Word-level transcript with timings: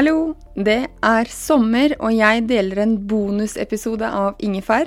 Hallo, 0.00 0.30
det 0.56 0.86
er 1.04 1.28
sommer, 1.28 1.92
og 2.00 2.14
jeg 2.16 2.46
deler 2.48 2.78
en 2.80 2.94
bonusepisode 3.04 4.08
av 4.08 4.38
Ingefær 4.40 4.86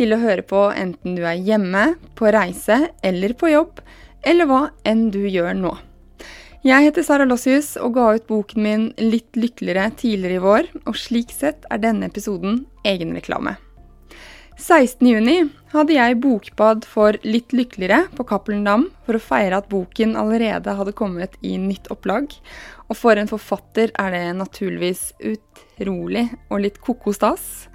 til 0.00 0.14
å 0.16 0.18
høre 0.22 0.46
på 0.48 0.62
enten 0.72 1.12
du 1.18 1.26
er 1.28 1.42
hjemme, 1.44 1.82
på 2.16 2.30
reise 2.32 2.78
eller 3.04 3.34
på 3.36 3.50
jobb, 3.52 3.82
eller 4.24 4.48
hva 4.48 4.62
enn 4.88 5.10
du 5.12 5.20
gjør 5.28 5.52
nå. 5.60 5.74
Jeg 6.64 6.88
heter 6.88 7.04
Sara 7.04 7.28
Lossius 7.28 7.74
og 7.76 7.98
ga 7.98 8.06
ut 8.16 8.24
boken 8.32 8.64
min 8.64 8.88
Litt 8.96 9.36
lykkeligere 9.36 9.90
tidligere 10.00 10.40
i 10.40 10.44
vår, 10.46 10.72
og 10.88 10.96
slik 11.04 11.36
sett 11.36 11.68
er 11.68 11.84
denne 11.84 12.08
episoden 12.08 12.62
egenreklame. 12.88 13.58
16.6 14.56 15.50
hadde 15.74 15.92
jeg 15.92 16.16
bokbad 16.24 16.86
for 16.88 17.18
Litt 17.28 17.52
lykkeligere 17.52 18.06
på 18.16 18.24
Cappelen 18.24 18.64
Dam 18.64 18.86
for 19.04 19.18
å 19.18 19.20
feire 19.20 19.58
at 19.60 19.68
boken 19.68 20.14
allerede 20.16 20.72
hadde 20.78 20.94
kommet 20.96 21.36
i 21.44 21.58
nytt 21.60 21.90
opplag. 21.92 22.32
Og 22.88 22.96
for 22.96 23.20
en 23.20 23.28
forfatter 23.28 23.92
er 24.00 24.14
det 24.14 24.24
naturligvis 24.38 25.10
utrolig 25.20 26.24
og 26.48 26.64
litt 26.64 26.80
ko-ko 26.80 27.12
stas. 27.12 27.66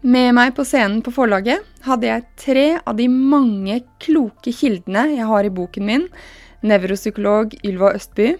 Med 0.00 0.32
meg 0.38 0.54
på 0.56 0.64
scenen 0.64 1.02
på 1.04 1.12
forlaget 1.12 1.60
hadde 1.84 2.08
jeg 2.08 2.26
tre 2.40 2.66
av 2.80 2.96
de 2.96 3.10
mange 3.12 3.82
kloke 4.00 4.56
kildene 4.56 5.10
jeg 5.18 5.28
har 5.28 5.44
i 5.44 5.52
boken 5.52 5.84
min. 5.84 6.10
Nevropsykolog 6.64 7.58
Ylva 7.60 7.92
Østby, 7.98 8.32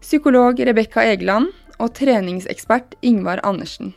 psykolog 0.00 0.56
Rebekka 0.56 1.04
Egeland 1.12 1.52
og 1.76 1.92
treningsekspert 2.00 2.96
Ingvar 3.04 3.44
Andersen. 3.44 3.92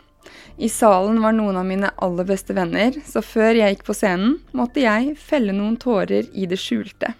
I 0.57 0.69
salen 0.69 1.17
var 1.21 1.33
noen 1.33 1.57
av 1.57 1.65
mine 1.65 1.89
aller 2.05 2.27
beste 2.29 2.53
venner, 2.53 2.93
så 3.05 3.23
før 3.25 3.57
jeg 3.57 3.73
gikk 3.73 3.87
på 3.87 3.95
scenen, 3.97 4.37
måtte 4.53 4.83
jeg 4.83 5.15
felle 5.17 5.55
noen 5.55 5.79
tårer 5.81 6.29
i 6.33 6.45
det 6.49 6.59
skjulte. 6.61 7.15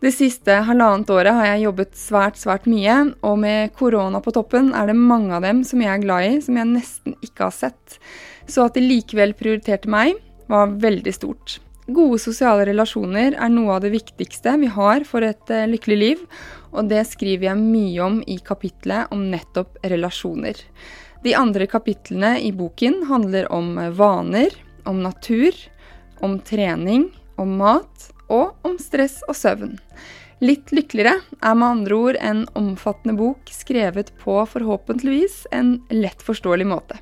Det 0.00 0.10
siste 0.16 0.54
halvannet 0.64 1.10
året 1.12 1.36
har 1.36 1.46
jeg 1.50 1.66
jobbet 1.66 1.96
svært, 1.98 2.38
svært 2.40 2.66
mye, 2.70 2.96
og 3.20 3.36
med 3.42 3.74
korona 3.76 4.22
på 4.24 4.32
toppen 4.32 4.72
er 4.74 4.88
det 4.88 4.96
mange 4.96 5.34
av 5.36 5.44
dem 5.44 5.60
som 5.68 5.82
jeg 5.84 5.92
er 5.92 6.02
glad 6.02 6.26
i, 6.26 6.38
som 6.40 6.56
jeg 6.56 6.70
nesten 6.70 7.16
ikke 7.20 7.46
har 7.46 7.54
sett. 7.54 7.98
Så 8.48 8.64
at 8.64 8.78
de 8.78 8.82
likevel 8.82 9.36
prioriterte 9.36 9.92
meg, 9.92 10.16
var 10.50 10.72
veldig 10.82 11.12
stort. 11.14 11.60
Gode 11.90 12.18
sosiale 12.22 12.64
relasjoner 12.66 13.36
er 13.36 13.52
noe 13.52 13.76
av 13.76 13.84
det 13.84 13.92
viktigste 13.92 14.56
vi 14.62 14.70
har 14.72 15.04
for 15.06 15.26
et 15.26 15.52
uh, 15.52 15.68
lykkelig 15.70 15.98
liv, 16.00 16.24
og 16.72 16.88
det 16.90 17.04
skriver 17.06 17.50
jeg 17.50 17.60
mye 17.60 18.02
om 18.06 18.18
i 18.26 18.40
kapitlet 18.42 19.12
om 19.14 19.28
nettopp 19.30 19.78
relasjoner. 19.84 20.58
De 21.22 21.34
andre 21.34 21.66
kapitlene 21.66 22.40
i 22.40 22.52
boken 22.52 23.02
handler 23.08 23.52
om 23.52 23.74
vaner, 23.92 24.54
om 24.84 25.02
natur, 25.02 25.52
om 26.20 26.38
trening, 26.40 27.10
om 27.36 27.56
mat 27.60 28.08
og 28.32 28.56
om 28.64 28.78
stress 28.80 29.18
og 29.28 29.36
søvn. 29.36 29.76
Litt 30.40 30.72
lykkeligere 30.72 31.18
er 31.44 31.58
med 31.60 31.66
andre 31.66 31.98
ord 31.98 32.18
en 32.24 32.46
omfattende 32.56 33.18
bok 33.18 33.52
skrevet 33.52 34.14
på 34.22 34.38
forhåpentligvis 34.48 35.42
en 35.52 35.74
lett 35.92 36.24
forståelig 36.24 36.68
måte. 36.70 36.96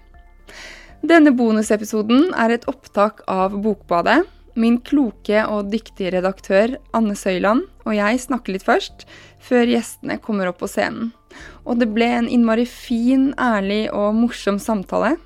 Denne 1.06 1.30
bonusepisoden 1.30 2.32
er 2.34 2.56
et 2.56 2.66
opptak 2.66 3.22
av 3.30 3.54
Bokbadet. 3.62 4.24
Min 4.58 4.80
kloke 4.82 5.44
og 5.46 5.70
dyktige 5.70 6.16
redaktør 6.16 6.74
Anne 6.90 7.14
Søyland 7.14 7.68
og 7.86 7.94
jeg 7.94 8.18
snakker 8.20 8.56
litt 8.56 8.66
først, 8.66 9.06
før 9.38 9.70
gjestene 9.70 10.18
kommer 10.20 10.50
opp 10.50 10.58
på 10.60 10.68
scenen. 10.68 11.12
Og 11.68 11.76
det 11.80 11.90
ble 11.92 12.08
en 12.16 12.28
innmari 12.32 12.64
fin, 12.68 13.30
ærlig 13.36 13.88
og 13.92 14.16
morsom 14.16 14.56
samtale. 14.62 15.16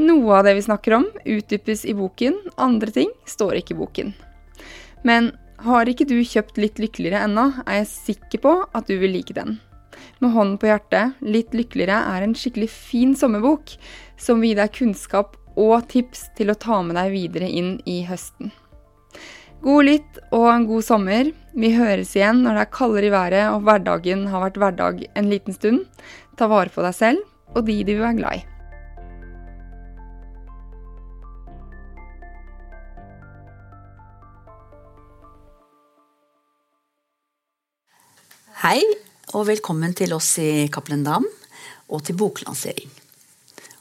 Noe 0.00 0.38
av 0.38 0.46
det 0.46 0.56
vi 0.56 0.64
snakker 0.64 0.96
om, 0.96 1.06
utdypes 1.24 1.84
i 1.88 1.94
boken, 1.96 2.36
andre 2.60 2.92
ting 2.92 3.12
står 3.28 3.60
ikke 3.60 3.76
i 3.76 3.78
boken. 3.80 4.14
Men 5.04 5.30
har 5.64 5.88
ikke 5.88 6.08
du 6.08 6.18
kjøpt 6.20 6.58
Litt 6.60 6.80
lykkeligere 6.80 7.22
ennå, 7.24 7.46
er 7.64 7.80
jeg 7.80 7.92
sikker 7.92 8.42
på 8.44 8.52
at 8.76 8.88
du 8.88 8.96
vil 9.00 9.14
like 9.16 9.36
den. 9.36 9.58
Med 10.20 10.32
hånden 10.32 10.58
på 10.60 10.68
hjertet, 10.68 11.16
Litt 11.24 11.56
lykkeligere 11.56 12.02
er 12.12 12.24
en 12.24 12.36
skikkelig 12.36 12.68
fin 12.72 13.16
sommerbok 13.16 13.76
som 14.20 14.40
vil 14.40 14.52
gi 14.52 14.60
deg 14.60 14.76
kunnskap 14.76 15.36
og 15.56 15.88
tips 15.92 16.28
til 16.36 16.52
å 16.52 16.60
ta 16.60 16.82
med 16.84 16.96
deg 16.98 17.12
videre 17.14 17.48
inn 17.48 17.76
i 17.88 18.02
høsten. 18.08 18.52
God 19.64 19.86
lytt 19.88 20.18
og 20.36 20.46
en 20.50 20.66
god 20.68 20.84
sommer. 20.84 21.30
Vi 21.56 21.70
høres 21.72 22.12
igjen 22.16 22.42
når 22.44 22.58
det 22.58 22.64
er 22.66 22.74
kaldere 22.76 23.08
i 23.08 23.14
været 23.14 23.46
og 23.54 23.64
hverdagen 23.64 24.26
har 24.28 24.44
vært 24.44 24.60
hverdag 24.60 25.06
en 25.16 25.30
liten 25.32 25.56
stund. 25.56 25.86
Ta 26.36 26.48
vare 26.50 26.72
på 26.72 26.84
deg 26.84 26.94
selv 26.96 27.56
og 27.56 27.64
de 27.68 27.80
du 27.88 27.96
er 28.04 28.18
glad 28.18 28.42
i. 28.42 28.44
Hei, 38.66 38.80
og 39.36 39.46
velkommen 39.46 39.92
til 39.96 40.12
oss 40.16 40.30
i 40.42 40.66
Cappelen 40.72 41.04
Dam 41.06 41.26
og 41.86 42.00
til 42.04 42.16
boklansering. 42.18 42.88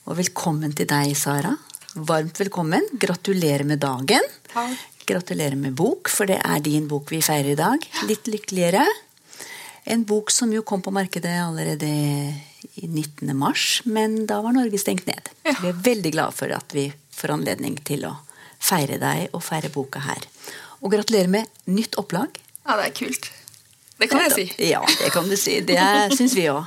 Og 0.05 0.19
velkommen 0.19 0.75
til 0.77 0.87
deg, 0.87 1.15
Sara. 1.17 1.55
Varmt 1.95 2.37
velkommen. 2.43 2.91
Gratulerer 3.01 3.65
med 3.65 3.81
dagen. 3.81 4.27
Takk. 4.51 4.94
Gratulerer 5.05 5.55
med 5.55 5.75
bok, 5.77 6.09
for 6.09 6.25
det 6.29 6.39
er 6.41 6.61
din 6.65 6.87
bok 6.89 7.11
vi 7.13 7.21
feirer 7.21 7.51
i 7.53 7.59
dag. 7.59 7.83
Litt 8.09 8.25
lykkeligere. 8.31 8.85
En 9.85 10.01
bok 10.07 10.31
som 10.33 10.53
jo 10.53 10.63
kom 10.65 10.81
på 10.81 10.93
markedet 10.93 11.35
allerede 11.43 11.85
i 12.75 12.87
19. 12.87 13.29
mars, 13.37 13.81
men 13.85 14.23
da 14.25 14.39
var 14.41 14.55
Norge 14.55 14.79
stengt 14.81 15.05
ned. 15.05 15.29
Ja. 15.45 15.53
Vi 15.61 15.69
er 15.69 15.81
veldig 15.85 16.11
glad 16.15 16.33
for 16.33 16.49
at 16.55 16.73
vi 16.73 16.87
får 17.13 17.35
anledning 17.37 17.77
til 17.85 18.07
å 18.09 18.15
feire 18.57 18.97
deg 18.97 19.29
og 19.35 19.43
feire 19.45 19.69
boka 19.69 20.01
her. 20.07 20.25
Og 20.81 20.89
gratulerer 20.95 21.29
med 21.29 21.69
nytt 21.69 21.99
opplag. 22.01 22.41
Ja, 22.65 22.79
det 22.79 22.89
er 22.89 22.95
kult. 22.97 23.29
Det 24.01 24.09
kan 24.11 24.25
jeg 24.25 24.33
si. 24.33 24.47
Ja, 24.71 24.81
det 24.99 25.11
kan 25.13 25.29
du 25.29 25.37
si. 25.39 25.59
Det 25.63 25.77
syns 26.17 26.33
vi 26.35 26.49
òg. 26.51 26.65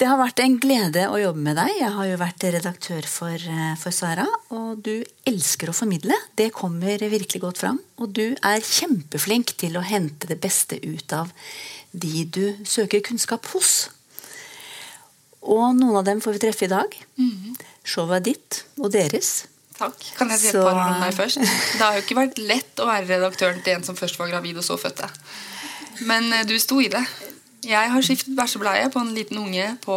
Det 0.00 0.08
har 0.08 0.16
vært 0.16 0.40
en 0.40 0.54
glede 0.56 1.02
å 1.12 1.18
jobbe 1.20 1.42
med 1.44 1.58
deg. 1.60 1.74
Jeg 1.76 1.92
har 1.92 2.06
jo 2.08 2.16
vært 2.22 2.44
redaktør 2.54 3.04
for, 3.04 3.34
eh, 3.36 3.74
for 3.76 3.92
Sara. 3.92 4.24
Og 4.50 4.80
du 4.82 5.04
elsker 5.28 5.68
å 5.68 5.74
formidle. 5.76 6.16
Det 6.34 6.54
kommer 6.56 6.96
virkelig 6.98 7.40
godt 7.42 7.58
fram. 7.58 7.80
Og 7.98 8.14
du 8.16 8.34
er 8.42 8.60
kjempeflink 8.64 9.52
til 9.58 9.76
å 9.76 9.84
hente 9.84 10.26
det 10.26 10.40
beste 10.40 10.80
ut 10.82 11.12
av 11.12 11.30
de 11.92 12.24
du 12.24 12.56
søker 12.64 13.02
kunnskap 13.02 13.44
hos. 13.52 13.90
Og 15.42 15.76
noen 15.76 15.96
av 15.98 16.04
dem 16.04 16.20
får 16.20 16.32
vi 16.32 16.38
treffe 16.48 16.64
i 16.64 16.72
dag. 16.72 16.96
Showet 17.84 18.16
er 18.16 18.20
ditt 18.32 18.62
og 18.78 18.90
deres. 18.92 19.44
Takk. 19.76 20.00
Kan 20.16 20.28
jeg 20.30 20.38
si 20.38 20.48
et 20.48 20.54
Så- 20.54 20.64
par 20.64 20.76
ord 20.76 20.94
om 20.96 21.00
deg 21.02 21.14
først? 21.14 21.40
Det 21.40 21.80
har 21.80 21.94
jo 21.94 22.02
ikke 22.02 22.16
vært 22.16 22.38
lett 22.38 22.76
å 22.76 22.86
være 22.86 23.06
redaktøren 23.06 23.62
til 23.62 23.74
en 23.74 23.82
som 23.82 23.96
først 23.96 24.16
var 24.18 24.28
gravid 24.28 24.56
og 24.56 24.64
så 24.64 24.78
fødte. 24.78 25.10
Men 26.06 26.32
eh, 26.32 26.44
du 26.44 26.58
sto 26.58 26.80
i 26.80 26.88
det. 26.88 27.06
Jeg 27.60 27.92
har 27.92 28.04
skiftet 28.04 28.36
bæsjebleie 28.36 28.88
på 28.92 29.02
en 29.02 29.12
liten 29.14 29.38
unge 29.38 29.66
på 29.84 29.96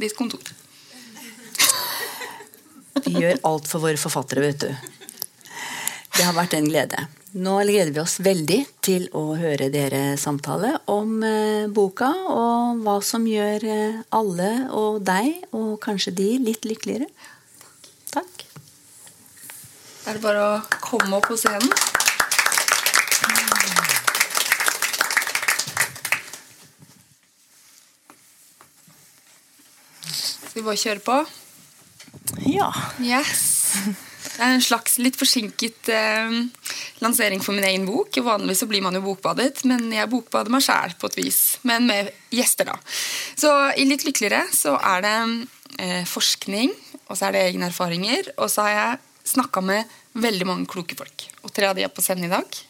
ditt 0.00 0.16
kontor. 0.16 0.42
Vi 3.04 3.14
gjør 3.14 3.38
alt 3.48 3.68
for 3.70 3.80
våre 3.80 3.96
forfattere, 4.00 4.42
vet 4.44 4.66
du. 4.66 4.72
Det 6.18 6.26
har 6.26 6.34
vært 6.36 6.58
en 6.58 6.66
glede. 6.68 7.06
Nå 7.38 7.54
gleder 7.62 7.92
vi 7.94 8.00
oss 8.02 8.18
veldig 8.24 8.58
til 8.84 9.06
å 9.16 9.36
høre 9.38 9.68
dere 9.72 10.16
samtale 10.20 10.74
om 10.90 11.22
eh, 11.24 11.68
boka, 11.72 12.08
og 12.32 12.82
hva 12.84 12.98
som 13.04 13.26
gjør 13.28 13.66
eh, 13.68 14.00
alle 14.16 14.50
og 14.74 15.02
deg, 15.06 15.44
og 15.52 15.76
kanskje 15.84 16.14
de, 16.18 16.28
litt 16.42 16.68
lykkeligere. 16.68 17.08
Takk. 18.12 18.44
Er 20.08 20.16
det 20.16 20.24
bare 20.24 20.44
å 20.44 20.58
komme 20.80 21.20
opp 21.20 21.28
på 21.30 21.38
scenen. 21.38 21.68
Skal 30.12 30.60
vi 30.60 30.66
bare 30.66 30.80
kjøre 30.80 31.04
på? 31.04 31.18
Ja. 32.48 32.68
Yes. 33.02 33.44
Det 34.38 34.44
er 34.44 34.54
en 34.54 34.62
slags 34.62 34.98
litt 35.02 35.16
forsinket 35.18 35.88
eh, 35.90 36.34
lansering 37.02 37.42
for 37.42 37.56
min 37.56 37.66
egen 37.66 37.86
bok. 37.88 38.14
Vanligvis 38.22 38.62
så 38.62 38.68
blir 38.70 38.84
man 38.84 38.94
jo 38.94 39.02
bokbadet, 39.02 39.64
men 39.68 39.88
jeg 39.94 40.10
bokbader 40.12 40.52
meg 40.54 40.62
sjæl 40.62 40.94
på 40.98 41.10
et 41.10 41.18
vis. 41.18 41.40
Men 41.66 41.88
med 41.88 42.12
gjester, 42.34 42.70
da. 42.70 42.76
Så 43.38 43.50
i 43.74 43.86
Litt 43.88 44.06
lykkeligere 44.06 44.44
så 44.54 44.76
er 44.78 45.02
det 45.06 45.16
eh, 45.82 46.04
forskning, 46.06 46.70
og 47.08 47.18
så 47.18 47.28
er 47.28 47.34
det 47.34 47.44
egne 47.48 47.70
erfaringer. 47.72 48.30
Og 48.38 48.52
så 48.52 48.68
har 48.68 48.76
jeg 48.76 49.34
snakka 49.34 49.64
med 49.64 49.98
veldig 50.18 50.48
mange 50.48 50.70
kloke 50.70 50.96
folk. 50.98 51.26
Og 51.42 51.52
tre 51.54 51.68
av 51.70 51.76
de 51.78 51.86
er 51.86 51.92
på 51.92 52.04
scenen 52.04 52.28
i 52.28 52.32
dag. 52.32 52.62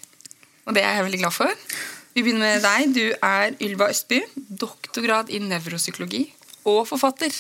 Og 0.68 0.76
det 0.76 0.84
er 0.84 0.98
jeg 0.98 1.08
veldig 1.08 1.22
glad 1.26 1.36
for. 1.36 1.68
Vi 2.16 2.24
begynner 2.24 2.56
med 2.56 2.64
deg. 2.64 2.96
Du 2.96 3.04
er 3.12 3.54
Ylva 3.62 3.92
Østby, 3.92 4.22
doktorgrad 4.34 5.28
i 5.32 5.40
nevropsykologi 5.44 6.24
og 6.68 6.84
forfatter. 6.90 7.34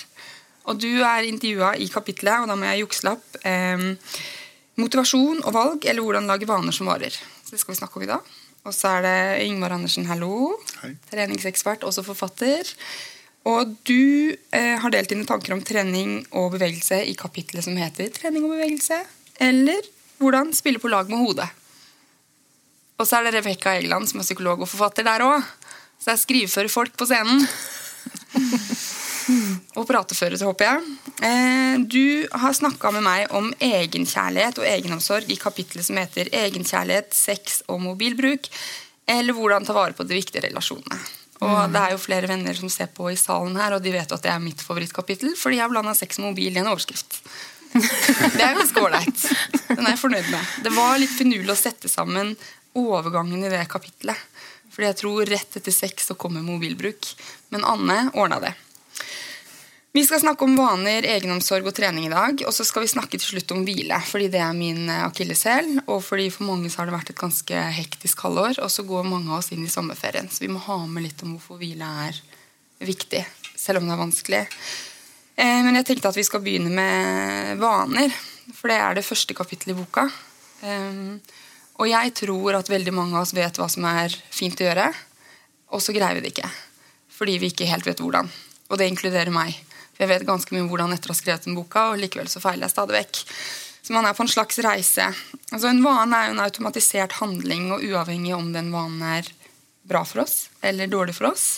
Og 0.68 0.80
du 0.80 0.90
er 1.00 1.28
intervjua 1.28 1.74
i 1.80 1.88
kapitlet, 1.92 2.42
og 2.42 2.50
da 2.50 2.56
må 2.58 2.68
jeg 2.68 2.84
jukse 2.84 3.08
opp, 3.08 3.38
eh, 3.44 3.88
motivasjon 4.78 5.44
og 5.44 5.54
valg, 5.54 5.84
eller 5.84 6.04
hvordan 6.04 6.28
lage 6.28 6.48
vaner 6.48 6.74
som 6.74 6.90
varer. 6.90 7.14
Så 7.44 7.54
det 7.54 7.60
skal 7.62 7.74
vi 7.74 7.80
snakke 7.80 7.96
om 7.96 8.04
i 8.04 8.10
dag. 8.10 8.34
Og 8.68 8.74
så 8.74 8.98
er 8.98 9.06
det 9.06 9.46
Yngvar 9.46 9.72
Andersen, 9.78 10.06
hallo. 10.10 10.58
Hei. 10.82 10.92
Treningsekspert, 11.10 11.86
også 11.88 12.04
forfatter. 12.04 12.68
Og 13.48 13.70
du 13.88 14.34
eh, 14.52 14.74
har 14.82 14.92
delt 14.92 15.08
dine 15.08 15.24
tanker 15.28 15.54
om 15.54 15.62
trening 15.64 16.20
og 16.36 16.52
bevegelse 16.56 17.00
i 17.08 17.14
kapitlet 17.16 17.64
som 17.64 17.78
heter 17.80 18.10
'Trening 18.12 18.44
og 18.44 18.52
bevegelse', 18.56 19.06
eller 19.40 19.80
'Hvordan 20.18 20.52
spille 20.52 20.78
på 20.78 20.90
lag 20.90 21.08
med 21.08 21.18
hodet'. 21.18 21.48
Og 22.98 23.06
så 23.06 23.16
er 23.16 23.30
det 23.30 23.34
Rebekka 23.38 23.78
Egeland, 23.78 24.08
som 24.08 24.20
er 24.20 24.26
psykolog 24.26 24.60
og 24.60 24.68
forfatter 24.68 25.06
der 25.06 25.22
òg. 25.22 25.42
Så 26.02 26.10
jeg 26.10 26.18
skrivefører 26.18 26.68
folk 26.68 26.96
på 26.96 27.06
scenen. 27.06 27.46
og 29.76 29.86
prateføre, 29.88 30.36
til, 30.36 30.48
håper 30.48 30.68
jeg. 30.68 30.96
Eh, 31.28 31.76
du 31.84 32.26
har 32.32 32.56
snakka 32.56 32.92
med 32.96 33.04
meg 33.06 33.34
om 33.36 33.50
egenkjærlighet 33.60 34.60
og 34.62 34.68
egenomsorg 34.68 35.30
i 35.30 35.38
kapitlet 35.40 35.86
som 35.86 36.00
heter 36.00 36.30
'Egenkjærlighet, 36.32 37.14
sex 37.14 37.62
og 37.68 37.80
mobilbruk', 37.80 38.50
eller 39.06 39.32
'Hvordan 39.32 39.66
ta 39.66 39.72
vare 39.72 39.92
på 39.92 40.06
de 40.06 40.14
viktige 40.14 40.42
relasjonene'. 40.48 41.00
Og 41.40 41.72
Det 41.72 41.80
er 41.80 41.90
jo 41.92 41.98
flere 42.02 42.26
venner 42.26 42.54
som 42.54 42.68
ser 42.68 42.86
på 42.86 43.12
i 43.12 43.16
salen 43.16 43.56
her, 43.56 43.74
og 43.74 43.82
de 43.82 43.92
vet 43.92 44.12
at 44.12 44.22
det 44.22 44.30
er 44.30 44.42
mitt 44.42 44.60
favorittkapittel, 44.60 45.36
fordi 45.36 45.56
jeg 45.56 45.62
har 45.62 45.70
blanda 45.70 45.94
sex 45.94 46.18
og 46.18 46.24
mobil 46.32 46.56
i 46.56 46.58
en 46.58 46.66
overskrift. 46.66 47.22
Det 48.36 48.42
er 48.42 48.56
ganske 48.56 48.80
ålreit. 48.80 49.24
Den 49.68 49.84
er 49.84 49.92
jeg 49.92 50.00
fornøyd 50.00 50.30
med. 50.32 50.40
Det 50.64 50.72
var 50.72 50.98
litt 50.98 51.12
finurlig 51.12 51.52
å 51.52 51.58
sette 51.58 51.88
sammen 51.88 52.32
overgangen 52.74 53.44
i 53.44 53.50
det 53.52 53.68
kapitlet. 53.68 54.16
Fordi 54.72 54.86
jeg 54.86 54.98
tror 55.00 55.26
rett 55.26 55.58
etter 55.60 55.74
sex 55.74 56.08
så 56.08 56.14
kommer 56.14 56.44
mobilbruk. 56.46 57.10
Men 57.52 57.66
Anne 57.68 58.08
ordna 58.14 58.40
det. 58.40 58.54
Vi 59.92 60.04
skal 60.04 60.20
snakke 60.20 60.44
om 60.44 60.56
vaner, 60.56 61.06
egenomsorg 61.08 61.66
og 61.70 61.72
trening 61.76 62.04
i 62.06 62.12
dag. 62.12 62.42
Og 62.44 62.52
så 62.54 62.64
skal 62.66 62.84
vi 62.84 62.90
snakke 62.92 63.16
til 63.16 63.32
slutt 63.32 63.54
om 63.54 63.62
hvile, 63.64 63.96
fordi 64.04 64.28
det 64.32 64.40
er 64.44 64.56
min 64.56 64.84
eh, 64.84 65.04
akilleshæl. 65.06 65.78
Og 65.86 66.02
fordi 66.04 66.28
for 66.34 66.44
mange 66.50 66.68
så 66.68 66.82
har 66.82 66.90
det 66.90 66.96
vært 66.98 67.12
et 67.14 67.20
ganske 67.20 67.62
hektisk 67.78 68.20
halvår, 68.26 68.60
og 68.64 68.70
så 68.72 68.84
går 68.86 69.08
mange 69.08 69.32
av 69.32 69.40
oss 69.40 69.48
inn 69.54 69.64
i 69.64 69.72
sommerferien. 69.72 70.28
Så 70.28 70.44
vi 70.44 70.52
må 70.52 70.60
ha 70.66 70.76
med 70.84 71.06
litt 71.06 71.24
om 71.24 71.32
hvorfor 71.34 71.60
hvile 71.62 71.88
er 72.04 72.20
viktig, 72.84 73.24
selv 73.56 73.80
om 73.80 73.88
det 73.88 73.96
er 73.96 74.02
vanskelig. 74.04 74.42
Eh, 75.40 75.60
men 75.64 75.80
jeg 75.80 75.88
tenkte 75.88 76.12
at 76.12 76.20
vi 76.20 76.26
skal 76.28 76.44
begynne 76.44 76.72
med 76.74 77.62
vaner, 77.62 78.12
for 78.52 78.68
det 78.68 78.76
er 78.82 78.98
det 78.98 79.06
første 79.08 79.36
kapittelet 79.38 79.72
i 79.72 79.78
boka. 79.80 80.04
Eh, 80.68 81.38
og 81.78 81.88
jeg 81.88 82.12
tror 82.18 82.58
at 82.58 82.68
veldig 82.68 82.92
mange 82.92 83.16
av 83.16 83.24
oss 83.24 83.32
vet 83.34 83.56
hva 83.56 83.70
som 83.72 83.88
er 83.88 84.12
fint 84.34 84.60
å 84.60 84.68
gjøre, 84.68 84.90
og 85.72 85.80
så 85.80 85.96
greier 85.96 86.18
vi 86.18 86.26
det 86.26 86.34
ikke. 86.36 86.52
Fordi 87.18 87.38
vi 87.40 87.50
ikke 87.50 87.70
helt 87.70 87.88
vet 87.88 88.04
hvordan. 88.04 88.28
Og 88.68 88.76
det 88.76 88.90
inkluderer 88.92 89.32
meg. 89.32 89.56
For 89.98 90.06
jeg 90.06 90.12
vet 90.12 90.28
ganske 90.28 90.54
mye 90.54 90.62
om 90.62 90.68
hvordan 90.70 90.94
etter 90.94 91.10
å 91.10 91.16
ha 91.16 91.18
skrevet 91.18 91.48
den 91.48 91.56
boka, 91.58 91.88
og 91.90 91.98
likevel 91.98 92.30
så 92.30 92.38
feiler 92.38 92.68
jeg 92.68 92.74
stadig 92.76 92.94
vekk. 92.94 93.22
Så 93.82 93.94
man 93.96 94.06
er 94.06 94.14
på 94.14 94.22
en 94.22 94.30
slags 94.30 94.60
reise. 94.62 95.08
Altså 95.50 95.72
En 95.72 95.82
vane 95.82 96.14
er 96.14 96.28
jo 96.28 96.36
en 96.36 96.44
automatisert 96.44 97.16
handling, 97.18 97.72
og 97.74 97.82
uavhengig 97.82 98.36
om 98.36 98.52
den 98.54 98.70
vanen 98.70 99.02
er 99.18 99.32
bra 99.88 100.04
for 100.06 100.22
oss 100.22 100.50
eller 100.62 100.86
dårlig 100.86 101.16
for 101.16 101.32
oss. 101.32 101.48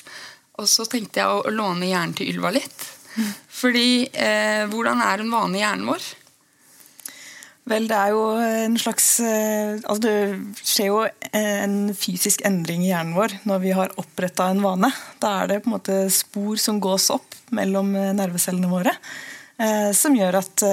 Og 0.56 0.68
så 0.70 0.86
tenkte 0.88 1.20
jeg 1.20 1.28
å 1.28 1.52
låne 1.52 1.90
hjernen 1.90 2.16
til 2.16 2.32
Ylva 2.32 2.54
litt. 2.54 2.86
Fordi 3.60 4.08
eh, 4.08 4.64
hvordan 4.70 5.02
er 5.04 5.20
en 5.20 5.32
vane 5.34 5.58
i 5.58 5.62
hjernen 5.64 5.88
vår? 5.90 6.08
Vel, 7.70 7.86
det 7.86 7.94
er 7.94 8.14
jo 8.14 8.22
en 8.42 8.76
slags 8.80 9.06
eh, 9.22 9.76
Altså 9.78 10.00
det 10.02 10.14
skjer 10.58 10.88
jo 10.88 11.02
en 11.36 11.76
fysisk 11.94 12.42
endring 12.48 12.82
i 12.82 12.90
hjernen 12.90 13.14
vår 13.14 13.36
når 13.46 13.62
vi 13.62 13.74
har 13.76 13.94
oppretta 14.00 14.48
en 14.50 14.62
vane. 14.64 14.90
Da 15.22 15.36
er 15.42 15.52
det 15.52 15.60
på 15.62 15.70
en 15.70 15.76
måte 15.76 15.98
spor 16.14 16.58
som 16.58 16.80
gås 16.82 17.10
opp 17.14 17.36
mellom 17.54 17.92
eh, 17.94 18.10
nervecellene 18.16 18.70
våre, 18.70 18.94
eh, 19.62 19.90
som 19.94 20.16
gjør 20.18 20.40
at 20.40 20.64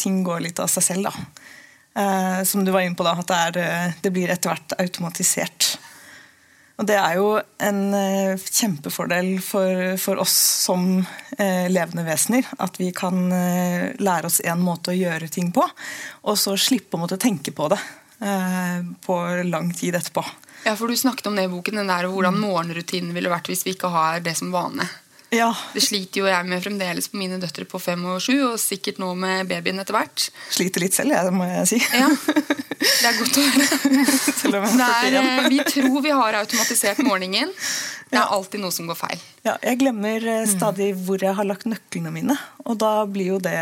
ting 0.00 0.22
går 0.24 0.46
litt 0.46 0.62
av 0.62 0.72
seg 0.72 0.88
selv. 0.90 1.10
da. 1.10 1.44
Som 2.44 2.64
du 2.64 2.68
var 2.74 2.84
inne 2.84 2.96
på, 2.96 3.04
da, 3.06 3.14
at 3.16 3.30
det, 3.30 3.36
er, 3.64 3.92
det 4.04 4.10
blir 4.12 4.28
etter 4.28 4.52
hvert 4.52 4.74
automatisert. 4.76 5.70
Og 6.76 6.84
Det 6.84 6.96
er 7.00 7.14
jo 7.16 7.28
en 7.64 7.78
eh, 7.96 8.36
kjempefordel 8.36 9.38
for, 9.40 9.94
for 10.00 10.20
oss 10.20 10.34
som 10.66 10.98
eh, 11.38 11.68
levende 11.72 12.04
vesener. 12.04 12.48
At 12.60 12.76
vi 12.80 12.90
kan 12.96 13.32
eh, 13.32 13.94
lære 13.96 14.28
oss 14.28 14.42
en 14.44 14.60
måte 14.60 14.92
å 14.92 14.96
gjøre 14.96 15.30
ting 15.32 15.54
på, 15.56 15.64
og 15.64 16.36
så 16.36 16.56
slippe 16.60 16.98
å 16.98 17.00
måtte 17.00 17.20
tenke 17.20 17.54
på 17.56 17.70
det 17.72 17.80
eh, 18.20 18.84
på 19.06 19.16
lang 19.48 19.72
tid 19.72 19.96
etterpå. 19.96 20.26
Ja, 20.66 20.74
for 20.76 20.92
Du 20.92 20.96
snakket 20.96 21.30
om 21.30 21.36
det 21.38 21.46
i 21.46 21.52
boken, 21.52 21.80
den 21.80 21.88
der, 21.88 22.10
hvordan 22.12 22.36
morgenrutinen 22.42 23.16
ville 23.16 23.32
vært 23.32 23.48
hvis 23.48 23.64
vi 23.64 23.76
ikke 23.76 23.92
har 23.94 24.20
det 24.20 24.36
som 24.36 24.52
vane. 24.52 24.84
Ja. 25.34 25.48
Det 25.74 25.82
sliter 25.82 26.20
jo 26.22 26.28
jeg 26.28 26.46
med 26.46 26.62
fremdeles 26.62 27.08
på 27.10 27.18
mine 27.18 27.38
døtre 27.42 27.66
på 27.68 27.80
fem 27.82 28.04
og 28.06 28.20
sju, 28.22 28.36
og 28.52 28.60
sikkert 28.62 29.00
nå 29.02 29.10
med 29.18 29.48
babyen 29.50 29.82
etter 29.82 29.96
hvert. 29.96 30.28
Sliter 30.54 30.84
litt 30.84 30.94
selv, 30.94 31.16
jeg, 31.16 31.34
må 31.34 31.48
jeg 31.50 31.66
si. 31.72 31.80
Ja, 31.96 32.10
Det 32.76 33.08
er 33.08 33.18
godt 33.18 33.38
å 33.40 33.44
høre. 33.46 33.66
Selv 34.40 34.60
om 34.60 34.66
jeg 34.68 34.76
41. 34.76 35.16
eh, 35.18 35.48
vi 35.50 35.60
tror 35.66 36.00
vi 36.04 36.14
har 36.14 36.38
automatisert 36.42 37.02
morgenen. 37.06 37.50
Det 38.06 38.18
er 38.20 38.32
alltid 38.36 38.62
noe 38.62 38.70
som 38.70 38.86
går 38.86 38.98
feil. 38.98 39.22
Ja, 39.42 39.56
jeg 39.66 39.80
glemmer 39.80 40.22
eh, 40.30 40.44
stadig 40.46 40.92
hvor 41.06 41.18
jeg 41.22 41.34
har 41.34 41.46
lagt 41.48 41.66
nøklene 41.66 42.12
mine. 42.14 42.36
Og 42.62 42.78
da 42.78 43.02
det, 43.06 43.54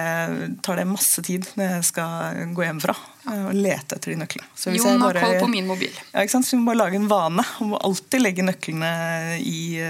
tar 0.65 0.81
det 0.81 0.85
masse 0.89 1.25
tid 1.25 1.49
når 1.57 1.79
jeg 1.79 1.87
skal 1.89 2.43
gå 2.53 2.67
hjemmefra 2.67 2.93
eh, 2.93 3.47
og 3.49 3.55
lete 3.57 3.97
etter 3.97 4.13
de 4.13 4.19
nøklene. 4.21 4.49
Så 4.53 4.75
Jon 4.77 5.01
har 5.01 5.17
koll 5.17 5.39
på 5.41 5.49
min 5.49 5.71
mobil. 5.71 5.95
Ja, 6.13 6.21
ikke 6.21 6.37
sant? 6.37 6.49
Så 6.49 6.59
vi 6.59 6.61
må 6.61 6.73
bare 6.73 6.83
lage 6.83 7.01
en 7.01 7.09
vane 7.09 7.47
om 7.65 7.73
å 7.73 7.81
alltid 7.89 8.21
legge 8.21 8.45
nøklene 8.45 8.93
i, 9.41 9.81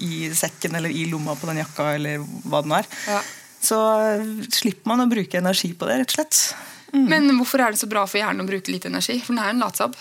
i 0.00 0.32
sekken 0.32 0.80
eller 0.80 0.94
i 0.94 1.04
lomma 1.12 1.36
på 1.36 1.50
den 1.52 1.60
jakka 1.60 1.92
eller 1.98 2.24
hva 2.48 2.64
det 2.64 2.72
nå 2.72 2.80
er. 2.80 2.90
Ja. 3.12 3.20
Så 3.60 3.78
eh, 4.00 4.28
slipper 4.54 4.88
man 4.88 5.04
å 5.04 5.10
bruke 5.10 5.40
energi 5.40 5.74
på 5.76 5.88
det, 5.88 6.00
rett 6.00 6.14
og 6.14 6.20
slett. 6.20 6.42
Men 6.96 7.28
hvorfor 7.36 7.60
er 7.60 7.74
det 7.74 7.80
så 7.82 7.88
bra 7.90 8.06
for 8.08 8.20
hjernen 8.20 8.46
å 8.46 8.48
bruke 8.48 8.72
litt 8.72 8.86
energi? 8.88 9.18
For 9.20 9.34
den 9.34 9.42
er 9.44 9.52
en 9.52 9.60
latsabb. 9.60 9.98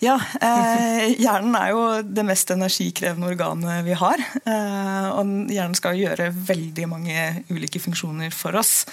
Ja, 0.00 0.16
eh, 0.40 1.16
Hjernen 1.20 1.56
er 1.58 1.72
jo 1.72 1.82
det 2.04 2.24
mest 2.26 2.50
energikrevende 2.52 3.30
organet 3.30 3.84
vi 3.86 3.96
har. 3.96 4.22
Eh, 4.44 5.08
og 5.12 5.52
hjernen 5.52 5.76
skal 5.78 5.98
gjøre 5.98 6.30
veldig 6.48 6.86
mange 6.90 7.26
ulike 7.50 7.80
funksjoner 7.82 8.32
for 8.34 8.56
oss. 8.60 8.84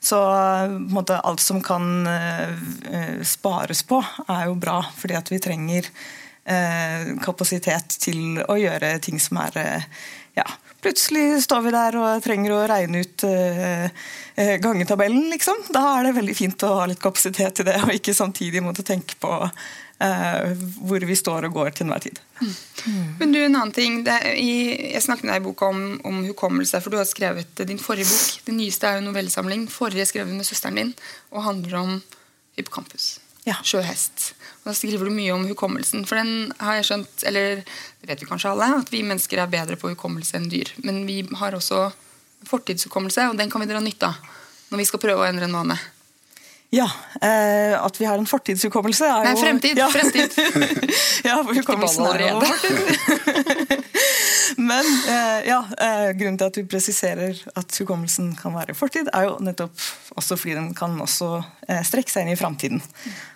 Så 0.00 0.20
eh, 0.20 0.78
måte, 0.92 1.20
alt 1.20 1.42
som 1.44 1.60
kan 1.64 2.06
eh, 2.08 3.20
spares 3.26 3.84
på, 3.88 4.00
er 4.28 4.48
jo 4.48 4.56
bra. 4.60 4.80
Fordi 5.00 5.18
at 5.18 5.32
vi 5.32 5.42
trenger 5.42 5.90
eh, 6.44 7.14
kapasitet 7.24 8.00
til 8.00 8.40
å 8.46 8.58
gjøre 8.60 8.98
ting 9.04 9.20
som 9.22 9.40
er 9.44 9.60
eh, 9.60 9.86
ja, 10.38 10.46
Plutselig 10.80 11.42
står 11.44 11.60
vi 11.66 11.70
der 11.74 11.96
og 12.00 12.22
trenger 12.24 12.54
å 12.56 12.62
regne 12.70 13.02
ut 13.04 13.24
eh, 13.28 14.06
gangetabellen, 14.64 15.26
liksom. 15.28 15.58
Da 15.74 15.82
er 15.98 16.06
det 16.06 16.14
veldig 16.16 16.36
fint 16.38 16.64
å 16.64 16.70
ha 16.78 16.86
litt 16.88 17.02
kapasitet 17.02 17.58
til 17.58 17.68
det, 17.68 17.76
og 17.84 17.92
ikke 17.92 18.16
samtidig 18.16 18.62
måtte 18.64 18.86
tenke 18.88 19.18
på 19.20 19.34
hvor 20.00 21.04
vi 21.04 21.16
står 21.18 21.44
og 21.48 21.56
går 21.58 21.74
til 21.76 21.86
enhver 21.86 22.04
tid. 22.06 22.20
Men 23.20 23.34
du, 23.34 23.38
en 23.42 23.56
annen 23.56 23.72
ting. 23.76 23.98
Det, 24.06 24.16
i, 24.40 24.92
jeg 24.94 25.02
snakket 25.04 25.26
med 25.26 25.34
deg 25.34 25.42
i 25.42 25.44
boka 25.44 25.68
om, 25.68 25.82
om 26.08 26.22
hukommelse, 26.24 26.80
for 26.80 26.92
du 26.92 26.96
har 27.00 27.08
skrevet 27.08 27.64
din 27.68 27.80
forrige 27.80 28.08
bok. 28.08 28.38
Den 28.46 28.56
nyeste 28.62 28.88
er 28.88 28.98
jo 28.98 29.08
novellesamling. 29.10 29.66
Forrige 29.72 30.08
skrevet 30.08 30.32
med 30.32 30.48
søsteren 30.48 30.80
din 30.80 30.94
og 31.34 31.44
handler 31.44 31.76
om 31.82 31.98
hippocampus. 32.56 33.18
Ja. 33.44 33.58
Sjøhest. 33.64 34.32
Og 34.62 34.70
Da 34.70 34.76
skriver 34.76 35.08
du 35.08 35.14
mye 35.14 35.36
om 35.36 35.46
hukommelsen. 35.48 36.06
For 36.08 36.20
den 36.20 36.52
har 36.60 36.80
jeg 36.80 36.88
skjønt, 36.90 37.24
eller 37.28 37.62
det 37.62 38.08
vet 38.08 38.24
vi 38.24 38.28
kanskje 38.28 38.54
alle, 38.54 38.72
at 38.80 38.92
vi 38.92 39.04
mennesker 39.04 39.40
er 39.40 39.52
bedre 39.52 39.76
på 39.80 39.92
hukommelse 39.92 40.40
enn 40.40 40.50
dyr. 40.52 40.72
Men 40.84 41.04
vi 41.08 41.22
har 41.40 41.56
også 41.56 41.90
fortidshukommelse, 42.48 43.30
og 43.30 43.40
den 43.40 43.52
kan 43.52 43.60
vi 43.60 43.68
dra 43.68 43.84
nytte 43.84 44.08
av 44.08 44.36
når 44.70 44.78
vi 44.78 44.86
skal 44.86 45.00
prøve 45.02 45.24
å 45.24 45.26
endre 45.26 45.48
en 45.48 45.56
vane. 45.56 45.76
Ja. 46.70 46.86
Eh, 47.20 47.84
at 47.84 48.00
vi 48.00 48.04
har 48.06 48.18
en 48.18 48.26
fortidshukommelse 48.30 49.06
er 49.06 49.24
jo 49.24 49.26
Nei, 49.26 49.40
fremtid! 49.42 49.78
Ja. 49.78 49.88
Fremtid. 49.90 50.36
ja, 51.28 51.40
for 51.42 51.56
hukommelsen 51.58 52.06
er 52.06 52.22
jo 52.28 52.36
fortid. 52.44 53.88
Men 54.70 54.86
eh, 55.08 55.48
ja, 55.48 55.58
eh, 55.78 56.12
grunnen 56.18 56.38
til 56.38 56.46
at 56.46 56.58
du 56.58 56.68
presiserer 56.70 57.38
at 57.58 57.80
hukommelsen 57.82 58.32
kan 58.38 58.54
være 58.54 58.74
fortid, 58.78 59.10
er 59.14 59.26
jo 59.26 59.36
nettopp 59.42 59.82
også 60.18 60.38
fordi 60.38 60.56
den 60.58 60.70
kan 60.78 60.94
også 61.02 61.32
eh, 61.66 61.82
strekke 61.86 62.12
seg 62.12 62.26
inn 62.26 62.34
i 62.34 62.38
framtiden. 62.38 62.82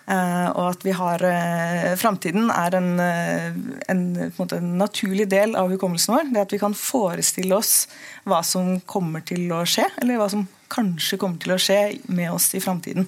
Eh, 0.07 0.47
og 0.53 0.71
at 0.71 0.87
vi 0.87 0.95
har 0.95 1.23
eh, 1.27 1.93
Framtiden 1.99 2.49
er 2.53 2.75
en, 2.77 2.91
en, 2.99 4.03
en, 4.21 4.43
en, 4.45 4.67
naturlig 4.79 5.27
del 5.31 5.55
av 5.59 5.71
hukommelsen 5.75 6.15
vår. 6.15 6.31
Det 6.31 6.45
at 6.47 6.55
vi 6.55 6.61
kan 6.61 6.75
forestille 6.77 7.55
oss 7.57 7.89
hva 8.23 8.43
som 8.47 8.77
kommer 8.87 9.27
til 9.27 9.49
å 9.51 9.65
skje, 9.67 9.89
eller 9.99 10.21
hva 10.21 10.31
som 10.31 10.47
kanskje 10.75 11.19
kommer 11.21 11.41
til 11.41 11.55
å 11.55 11.61
skje 11.61 11.79
med 12.11 12.33
oss 12.35 12.51
i 12.57 12.63
framtiden. 12.63 13.07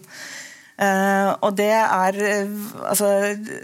Uh, 0.77 1.33
og 1.41 1.55
det 1.57 1.71
er, 1.73 2.17
altså, 2.85 3.07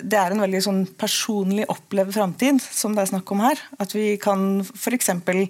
det 0.01 0.17
er 0.17 0.33
en 0.33 0.41
veldig 0.41 0.62
sånn 0.65 0.81
personlig 0.98 1.67
opplevd 1.69 2.15
framtid 2.15 2.62
som 2.63 2.95
det 2.95 3.03
er 3.03 3.12
snakk 3.12 3.33
om 3.36 3.43
her. 3.45 3.62
At 3.81 3.93
vi 3.93 4.15
kan 4.22 4.63
f.eks. 4.65 5.12
For 5.24 5.45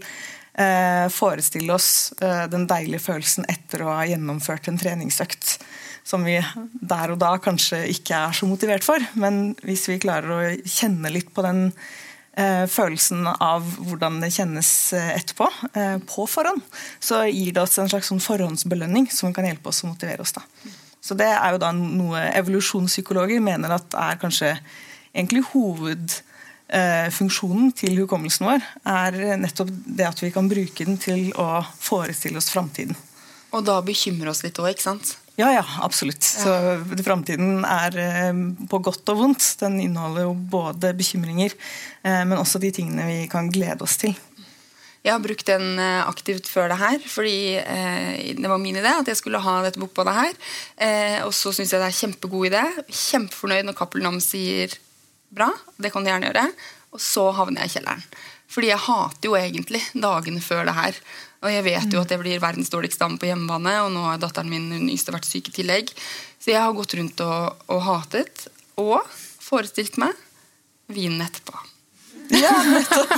uh, 0.60 1.08
forestille 1.10 1.74
oss 1.74 2.14
uh, 2.22 2.46
den 2.52 2.68
deilige 2.70 3.02
følelsen 3.06 3.48
etter 3.50 3.86
å 3.86 3.94
ha 3.96 4.04
gjennomført 4.10 4.70
en 4.70 4.80
treningsøkt. 4.82 5.58
Som 6.04 6.26
vi 6.28 6.36
der 6.36 7.14
og 7.14 7.22
da 7.22 7.38
kanskje 7.40 7.86
ikke 7.94 8.26
er 8.28 8.36
så 8.36 8.48
motivert 8.50 8.84
for. 8.84 9.00
Men 9.16 9.54
hvis 9.64 9.88
vi 9.88 10.02
klarer 10.04 10.36
å 10.36 10.42
kjenne 10.68 11.14
litt 11.16 11.32
på 11.34 11.46
den 11.46 11.70
følelsen 12.34 13.28
av 13.30 13.68
hvordan 13.86 14.16
det 14.24 14.32
kjennes 14.34 14.70
etterpå, 14.98 15.46
på 16.10 16.24
forhånd, 16.26 16.64
så 16.98 17.20
gir 17.30 17.52
det 17.54 17.62
oss 17.62 17.78
en 17.78 17.92
slags 17.92 18.10
sånn 18.10 18.24
forhåndsbelønning 18.24 19.06
som 19.14 19.36
kan 19.36 19.46
hjelpe 19.46 19.70
oss 19.70 19.84
å 19.86 19.92
motivere 19.92 20.26
oss. 20.26 20.34
da. 20.34 20.42
Så 21.04 21.18
Det 21.20 21.26
er 21.28 21.52
jo 21.52 21.58
da 21.60 21.74
noe 21.76 22.22
evolusjonspsykologer 22.40 23.42
mener 23.44 23.74
at 23.76 23.92
er 24.00 24.16
kanskje 24.22 24.54
egentlig 25.12 25.42
hovedfunksjonen 25.52 27.68
eh, 27.68 27.74
til 27.82 28.00
hukommelsen 28.02 28.48
vår. 28.48 28.62
Er 28.88 29.12
nettopp 29.42 29.70
det 29.70 30.06
at 30.08 30.24
vi 30.24 30.32
kan 30.34 30.50
bruke 30.50 30.86
den 30.88 30.98
til 31.02 31.34
å 31.36 31.62
forestille 31.62 32.38
oss 32.40 32.50
framtiden. 32.54 32.96
Og 33.54 33.66
da 33.68 33.82
bekymre 33.86 34.30
oss 34.32 34.44
litt 34.46 34.60
òg, 34.64 34.70
ikke 34.72 34.88
sant? 34.88 35.18
Ja, 35.36 35.48
ja, 35.50 35.64
absolutt. 35.82 36.22
Så 36.22 36.52
Framtiden 37.02 37.64
er 37.66 37.96
eh, 37.98 38.42
på 38.70 38.80
godt 38.86 39.10
og 39.10 39.18
vondt. 39.18 39.48
Den 39.64 39.80
inneholder 39.82 40.28
jo 40.28 40.36
både 40.36 40.94
bekymringer, 40.98 41.56
eh, 42.06 42.22
men 42.22 42.38
også 42.38 42.62
de 42.62 42.70
tingene 42.76 43.08
vi 43.08 43.18
kan 43.32 43.50
glede 43.54 43.82
oss 43.86 43.98
til. 44.04 44.14
Jeg 45.04 45.12
har 45.12 45.24
brukt 45.24 45.50
den 45.50 45.82
eh, 45.82 46.04
aktivt 46.06 46.48
før 46.48 46.70
det 46.70 46.78
her, 46.80 47.02
fordi 47.10 47.58
det 48.38 48.52
var 48.52 48.62
min 48.62 48.78
idé 48.78 48.94
at 48.94 49.10
jeg 49.10 49.20
skulle 49.20 49.42
ha 49.42 49.58
dette 49.66 49.82
bokbadet 49.82 50.14
her. 50.20 50.38
Og 51.26 51.34
så 51.36 51.52
syns 51.52 51.74
jeg 51.74 51.82
det 51.82 51.90
er 51.90 51.98
kjempegod 51.98 52.48
idé. 52.52 52.64
Kjempefornøyd 52.88 53.68
når 53.68 53.78
Cappelen 53.80 54.08
Nam 54.12 54.22
sier 54.24 54.78
bra. 55.34 55.50
Det 55.82 55.92
kan 55.92 56.06
de 56.06 56.14
gjerne 56.14 56.30
gjøre. 56.30 56.46
Og 56.94 57.02
så 57.02 57.26
havner 57.34 57.66
jeg 57.66 57.74
i 57.74 57.76
kjelleren. 57.80 58.06
Fordi 58.54 58.70
jeg 58.70 58.86
hater 58.86 59.30
jo 59.30 59.38
egentlig 59.38 59.82
dagene 59.98 60.42
før 60.44 60.68
det 60.70 60.78
her. 60.78 61.00
Og 61.44 61.52
jeg 61.52 61.66
vet 61.66 61.96
jo 61.96 62.04
at 62.04 62.14
jeg 62.14 62.22
blir 62.22 62.44
verdens 62.44 62.72
dårligste 62.72 63.04
dame 63.04 63.20
på 63.20 63.28
hjemmebane, 63.28 63.74
og 63.84 63.92
nå 63.92 64.06
har 64.06 64.22
datteren 64.22 64.52
min 64.52 64.70
hun 64.72 64.88
yngste 64.94 65.16
vært 65.16 65.28
syk 65.28 65.50
i 65.52 65.58
tillegg. 65.58 65.92
Så 66.40 66.54
jeg 66.54 66.62
har 66.62 66.78
gått 66.78 66.96
rundt 67.00 67.26
og, 67.26 67.68
og 67.74 67.84
hatet, 67.88 68.48
og 68.80 69.02
forestilt 69.44 70.00
meg 70.02 70.16
vinen 70.94 71.24
etterpå. 71.26 71.58
Ja, 72.34 72.54
nettopp! 72.64 73.12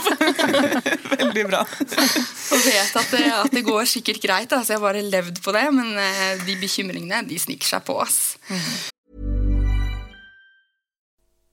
Veldig 1.20 1.46
bra. 1.48 1.62
Og 1.62 2.65
vet 2.65 2.98
at 3.00 3.13
det, 3.13 3.24
at 3.30 3.54
det 3.54 3.63
går 3.68 3.86
sikkert 3.89 4.24
greit. 4.24 4.51
Altså, 4.51 4.74
jeg 4.74 4.80
har 4.80 4.86
bare 4.88 5.06
levd 5.06 5.39
på 5.46 5.54
det, 5.56 5.65
men 5.75 5.94
eh, 6.01 6.42
de 6.48 6.58
bekymringene 6.60 7.22
de 7.30 7.39
sniker 7.39 7.75
seg 7.75 7.86
på 7.88 8.00
oss. 8.01 8.20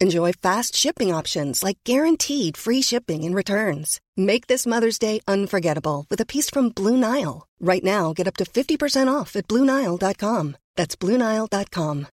Enjoy 0.00 0.32
fast 0.32 0.74
shipping 0.74 1.14
options 1.14 1.62
like 1.62 1.78
guaranteed 1.84 2.56
free 2.56 2.82
shipping 2.82 3.24
and 3.24 3.34
returns. 3.34 4.00
Make 4.16 4.48
this 4.48 4.66
Mother's 4.66 4.98
Day 4.98 5.20
unforgettable 5.26 6.06
with 6.10 6.20
a 6.20 6.26
piece 6.26 6.50
from 6.50 6.70
Blue 6.70 6.96
Nile. 6.96 7.46
Right 7.60 7.84
now, 7.84 8.12
get 8.12 8.26
up 8.26 8.36
to 8.36 8.44
50% 8.44 9.08
off 9.08 9.36
at 9.36 9.48
BlueNile.com. 9.48 10.56
That's 10.76 10.96
BlueNile.com. 10.96 12.06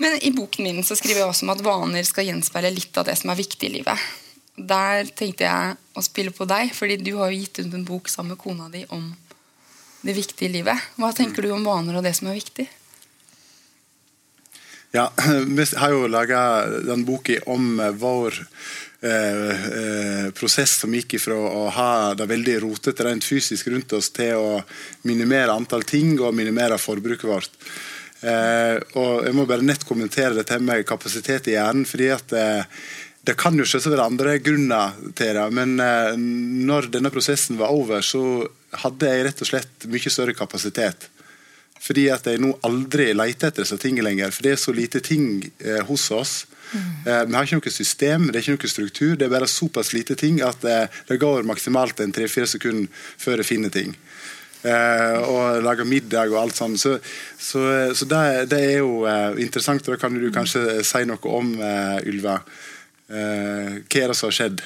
Men 0.00 0.18
i 0.22 0.30
boken 0.30 0.64
min 0.64 0.84
så 0.84 0.94
skriver 0.96 1.20
jeg 1.20 1.28
også 1.28 1.46
om 1.46 1.50
at 1.56 1.62
vaner 1.66 2.06
skal 2.06 2.28
gjenspeile 2.28 2.70
litt 2.70 2.98
av 3.00 3.08
det 3.08 3.16
som 3.18 3.32
er 3.32 3.38
viktig 3.40 3.66
i 3.66 3.72
livet. 3.80 4.04
Der 4.54 5.10
tenkte 5.10 5.46
jeg 5.46 5.74
å 5.98 6.02
spille 6.06 6.30
på 6.34 6.46
deg, 6.46 6.70
fordi 6.74 7.00
du 7.02 7.16
har 7.18 7.32
jo 7.32 7.40
gitt 7.40 7.58
ut 7.58 7.74
en 7.74 7.86
bok 7.86 8.10
sammen 8.10 8.36
med 8.36 8.42
kona 8.42 8.68
di 8.70 8.84
om 8.94 9.10
det 10.06 10.14
viktige 10.14 10.46
i 10.46 10.54
livet. 10.60 10.78
Hva 10.98 11.10
tenker 11.14 11.42
du 11.42 11.50
om 11.50 11.66
vaner 11.66 11.98
og 11.98 12.06
det 12.06 12.14
som 12.14 12.30
er 12.30 12.38
viktig? 12.38 12.68
Ja, 14.90 15.12
Vi 15.46 15.64
har 15.76 15.90
jo 15.90 16.08
laga 16.08 16.66
den 16.66 17.04
boka 17.04 17.36
om 17.46 17.80
eh, 17.80 17.90
vår 17.90 18.34
eh, 19.00 19.50
eh, 19.50 20.30
prosess 20.32 20.78
som 20.80 20.94
gikk 20.94 21.18
ifra 21.18 21.36
å 21.36 21.66
ha 21.74 21.90
det 22.16 22.28
veldig 22.30 22.58
rotete 22.64 23.04
rent 23.04 23.26
fysisk 23.26 23.68
rundt 23.68 23.92
oss, 23.98 24.08
til 24.16 24.40
å 24.40 24.62
minimere 25.08 25.52
antall 25.52 25.84
ting 25.84 26.16
og 26.20 26.36
minimere 26.36 26.80
forbruket 26.80 27.28
vårt. 27.28 27.60
Eh, 28.24 28.78
og 28.96 29.28
Jeg 29.28 29.36
må 29.36 29.44
bare 29.46 29.66
nett 29.66 29.84
kommentere 29.86 30.34
dette 30.40 30.56
med 30.58 30.86
kapasitet 30.88 31.52
i 31.52 31.58
hjernen. 31.58 31.84
fordi 31.86 32.08
at 32.14 32.32
eh, 32.32 32.64
det 33.28 33.36
kan 33.36 33.58
jo 33.60 33.66
selvsagt 33.68 33.92
være 33.92 34.08
andre 34.08 34.38
grunner 34.40 34.96
til 35.12 35.36
det, 35.36 35.44
men 35.52 35.74
når 36.64 36.86
denne 36.94 37.10
prosessen 37.12 37.58
var 37.58 37.74
over, 37.76 38.00
så 38.00 38.46
hadde 38.80 39.10
jeg 39.10 39.26
rett 39.26 39.42
og 39.44 39.50
slett 39.50 39.84
mye 39.84 40.12
større 40.14 40.32
kapasitet. 40.38 41.10
Fordi 41.82 42.08
at 42.12 42.26
jeg 42.26 42.42
nå 42.42 42.52
aldri 42.66 43.12
leter 43.14 43.50
etter 43.50 43.64
disse 43.64 43.78
tingene 43.80 44.08
lenger. 44.08 44.32
For 44.34 44.46
det 44.46 44.54
er 44.54 44.62
så 44.62 44.74
lite 44.74 45.02
ting 45.04 45.44
eh, 45.62 45.82
hos 45.88 46.08
oss. 46.14 46.34
Mm. 46.72 46.80
Eh, 47.06 47.22
vi 47.28 47.36
har 47.36 47.46
ikke 47.46 47.60
noe 47.60 47.72
system, 47.72 48.26
det 48.28 48.40
er 48.40 48.44
ikke 48.44 48.58
noe 48.58 48.74
struktur. 48.74 49.14
Det 49.16 49.28
er 49.28 49.32
bare 49.32 49.50
såpass 49.50 49.94
lite 49.96 50.18
ting 50.18 50.42
at 50.44 50.64
eh, 50.68 51.00
det 51.08 51.20
går 51.22 51.48
maksimalt 51.48 52.02
en 52.04 52.12
tre-fire 52.14 52.50
sekunder 52.50 52.90
før 53.16 53.42
jeg 53.42 53.50
finner 53.52 53.72
ting. 53.72 53.96
Eh, 54.66 55.18
og 55.22 55.62
lager 55.62 55.86
middag 55.86 56.32
og 56.32 56.40
alt 56.42 56.58
sånt. 56.58 56.80
Så, 56.80 56.96
så, 57.38 57.62
så 57.94 58.08
det, 58.10 58.22
det, 58.50 58.58
er 58.58 58.80
jo 58.80 59.04
eh, 59.06 59.38
interessant. 59.44 59.86
og 59.86 59.94
Da 59.94 60.00
kan 60.02 60.18
du 60.18 60.30
kanskje 60.34 60.80
si 60.86 61.04
noe 61.06 61.34
om, 61.38 61.54
eh, 61.62 62.00
Ylva. 62.10 62.40
hva 63.08 64.00
er 64.02 64.10
det 64.10 64.16
som 64.18 64.28
har 64.28 64.34
skjedd? 64.36 64.60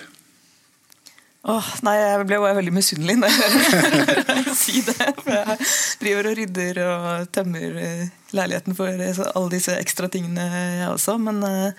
Åh, 1.42 1.68
nei, 1.82 1.96
Jeg 1.99 2.26
ble 2.28 2.38
jo 2.38 2.46
veldig 2.46 2.72
misunnelig 2.75 3.16
når 3.18 3.32
jeg 3.34 3.62
hører 3.75 4.50
si 4.62 4.82
det. 4.87 5.08
For 5.18 5.34
jeg 5.34 5.58
driver 6.02 6.30
og 6.30 6.38
rydder 6.38 6.80
og 6.87 7.30
tømmer 7.34 7.78
eh, 7.82 8.04
leiligheten 8.37 8.78
for 8.78 8.94
eh, 8.94 9.22
alle 9.32 9.54
disse 9.56 9.75
ekstra 9.75 10.11
tingene, 10.12 10.46
jeg 10.78 10.92
også. 10.92 11.16
Men, 11.18 11.42
øh, 11.42 11.72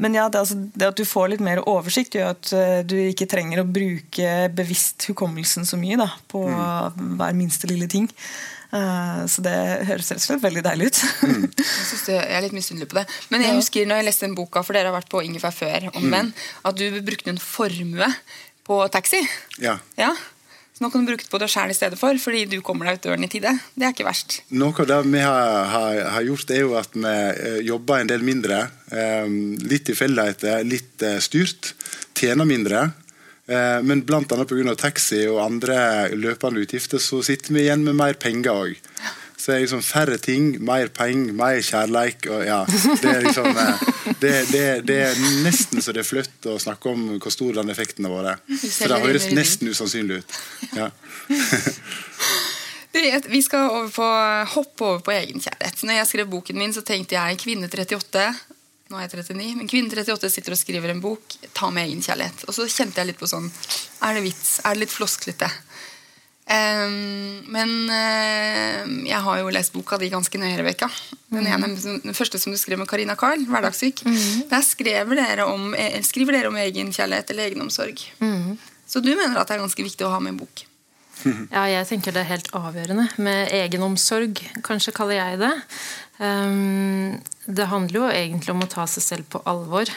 men 0.00 0.16
ja, 0.16 0.30
det, 0.32 0.40
altså, 0.40 0.56
det, 0.56 0.88
at 0.88 0.96
du 0.96 1.04
får 1.08 1.34
litt 1.34 1.44
mer 1.44 1.60
oversikt, 1.68 2.16
gjør 2.16 2.32
at 2.32 2.54
du 2.88 2.96
ikke 3.04 3.28
trenger 3.28 3.60
å 3.60 3.68
bruke 3.68 4.32
bevisst 4.56 5.10
hukommelsen 5.10 5.68
så 5.68 5.76
mye 5.80 6.00
da, 6.00 6.08
på 6.32 6.46
mm. 6.48 7.16
hver 7.20 7.36
minste 7.36 7.68
lille 7.68 7.88
ting. 7.92 8.08
Uh, 8.76 9.24
så 9.30 9.40
det 9.44 9.56
høres 9.88 10.10
rett 10.12 10.20
og 10.20 10.26
slett 10.26 10.42
veldig 10.42 10.62
deilig 10.66 10.90
ut. 10.90 11.02
Mm. 11.24 11.44
jeg, 11.62 11.66
synes 11.72 12.06
det, 12.08 12.16
jeg 12.18 12.36
er 12.36 12.44
litt 12.44 12.56
misunnelig 12.56 12.90
på 12.92 12.98
det. 12.98 13.06
Men 13.32 13.44
jeg 13.46 13.56
husker 13.56 13.88
når 13.88 14.02
jeg 14.02 14.08
leste 14.10 14.28
den 14.28 14.36
boka, 14.36 14.62
for 14.66 14.76
dere 14.76 14.90
har 14.90 14.98
vært 14.98 15.12
på 15.12 15.22
Ingefær 15.24 15.54
før, 15.56 15.90
om 15.94 16.04
mm. 16.04 16.08
menn, 16.12 16.32
at 16.68 16.78
du 16.78 17.00
brukte 17.06 17.32
en 17.32 17.40
formue 17.40 18.10
på 18.66 18.80
taxi. 18.92 19.22
Ja. 19.62 19.78
ja. 19.96 20.12
Så 20.76 20.84
nå 20.84 20.90
kan 20.92 21.06
du 21.06 21.08
bruke 21.08 21.24
det 21.24 21.32
på 21.32 21.40
deg 21.40 21.48
sjæl 21.48 21.72
i 21.72 21.78
stedet 21.78 21.96
for, 21.96 22.18
fordi 22.20 22.42
du 22.52 22.58
kommer 22.64 22.90
deg 22.90 22.98
ut 22.98 23.06
døren 23.06 23.24
i 23.24 23.30
tide. 23.32 23.54
Det 23.72 23.86
er 23.86 23.94
ikke 23.94 24.08
verst. 24.08 24.42
Noe 24.52 24.76
av 24.84 24.90
det 24.90 24.98
vi 25.08 25.22
har, 25.24 25.70
har, 25.72 26.02
har 26.18 26.26
gjort, 26.26 26.52
er 26.52 26.62
jo 26.66 26.76
at 26.76 26.92
vi 26.98 27.14
uh, 27.14 27.60
jobber 27.64 28.02
en 28.02 28.12
del 28.12 28.26
mindre. 28.26 28.66
Um, 28.92 29.56
litt 29.64 29.86
tilfeldigheter, 29.88 30.66
litt 30.68 31.06
styrt. 31.24 31.72
Tjener 32.16 32.48
mindre. 32.48 32.90
Eh, 33.46 33.82
men 33.82 34.02
bl.a. 34.06 34.20
pga. 34.26 34.74
taxi 34.74 35.22
og 35.30 35.38
andre 35.44 35.76
løpende 36.14 36.64
utgifter 36.64 36.98
så 37.02 37.22
sitter 37.22 37.54
vi 37.54 37.66
igjen 37.66 37.84
med 37.86 37.98
mer 37.98 38.18
penger 38.18 38.52
òg. 38.52 38.80
Så 39.36 39.52
det 39.52 39.56
er 39.56 39.62
liksom 39.66 39.82
færre 39.84 40.16
ting, 40.18 40.48
mer 40.64 40.88
penger, 40.90 41.34
mer 41.36 41.60
kjærleik. 41.62 42.26
Og 42.32 42.42
ja, 42.48 42.62
det, 43.02 43.12
er 43.12 43.22
liksom, 43.28 43.46
eh, 43.52 43.84
det, 44.22 44.34
det, 44.50 44.64
det 44.88 44.98
er 45.10 45.20
nesten 45.44 45.84
så 45.84 45.94
det 45.94 46.02
er 46.02 46.08
flaut 46.08 46.50
å 46.50 46.56
snakke 46.58 46.90
om 46.90 47.06
hvor 47.20 47.34
stor 47.34 47.60
den 47.60 47.70
effekten 47.70 48.08
har 48.08 48.16
vært. 48.16 48.56
Så 48.64 48.90
det 48.90 49.00
høres 49.04 49.30
nesten 49.36 49.70
usannsynlig 49.70 50.22
ut. 50.22 50.38
Ja. 50.74 50.90
Vi 52.96 53.42
skal 53.44 53.68
over 53.68 53.90
på, 53.92 54.04
hoppe 54.54 54.84
over 54.86 55.00
på 55.04 55.12
egenkjærlighet. 55.12 55.82
Når 55.84 55.98
jeg 55.98 56.08
skrev 56.08 56.30
boken 56.32 56.56
min, 56.56 56.72
så 56.72 56.80
tenkte 56.80 57.18
jeg 57.18 57.36
kvinne 57.42 57.68
38 57.68 58.22
nå 58.86 58.98
er 58.98 59.08
jeg 59.08 59.18
39, 59.18 59.56
men 59.58 59.70
kvinne 59.70 59.90
38 59.90 60.30
sitter 60.30 60.54
og 60.54 60.60
skriver 60.60 60.92
en 60.92 61.02
bok. 61.02 61.38
Ta 61.56 61.72
med 61.74 61.88
egenkjærlighet. 61.88 62.46
Og 62.46 62.54
så 62.54 62.68
kjente 62.70 63.02
jeg 63.02 63.10
litt 63.10 63.20
på 63.20 63.28
sånn 63.30 63.48
Er 64.06 64.14
det 64.14 64.26
vits? 64.28 64.60
Er 64.62 64.76
det 64.76 64.84
litt 64.84 64.94
flosklete? 64.94 65.50
Um, 66.46 67.42
men 67.50 67.72
uh, 67.90 68.84
jeg 69.02 69.18
har 69.24 69.40
jo 69.40 69.50
lest 69.50 69.74
boka 69.74 69.98
di 69.98 70.12
ganske 70.12 70.38
nøye, 70.38 70.54
Rebekka. 70.60 70.86
Den, 71.32 71.42
mm. 71.42 71.50
ene, 71.56 71.98
den 72.04 72.14
første 72.14 72.38
som 72.38 72.54
du 72.54 72.60
skrev 72.60 72.78
med 72.78 72.86
Karina 72.86 73.16
Carl, 73.18 73.42
'Hverdagssyk'. 73.48 74.04
Mm. 74.06 74.46
Der 74.52 74.62
skriver 74.62 75.18
dere, 75.18 75.48
om, 75.50 75.74
eh, 75.74 75.98
skriver 76.06 76.38
dere 76.38 76.52
om 76.52 76.60
egenkjærlighet 76.62 77.34
eller 77.34 77.50
egenomsorg. 77.50 78.06
Mm. 78.22 78.54
Så 78.86 79.02
du 79.02 79.10
mener 79.16 79.34
at 79.40 79.50
det 79.50 79.56
er 79.56 79.64
ganske 79.64 79.88
viktig 79.88 80.06
å 80.06 80.12
ha 80.14 80.22
med 80.22 80.36
en 80.36 80.42
bok? 80.44 80.65
Ja, 81.54 81.64
jeg 81.70 81.86
tenker 81.88 82.14
det 82.14 82.24
er 82.24 82.32
helt 82.34 82.50
avgjørende. 82.56 83.08
Med 83.22 83.52
egenomsorg, 83.54 84.40
kanskje 84.66 84.94
kaller 84.96 85.20
jeg 85.20 85.40
det. 85.42 85.52
Um, 86.18 87.16
det 87.46 87.68
handler 87.70 88.00
jo 88.00 88.12
egentlig 88.12 88.54
om 88.54 88.64
å 88.64 88.70
ta 88.70 88.86
seg 88.90 89.04
selv 89.04 89.28
på 89.32 89.42
alvor. 89.48 89.90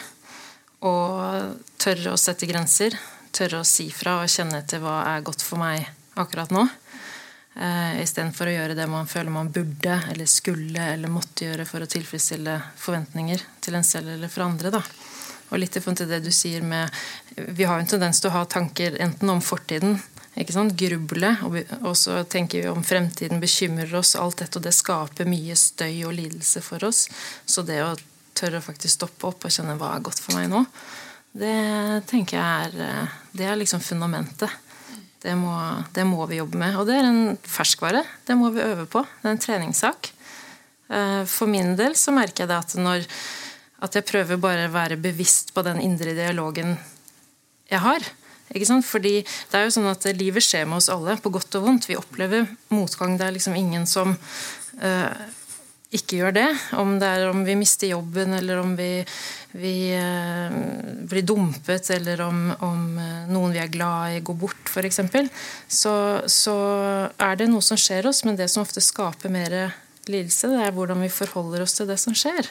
Og 0.86 1.56
tørre 1.80 2.14
å 2.14 2.20
sette 2.20 2.48
grenser. 2.50 2.96
Tørre 3.36 3.62
å 3.62 3.68
si 3.68 3.90
fra 3.94 4.20
og 4.22 4.32
kjenne 4.32 4.62
etter 4.62 4.82
hva 4.82 5.02
er 5.12 5.26
godt 5.26 5.44
for 5.46 5.60
meg 5.62 5.86
akkurat 6.20 6.52
nå. 6.54 6.66
Uh, 7.60 7.98
Istedenfor 8.00 8.48
å 8.48 8.54
gjøre 8.54 8.76
det 8.78 8.86
man 8.88 9.08
føler 9.10 9.32
man 9.34 9.50
burde 9.52 9.96
eller 10.12 10.28
skulle 10.30 10.92
eller 10.94 11.12
måtte 11.12 11.48
gjøre 11.48 11.66
for 11.68 11.82
å 11.82 11.90
tilfredsstille 11.90 12.56
forventninger 12.78 13.42
til 13.60 13.76
en 13.76 13.86
selv 13.86 14.14
eller 14.14 14.32
for 14.32 14.46
andre. 14.46 14.72
da. 14.72 14.82
Og 15.50 15.58
litt 15.58 15.74
i 15.74 15.82
forhold 15.82 16.04
til 16.04 16.10
det 16.12 16.20
du 16.22 16.30
sier 16.30 16.62
med 16.62 16.94
Vi 17.34 17.66
har 17.66 17.78
jo 17.78 17.82
en 17.82 17.90
tendens 17.90 18.20
til 18.22 18.30
å 18.30 18.36
ha 18.36 18.44
tanker 18.46 18.94
enten 19.02 19.32
om 19.32 19.40
fortiden 19.42 19.98
ikke 20.40 20.56
sant? 20.56 20.76
Gruble. 20.78 21.32
Og 21.80 21.94
så 21.98 22.22
tenker 22.30 22.64
vi 22.64 22.70
om 22.70 22.84
fremtiden 22.86 23.42
bekymrer 23.42 23.92
oss. 23.98 24.16
Alt 24.18 24.42
dette, 24.42 24.58
og 24.58 24.66
det 24.66 24.74
skaper 24.76 25.28
mye 25.28 25.56
støy 25.58 26.04
og 26.08 26.16
lidelse 26.16 26.62
for 26.64 26.86
oss. 26.88 27.06
Så 27.44 27.64
det 27.66 27.80
å 27.84 27.94
tørre 28.36 28.60
å 28.60 28.64
faktisk 28.64 28.96
stoppe 29.00 29.28
opp 29.28 29.46
og 29.46 29.54
kjenne 29.54 29.76
hva 29.80 29.94
er 29.96 30.04
godt 30.06 30.22
for 30.22 30.38
meg 30.38 30.48
nå, 30.52 30.64
det 31.36 31.56
tenker 32.10 32.38
jeg 32.38 32.70
er 32.70 32.80
eh, 32.82 33.18
Det 33.36 33.44
er 33.46 33.58
liksom 33.58 33.82
fundamentet. 33.84 34.50
Det 35.20 35.36
må, 35.38 35.52
det 35.94 36.02
må 36.08 36.24
vi 36.26 36.40
jobbe 36.40 36.58
med. 36.58 36.78
Og 36.80 36.88
det 36.88 36.96
er 36.96 37.06
en 37.06 37.36
ferskvare. 37.44 38.02
Det 38.26 38.34
må 38.38 38.48
vi 38.54 38.64
øve 38.64 38.88
på. 38.90 39.04
Det 39.20 39.28
er 39.28 39.36
en 39.36 39.44
treningssak. 39.44 40.10
Eh, 40.90 41.22
for 41.30 41.46
min 41.46 41.76
del 41.78 41.94
så 41.98 42.14
merker 42.16 42.44
jeg 42.44 42.50
det 42.50 42.58
at 42.58 42.74
når 42.80 43.06
at 43.80 43.96
jeg 43.96 44.08
prøver 44.08 44.40
bare 44.40 44.66
å 44.68 44.74
være 44.74 45.00
bevisst 45.00 45.54
på 45.56 45.64
den 45.64 45.80
indre 45.80 46.12
dialogen 46.16 46.74
jeg 47.70 47.80
har. 47.80 48.04
Ikke 48.50 48.68
sant? 48.68 48.86
Fordi 48.86 49.20
det 49.22 49.58
er 49.58 49.66
jo 49.66 49.74
sånn 49.76 49.90
at 49.90 50.06
Livet 50.18 50.44
skjer 50.44 50.66
med 50.68 50.80
oss 50.80 50.90
alle, 50.92 51.18
på 51.22 51.32
godt 51.34 51.58
og 51.58 51.66
vondt. 51.66 51.90
Vi 51.90 51.98
opplever 51.98 52.48
motgang. 52.74 53.18
Det 53.18 53.28
er 53.28 53.36
liksom 53.36 53.58
ingen 53.58 53.86
som 53.86 54.16
uh, 54.16 55.20
ikke 55.94 56.18
gjør 56.20 56.34
det. 56.34 56.48
Om 56.78 56.96
det 57.02 57.10
er 57.10 57.28
om 57.30 57.44
vi 57.46 57.56
mister 57.58 57.92
jobben, 57.92 58.34
eller 58.34 58.62
om 58.62 58.74
vi, 58.78 58.90
vi 59.54 59.74
uh, 59.94 60.50
blir 61.10 61.26
dumpet, 61.26 61.92
eller 61.94 62.24
om, 62.26 62.42
om 62.66 62.82
uh, 62.98 63.30
noen 63.30 63.54
vi 63.54 63.62
er 63.62 63.70
glad 63.70 64.16
i, 64.16 64.24
går 64.26 64.40
bort, 64.42 64.70
f.eks. 64.70 65.02
Så, 65.70 65.94
så 66.26 66.56
er 67.22 67.38
det 67.38 67.50
noe 67.52 67.62
som 67.62 67.78
skjer 67.78 68.10
oss, 68.10 68.24
men 68.26 68.38
det 68.38 68.50
som 68.50 68.66
ofte 68.66 68.82
skaper 68.82 69.30
mer 69.30 69.60
lidelse, 70.10 70.50
det 70.50 70.64
er 70.64 70.74
hvordan 70.74 71.04
vi 71.04 71.12
forholder 71.12 71.62
oss 71.62 71.78
til 71.78 71.86
det 71.90 72.00
som 72.02 72.16
skjer. 72.18 72.50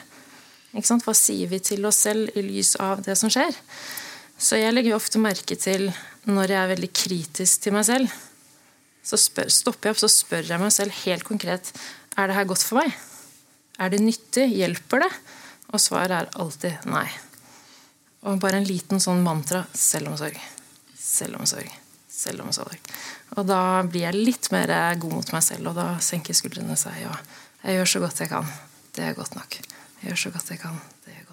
Hva 0.72 1.12
sier 1.18 1.50
vi 1.50 1.58
til 1.60 1.84
oss 1.84 2.04
selv 2.06 2.30
i 2.38 2.44
lys 2.46 2.76
av 2.80 3.02
det 3.04 3.16
som 3.18 3.32
skjer? 3.32 3.52
Så 4.40 4.56
jeg 4.56 4.72
legger 4.72 4.96
ofte 4.96 5.20
merke 5.20 5.56
til 5.60 5.90
når 6.24 6.52
jeg 6.52 6.60
er 6.60 6.70
veldig 6.72 6.90
kritisk 6.96 7.66
til 7.66 7.76
meg 7.76 7.84
selv. 7.88 8.12
Så 9.04 9.18
spør, 9.20 9.50
stopper 9.52 9.90
jeg 9.90 9.96
opp 9.96 10.00
så 10.02 10.08
spør 10.12 10.48
jeg 10.48 10.60
meg 10.62 10.72
selv 10.72 10.96
helt 11.04 11.26
konkret 11.28 11.72
er 12.18 12.28
det 12.28 12.36
her 12.36 12.48
godt 12.48 12.64
for 12.66 12.80
meg. 12.80 12.94
Er 13.80 13.92
det 13.92 14.00
nyttig? 14.02 14.48
Hjelper 14.52 15.04
det? 15.04 15.10
Og 15.72 15.80
svaret 15.80 16.16
er 16.16 16.32
alltid 16.42 16.88
nei. 16.90 17.06
Og 18.28 18.40
bare 18.42 18.60
en 18.60 18.68
liten 18.68 19.00
sånn 19.00 19.22
mantra 19.24 19.62
selvomsorg. 19.76 20.36
Selvomsorg. 21.00 21.70
Selvomsorg. 22.10 22.92
Og 23.38 23.46
da 23.48 23.80
blir 23.86 24.08
jeg 24.08 24.18
litt 24.18 24.50
mer 24.52 24.72
god 25.00 25.16
mot 25.16 25.32
meg 25.32 25.46
selv, 25.46 25.70
og 25.70 25.78
da 25.78 25.94
senker 26.04 26.36
skuldrene 26.36 26.76
seg. 26.76 27.06
Og 27.08 27.64
jeg 27.64 27.80
gjør 27.80 27.92
så 27.94 28.04
godt 28.04 28.24
jeg 28.24 28.32
kan. 28.34 28.54
Det 28.96 29.06
er 29.06 29.16
godt 29.16 29.38
nok. 29.38 29.60
Jeg 30.00 30.10
gjør 30.10 30.24
så 30.26 30.34
godt 30.36 30.52
jeg 30.52 30.64
kan. 30.66 30.80
Det 31.06 31.14
er 31.14 31.24
godt. 31.24 31.29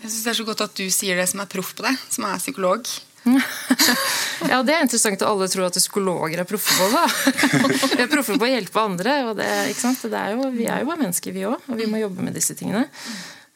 Jeg 0.00 0.08
synes 0.08 0.24
Det 0.24 0.32
er 0.32 0.38
så 0.40 0.48
godt 0.48 0.64
at 0.64 0.76
du 0.76 0.86
sier 0.92 1.20
det 1.20 1.28
som 1.28 1.42
er 1.42 1.48
proff 1.50 1.74
på 1.76 1.84
det, 1.86 1.94
som 2.08 2.26
er 2.28 2.40
psykolog. 2.40 2.88
ja, 4.50 4.62
det 4.64 4.72
er 4.72 4.84
interessant 4.86 5.20
at 5.20 5.26
alle 5.28 5.48
tror 5.52 5.66
at 5.66 5.76
psykologer 5.76 6.40
er 6.40 6.48
proffe 6.48 6.72
på 6.72 6.86
det. 6.94 7.02
vi 7.98 8.04
er 8.06 8.08
proffe 8.08 8.38
på 8.40 8.46
å 8.46 8.48
hjelpe 8.48 8.80
andre. 8.80 9.18
og 9.28 9.36
det, 9.40 9.50
det 9.76 10.22
er 10.22 10.32
jo, 10.36 10.48
Vi 10.54 10.64
er 10.64 10.80
jo 10.80 10.88
bare 10.88 11.02
mennesker, 11.02 11.36
vi 11.36 11.44
òg, 11.48 11.68
og 11.68 11.76
vi 11.76 11.88
må 11.90 12.00
jobbe 12.00 12.24
med 12.24 12.36
disse 12.38 12.56
tingene. 12.56 12.86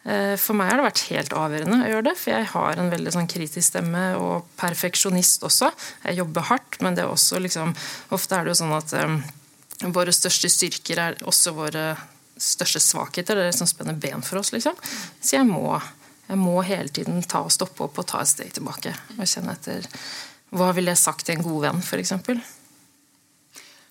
Eh, 0.05 0.35
for 0.37 0.57
meg 0.59 0.69
har 0.69 0.83
det 0.83 0.89
vært 0.91 1.07
helt 1.09 1.33
avgjørende 1.41 1.81
å 1.81 1.93
gjøre 1.95 2.07
det, 2.11 2.15
for 2.21 2.35
jeg 2.35 2.51
har 2.53 2.81
en 2.81 2.93
veldig 2.93 3.15
sånn 3.15 3.31
kritisk 3.31 3.71
stemme 3.71 4.05
og 4.21 4.51
perfeksjonist 4.61 5.47
også. 5.49 5.73
Jeg 6.05 6.21
jobber 6.21 6.49
hardt, 6.51 6.81
men 6.85 6.99
det 6.99 7.07
er 7.07 7.13
også 7.13 7.41
liksom 7.41 7.73
Ofte 8.13 8.37
er 8.37 8.45
det 8.45 8.53
jo 8.53 8.61
sånn 8.61 8.77
at 8.77 8.93
um, 9.01 9.17
våre 9.97 10.13
største 10.13 10.53
styrker 10.53 11.01
er 11.01 11.17
også 11.25 11.57
våre 11.57 11.95
største 12.37 12.83
svakheter. 12.85 13.39
Det 13.39 13.47
er 13.47 13.53
det 13.53 13.57
som 13.57 13.71
spenner 13.71 13.97
ben 13.97 14.21
for 14.27 14.43
oss, 14.43 14.53
liksom. 14.53 14.77
Så 15.25 15.39
jeg 15.39 15.49
må 15.49 15.79
jeg 16.29 16.41
må 16.41 16.59
hele 16.65 16.89
tiden 16.89 17.23
ta 17.29 17.43
og 17.45 17.53
stoppe 17.53 17.87
opp 17.87 18.01
og 18.01 18.07
ta 18.09 18.23
et 18.25 18.31
steg 18.31 18.53
tilbake. 18.57 18.95
Og 19.19 19.27
kjenne 19.29 19.57
etter 19.57 19.89
hva 20.55 20.71
ville 20.77 20.95
jeg 20.95 21.03
sagt 21.03 21.27
til 21.27 21.39
en 21.39 21.45
god 21.45 21.65
venn, 21.67 21.83
f.eks. 21.83 22.15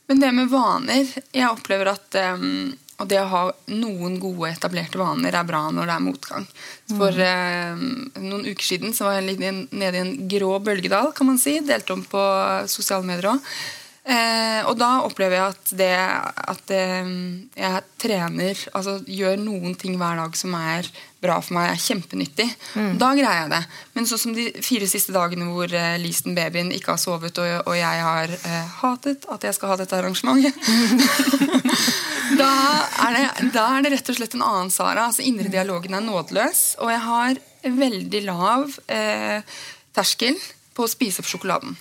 Men 0.08 0.20
det 0.20 0.30
med 0.36 0.50
vaner 0.52 1.08
Jeg 1.32 1.48
opplever 1.48 1.94
at 1.94 2.18
um, 2.36 2.74
og 3.02 3.10
det 3.10 3.18
å 3.20 3.30
ha 3.32 3.44
noen 3.74 4.20
gode, 4.22 4.52
etablerte 4.54 5.00
vaner 5.02 5.34
er 5.34 5.48
bra 5.48 5.64
når 5.74 5.90
det 5.90 5.94
er 5.96 6.04
motgang. 6.06 6.44
For 6.94 7.24
um, 7.26 7.86
noen 8.22 8.46
uker 8.46 8.68
siden 8.68 8.94
så 8.96 9.08
var 9.08 9.18
jeg 9.18 9.38
nede 9.42 9.98
i 9.98 10.02
en 10.04 10.14
grå 10.30 10.52
bølgedal, 10.64 11.10
kan 11.18 11.32
man 11.32 11.42
si. 11.42 11.58
Delte 11.66 11.98
om 11.98 12.04
på 12.08 12.22
sosiale 12.72 13.08
medier 13.08 13.34
òg. 13.34 13.50
Eh, 14.04 14.60
og 14.68 14.76
da 14.76 14.98
opplever 15.06 15.38
jeg 15.38 15.54
at 15.54 15.70
det 15.80 15.94
at 15.96 16.72
eh, 16.76 17.12
jeg 17.56 17.84
trener, 18.04 18.64
altså 18.76 18.98
gjør 19.08 19.40
noen 19.40 19.78
ting 19.80 19.96
hver 20.00 20.20
dag 20.20 20.36
som 20.36 20.58
er 20.60 20.90
bra 21.24 21.40
for 21.44 21.56
meg, 21.58 21.72
er 21.72 21.82
kjempenyttig. 21.82 22.48
Mm. 22.76 22.96
Da 23.02 23.12
greier 23.18 23.44
jeg 23.44 23.52
det. 23.54 23.62
Men 23.96 24.08
sånn 24.10 24.22
som 24.22 24.36
de 24.36 24.50
fire 24.66 24.90
siste 24.92 25.16
dagene 25.16 25.48
hvor 25.50 25.72
uh, 25.72 25.94
Leaston 26.02 26.36
babyen 26.38 26.72
ikke 26.76 26.94
har 26.96 27.02
sovet, 27.02 27.40
og, 27.42 27.70
og 27.70 27.78
jeg 27.78 28.04
har 28.08 28.34
uh, 28.34 28.74
hatet 28.82 29.28
at 29.34 29.48
jeg 29.48 29.58
skal 29.58 29.74
ha 29.74 29.80
dette 29.80 29.98
arrangementet 29.98 30.58
da, 32.42 32.52
er 33.08 33.16
det, 33.16 33.24
da, 33.54 33.66
er 33.78 33.86
det, 33.86 33.94
rett 33.96 34.12
og 34.12 34.20
slett 34.20 34.36
en 34.38 34.46
annen 34.46 34.74
Sara. 34.74 35.08
altså 35.08 35.26
Indre 35.26 35.52
dialogen 35.54 35.96
er 35.96 36.04
nådeløs, 36.06 36.66
og 36.84 36.92
jeg 36.94 37.02
har 37.08 37.42
veldig 37.64 38.22
lav 38.28 38.78
uh, 38.92 39.58
terskel 39.96 40.38
på 40.74 40.86
å 40.86 40.92
spise 40.92 41.24
opp 41.24 41.30
sjokoladen. 41.30 41.76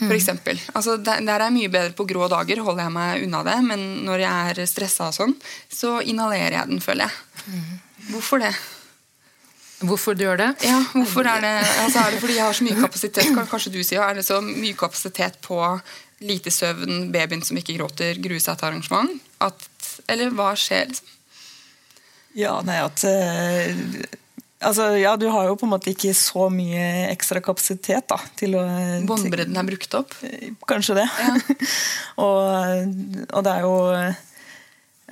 For 0.00 0.16
eksempel. 0.16 0.60
altså, 0.72 0.96
der, 0.96 1.20
der, 1.20 1.34
er 1.34 1.50
jeg 1.50 1.56
mye 1.58 1.72
bedre 1.72 1.92
på 1.92 2.06
grå 2.08 2.24
dager, 2.32 2.62
holder 2.64 2.86
jeg 2.86 2.94
meg 2.94 3.24
unna 3.26 3.42
det. 3.44 3.56
Men 3.66 3.82
når 4.06 4.22
jeg 4.24 4.52
er 4.54 4.70
stressa, 4.70 5.10
og 5.10 5.16
sånn, 5.16 5.34
så 5.68 5.98
inhalerer 6.00 6.56
jeg 6.56 6.70
den, 6.70 6.80
føler 6.80 7.04
jeg. 7.04 7.60
Hvorfor 8.10 8.42
det? 8.42 8.52
Hvorfor 9.80 10.16
du 10.16 10.26
gjør 10.26 10.36
det? 10.36 10.50
Ja, 10.66 10.76
hvorfor 10.92 11.24
Er 11.24 11.40
det 11.40 11.54
altså 11.80 12.02
Er 12.02 12.10
det 12.12 12.20
fordi 12.20 12.36
jeg 12.36 12.44
har 12.44 12.56
så 12.56 12.66
mye 12.66 12.80
kapasitet 12.82 13.30
kan 13.32 13.46
Kanskje 13.48 13.72
du 13.72 13.80
si, 13.86 13.96
er 13.96 14.14
det 14.18 14.26
så 14.26 14.40
mye 14.44 14.76
kapasitet 14.76 15.40
på 15.44 15.60
lite 16.20 16.52
søvn, 16.52 17.08
babyen 17.14 17.40
som 17.40 17.56
ikke 17.56 17.78
gråter, 17.78 18.18
grue 18.20 18.40
seg 18.44 18.58
til 18.60 18.68
arrangement? 18.68 19.14
At, 19.40 19.62
eller 20.04 20.28
hva 20.36 20.50
skjer, 20.52 20.90
liksom? 20.90 21.14
Ja, 22.36 22.58
nei, 22.62 22.76
at 22.84 23.00
uh, 23.08 24.18
Altså, 24.60 24.90
ja, 25.00 25.14
Du 25.16 25.30
har 25.32 25.46
jo 25.48 25.56
på 25.56 25.64
en 25.64 25.72
måte 25.72 25.92
ikke 25.94 26.12
så 26.16 26.50
mye 26.52 27.08
ekstra 27.08 27.40
kapasitet 27.40 28.04
da, 28.12 28.18
til 28.36 28.58
å 28.60 28.64
Båndbredden 29.08 29.56
er 29.56 29.68
brukt 29.70 29.96
opp? 29.96 30.12
Kanskje 30.68 30.98
det. 31.00 31.06
Ja. 31.08 31.32
og, 32.26 32.90
og, 33.30 33.40
det 33.46 33.54
er 33.54 33.64
jo 33.64 33.72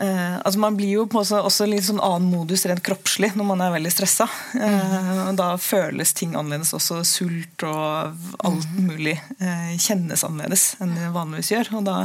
eh, 0.01 0.37
altså 0.39 0.61
Man 0.63 0.77
blir 0.79 0.93
jo 0.95 1.07
på 1.11 1.23
også 1.23 1.67
litt 1.69 1.87
sånn 1.87 2.03
annen 2.03 2.31
modus 2.33 2.67
rent 2.69 2.83
kroppslig 2.85 3.33
når 3.39 3.49
man 3.51 3.65
er 3.65 3.75
veldig 3.77 3.93
stressa. 3.95 4.29
Eh, 4.59 5.25
da 5.39 5.53
føles 5.63 6.15
ting 6.17 6.37
annerledes 6.39 6.75
også. 6.77 7.01
Sult 7.07 7.67
og 7.69 8.45
alt 8.47 8.69
mm. 8.69 8.85
mulig 8.91 9.17
eh, 9.17 9.75
kjennes 9.79 10.25
annerledes 10.27 10.71
enn 10.83 10.95
det 10.99 11.11
vanligvis 11.17 11.53
gjør. 11.55 11.75
og 11.81 11.89
da 11.89 11.99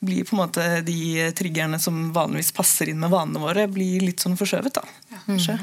blir 0.00 0.24
på 0.24 0.32
en 0.32 0.40
måte 0.40 0.66
de 0.86 1.28
triggerne 1.36 1.78
som 1.78 2.08
vanligvis 2.16 2.54
passer 2.56 2.88
inn 2.88 3.00
med 3.02 3.12
vanene 3.12 3.42
våre, 3.42 3.66
blir 3.68 4.00
litt 4.00 4.22
sånn 4.24 4.38
forskjøvet. 4.40 4.80
Da, 4.80 4.84
ja. 5.12 5.58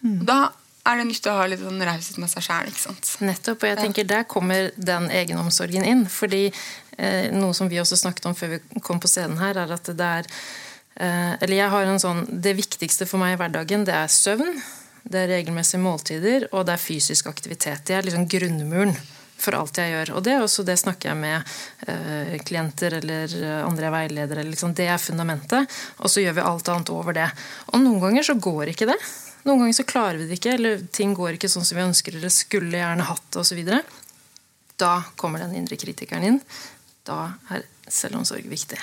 Mm. 0.00 0.22
Da 0.26 0.38
er 0.88 0.98
det 0.98 1.06
nyttig 1.06 1.30
å 1.30 1.36
ha 1.38 1.44
litt 1.50 1.62
sånn 1.62 1.84
raushet 1.86 2.18
med 2.18 2.30
seg 2.32 2.46
sjæl. 2.46 2.72
Nettopp. 3.28 3.62
Og 3.62 3.68
jeg 3.70 3.78
tenker 3.78 4.08
der 4.08 4.26
kommer 4.30 4.72
den 4.76 5.10
egenomsorgen 5.14 5.84
inn. 5.86 6.06
fordi 6.10 6.46
eh, 6.48 7.30
noe 7.34 7.54
som 7.54 7.70
vi 7.70 7.80
også 7.80 8.00
snakket 8.00 8.26
om 8.30 8.34
før 8.38 8.56
vi 8.56 8.82
kom 8.82 9.00
på 9.02 9.10
scenen 9.10 9.38
her, 9.42 9.60
er 9.62 9.76
at 9.76 9.92
det 9.92 10.08
er 10.22 10.30
Eller 10.94 11.56
jeg 11.56 11.72
har 11.72 11.88
en 11.88 11.98
sånn 11.98 12.18
Det 12.44 12.52
viktigste 12.52 13.06
for 13.08 13.16
meg 13.22 13.32
i 13.32 13.38
hverdagen, 13.40 13.86
det 13.88 13.94
er 13.96 14.10
søvn. 14.12 14.58
Det 15.02 15.22
er 15.22 15.30
regelmessige 15.32 15.80
måltider, 15.82 16.44
og 16.52 16.66
det 16.68 16.76
er 16.76 16.82
fysisk 16.82 17.30
aktivitet. 17.30 17.80
Det 17.88 17.96
er 17.96 18.04
liksom 18.06 18.28
grunnmuren 18.30 18.92
for 19.42 19.56
alt 19.58 19.80
jeg 19.80 19.92
gjør. 19.92 20.12
Og 20.16 20.24
det 20.24 20.34
er 20.36 20.44
også 20.44 20.64
det 20.66 20.78
snakker 20.80 21.10
jeg 21.10 21.18
med 21.18 21.54
eh, 21.90 22.36
klienter 22.46 22.98
eller 23.00 23.34
andre 23.64 23.90
veiledere. 23.94 24.44
Liksom. 24.46 24.74
Det 24.78 24.86
er 24.90 25.02
fundamentet. 25.02 25.80
Og 25.98 26.12
så 26.12 26.22
gjør 26.22 26.38
vi 26.38 26.46
alt 26.46 26.70
annet 26.72 26.94
over 26.94 27.16
det. 27.16 27.28
Og 27.72 27.82
noen 27.82 28.00
ganger 28.02 28.28
så 28.28 28.38
går 28.38 28.72
ikke 28.72 28.88
det. 28.92 28.98
Noen 29.48 29.64
ganger 29.64 29.78
så 29.80 29.88
klarer 29.88 30.20
vi 30.20 30.28
det 30.30 30.38
ikke, 30.38 30.54
eller 30.54 30.84
ting 30.94 31.16
går 31.18 31.34
ikke 31.36 31.50
sånn 31.50 31.66
som 31.66 31.80
vi 31.80 31.82
ønsker, 31.88 32.14
eller 32.14 32.30
skulle 32.30 32.78
gjerne 32.78 33.08
hatt 33.08 33.24
det 33.34 33.42
osv. 33.42 33.62
Da 34.78 34.92
kommer 35.18 35.42
den 35.42 35.56
indre 35.58 35.78
kritikeren 35.80 36.28
inn. 36.28 36.38
Da 37.02 37.32
er 37.50 37.66
selvomsorg 37.90 38.46
viktig. 38.46 38.78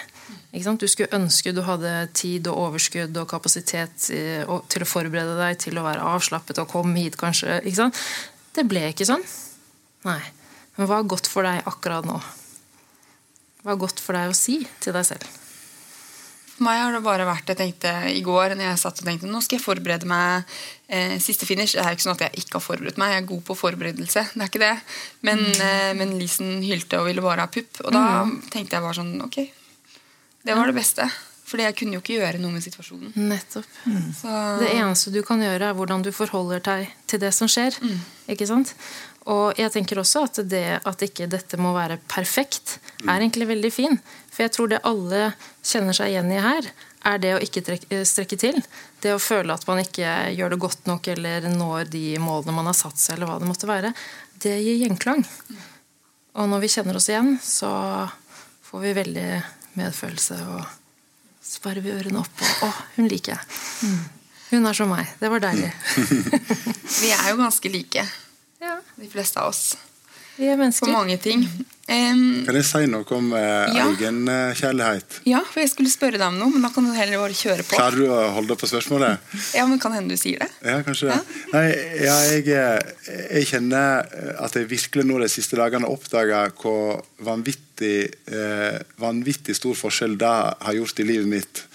Du 0.50 0.88
skulle 0.90 1.14
ønske 1.14 1.54
du 1.54 1.62
hadde 1.66 1.94
tid 2.18 2.48
og 2.50 2.58
overskudd 2.70 3.18
og 3.22 3.30
kapasitet 3.30 4.08
til 4.08 4.48
å 4.50 4.90
forberede 4.90 5.38
deg 5.38 5.60
til 5.62 5.78
å 5.78 5.86
være 5.86 6.08
avslappet 6.16 6.62
og 6.64 6.72
komme 6.72 6.98
hit, 6.98 7.20
kanskje. 7.20 7.62
Det 8.56 8.66
ble 8.68 8.90
ikke 8.90 9.08
sånn. 9.08 9.26
Nei. 10.08 10.22
Men 10.78 10.88
hva 10.88 11.02
er 11.02 11.12
godt 11.12 11.28
for 11.28 11.46
deg 11.46 11.68
akkurat 11.68 12.08
nå? 12.08 12.18
Hva 13.64 13.76
er 13.76 13.82
godt 13.82 14.00
for 14.00 14.16
deg 14.16 14.32
å 14.32 14.38
si 14.38 14.62
til 14.80 14.96
deg 14.96 15.06
selv? 15.08 15.28
For 16.60 16.66
meg 16.68 16.80
har 16.82 16.96
det 16.96 17.04
bare 17.04 17.28
vært 17.28 17.52
jeg 17.52 17.60
tenkte 17.60 17.92
i 18.12 18.24
går 18.24 18.56
når 18.56 18.66
jeg 18.66 18.80
satt 18.82 19.00
og 19.00 19.08
tenkte 19.08 19.30
nå 19.32 19.40
skal 19.44 19.60
jeg 19.60 19.64
forberede 19.64 20.08
meg 20.10 20.48
eh, 20.88 21.18
siste 21.24 21.48
finish. 21.48 21.76
Det 21.76 21.84
er 21.84 21.96
ikke 21.96 22.08
sånn 22.08 22.18
at 22.18 22.26
jeg 22.26 22.44
ikke 22.44 22.58
har 22.58 22.66
forberedt 22.66 23.00
meg. 23.00 23.14
Jeg 23.14 23.22
er 23.22 23.30
god 23.30 23.46
på 23.48 23.58
forberedelse. 23.60 24.26
det 24.34 24.44
er 24.44 24.52
ikke 24.52 24.64
det. 24.64 24.74
Men, 25.28 25.44
mm. 25.46 25.62
eh, 25.68 25.92
men 26.00 26.18
Lisen 26.20 26.58
hylte 26.64 27.00
og 27.00 27.08
ville 27.08 27.24
bare 27.24 27.46
ha 27.46 27.52
pupp. 27.52 27.84
Og 27.86 27.96
da 27.96 28.04
mm. 28.28 28.36
tenkte 28.52 28.80
jeg 28.80 28.88
bare 28.88 29.00
sånn 29.00 29.16
Ok, 29.24 29.40
det 30.50 30.58
var 30.58 30.72
det 30.72 30.80
beste. 30.80 31.06
Fordi 31.50 31.66
jeg 31.66 31.76
kunne 31.80 31.98
jo 31.98 32.02
ikke 32.04 32.18
gjøre 32.20 32.40
noe 32.42 32.54
med 32.54 32.62
situasjonen. 32.62 33.14
Nettopp. 33.30 33.70
Mm. 33.90 34.10
Det 34.62 34.70
eneste 34.70 35.14
du 35.14 35.22
kan 35.26 35.42
gjøre, 35.42 35.72
er 35.72 35.78
hvordan 35.78 36.04
du 36.06 36.12
forholder 36.14 36.62
deg 36.66 36.92
til 37.10 37.22
det 37.24 37.32
som 37.34 37.50
skjer. 37.50 37.78
Mm. 37.82 37.96
Ikke 38.36 38.48
sant? 38.50 38.76
Og 39.30 39.58
jeg 39.60 39.74
tenker 39.74 40.00
også 40.02 40.24
at 40.28 40.40
det 40.50 40.80
at 40.88 41.06
ikke 41.06 41.28
dette 41.30 41.58
må 41.62 41.74
være 41.76 42.00
perfekt, 42.10 42.78
er 43.06 43.18
egentlig 43.18 43.50
veldig 43.50 43.72
fin. 43.74 43.98
For 44.30 44.46
jeg 44.46 44.54
tror 44.56 44.72
det 44.72 44.84
alle 44.88 45.32
kjenner 45.66 45.98
seg 45.98 46.14
igjen 46.14 46.32
i 46.34 46.42
her, 46.44 46.70
er 47.10 47.22
det 47.22 47.34
å 47.36 47.42
ikke 47.44 47.64
trekke, 47.66 48.02
strekke 48.08 48.40
til. 48.40 48.62
Det 49.02 49.14
å 49.16 49.22
føle 49.22 49.56
at 49.56 49.66
man 49.70 49.82
ikke 49.82 50.14
gjør 50.36 50.54
det 50.54 50.62
godt 50.62 50.90
nok 50.90 51.10
eller 51.14 51.50
når 51.54 51.92
de 51.94 52.06
målene 52.22 52.56
man 52.56 52.70
har 52.70 52.78
satt 52.78 53.00
seg, 53.00 53.18
eller 53.18 53.30
hva 53.30 53.38
det 53.42 53.50
måtte 53.50 53.70
være. 53.70 53.94
Det 54.40 54.56
gir 54.60 54.84
gjenklang. 54.84 55.24
Og 56.40 56.50
når 56.50 56.62
vi 56.64 56.74
kjenner 56.74 57.00
oss 57.00 57.10
igjen, 57.10 57.38
så 57.44 57.72
får 58.70 58.86
vi 58.86 58.98
veldig 58.98 59.30
medfølelse 59.78 60.40
og 60.56 60.64
sparrer 61.44 61.84
vi 61.84 61.94
ørene 61.94 62.22
opp 62.22 62.42
og 62.46 62.66
Å, 62.68 62.72
hun 62.98 63.10
liker 63.12 63.36
jeg. 63.36 64.00
Hun 64.50 64.66
er 64.66 64.78
som 64.78 64.90
meg. 64.90 65.10
Det 65.22 65.30
var 65.30 65.44
deilig. 65.44 65.70
vi 67.04 67.12
er 67.14 67.30
jo 67.30 67.38
ganske 67.40 67.72
like. 67.74 68.06
Ja. 68.60 68.80
De 68.98 69.10
fleste 69.12 69.42
av 69.42 69.52
oss. 69.54 69.76
Vi 70.40 70.48
er 70.48 70.56
mennesker. 70.60 70.88
På 70.88 70.96
mange 70.96 71.18
ting. 71.20 71.44
Um, 71.90 72.44
kan 72.46 72.54
jeg 72.54 72.66
si 72.68 72.84
noe 72.86 73.16
om 73.18 73.32
eh, 73.34 73.72
ja. 73.74 73.88
egenkjærlighet? 73.90 75.16
Ja, 75.28 75.40
for 75.42 75.64
jeg 75.64 75.72
skulle 75.72 75.90
spørre 75.90 76.20
deg 76.20 76.28
om 76.28 76.38
noe, 76.38 76.52
men 76.54 76.64
da 76.64 76.70
kan 76.72 76.86
du 76.86 76.94
heller 76.94 77.18
bare 77.20 77.36
kjøre 77.36 77.66
på. 77.66 77.74
Klarer 77.74 77.98
du 77.98 78.12
å 78.14 78.20
holde 78.36 78.56
på 78.62 78.70
spørsmålet? 78.70 79.26
ja, 79.58 79.66
men 79.68 79.82
kan 79.82 79.96
hende 79.98 80.14
du 80.14 80.22
sier 80.22 80.44
det. 80.46 80.48
Ja, 80.62 80.78
kanskje 80.86 81.10
det. 81.10 81.18
Ja. 81.18 81.40
Nei, 81.56 81.64
ja, 82.06 82.18
jeg, 82.30 82.46
eh, 82.54 83.18
jeg, 83.40 83.50
kjenner 83.50 84.06
at 84.46 84.56
jeg 84.56 84.70
virkelig 84.70 85.08
nå 85.10 85.18
de 85.24 85.32
siste 85.34 85.58
dagene 85.60 85.90
har 85.90 85.98
oppdaga 85.98 86.44
hvor 86.62 87.02
vanvittig, 87.26 87.98
eh, 88.30 88.78
vanvittig 89.02 89.58
stor 89.58 89.76
forskjell 89.82 90.16
det 90.22 90.38
har 90.70 90.78
gjort 90.78 91.02
i 91.02 91.08
livet 91.10 91.32
mitt. 91.34 91.66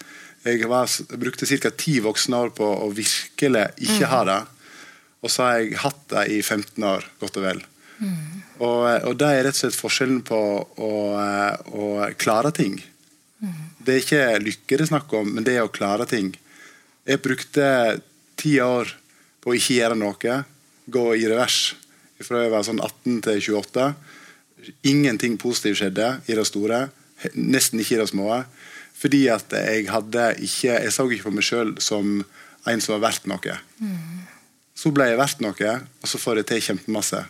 Jeg, 0.47 0.63
var, 0.71 0.89
brukte 1.19 1.49
ca. 1.59 1.73
ti 1.75 1.99
voksne 2.05 2.39
år 2.47 2.55
på 2.55 2.65
å 2.65 2.89
virkelig 2.95 3.67
ikke 3.83 4.05
mm. 4.07 4.11
ha 4.15 4.23
det. 4.31 4.41
Og 5.25 5.33
så 5.33 5.43
har 5.43 5.59
jeg 5.59 5.77
hatt 5.83 6.03
det 6.15 6.27
i 6.31 6.41
15 6.41 6.89
år, 6.95 7.11
godt 7.19 7.43
og 7.43 7.49
vel. 7.51 7.63
Mm. 7.99 8.44
Og, 8.59 8.81
og 9.09 9.15
det 9.19 9.29
er 9.29 9.43
rett 9.47 9.57
og 9.57 9.61
slett 9.63 9.77
forskjellen 9.77 10.21
på 10.25 10.39
å, 10.63 10.91
å 11.75 11.87
klare 12.21 12.51
ting. 12.55 12.77
Mm. 13.43 13.55
Det 13.85 13.93
er 13.95 14.03
ikke 14.03 14.25
lykke 14.43 14.77
det 14.77 14.85
er 14.85 14.91
snakk 14.91 15.15
om, 15.17 15.31
men 15.35 15.47
det 15.47 15.57
er 15.57 15.65
å 15.65 15.73
klare 15.73 16.07
ting. 16.09 16.31
Jeg 17.05 17.23
brukte 17.23 17.65
ti 18.39 18.55
år 18.63 18.93
på 19.43 19.51
å 19.51 19.57
ikke 19.57 19.79
gjøre 19.79 19.97
noe, 19.99 20.37
gå 20.85 21.05
i 21.17 21.25
revers 21.29 21.75
fra 22.23 22.45
jeg 22.45 22.53
var 22.53 22.63
sånn 22.63 22.79
18 22.79 23.19
til 23.25 23.41
28. 23.59 23.89
Ingenting 24.87 25.35
positivt 25.41 25.81
skjedde 25.81 26.11
i 26.31 26.37
det 26.37 26.45
store, 26.47 26.87
nesten 27.35 27.81
ikke 27.81 27.97
i 27.97 28.01
det 28.01 28.09
små. 28.11 28.39
Fordi 28.95 29.25
at 29.33 29.51
jeg 29.51 29.89
hadde 29.91 30.29
ikke 30.39 30.77
Jeg 30.79 30.93
så 30.95 31.03
ikke 31.11 31.27
på 31.27 31.35
meg 31.35 31.43
sjøl 31.43 31.73
som 31.83 32.21
en 32.65 32.81
som 32.81 32.95
var 32.95 33.09
verdt 33.09 33.27
noe. 33.29 33.57
Mm. 33.83 34.23
Så 34.75 34.91
ble 34.95 35.09
jeg 35.09 35.19
verdt 35.19 35.43
noe, 35.43 35.73
og 36.01 36.09
så 36.09 36.19
får 36.19 36.41
jeg 36.41 36.47
til 36.49 36.63
kjempemasse. 36.69 37.21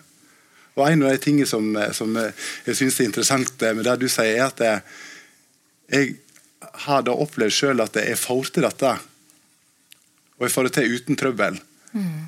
Og 0.76 0.84
En 0.90 1.06
av 1.06 1.14
de 1.14 1.20
tingene 1.24 1.48
som, 1.48 1.68
som 1.96 2.18
jeg 2.20 2.76
syns 2.76 3.00
er 3.00 3.08
interessant 3.08 3.66
med 3.78 3.86
det 3.88 3.96
du 4.02 4.10
sier, 4.12 4.36
er 4.36 4.48
at 4.50 4.64
jeg, 4.66 4.82
jeg 5.94 6.16
har 6.86 7.06
da 7.08 7.16
opplevd 7.16 7.56
sjøl 7.56 7.84
at 7.84 7.96
jeg 8.02 8.20
får 8.20 8.52
til 8.56 8.66
dette. 8.68 8.92
Og 10.36 10.48
jeg 10.48 10.56
får 10.56 10.68
det 10.68 10.74
til 10.76 10.96
uten 10.98 11.20
trøbbel. 11.20 11.60
Mm. 11.96 12.26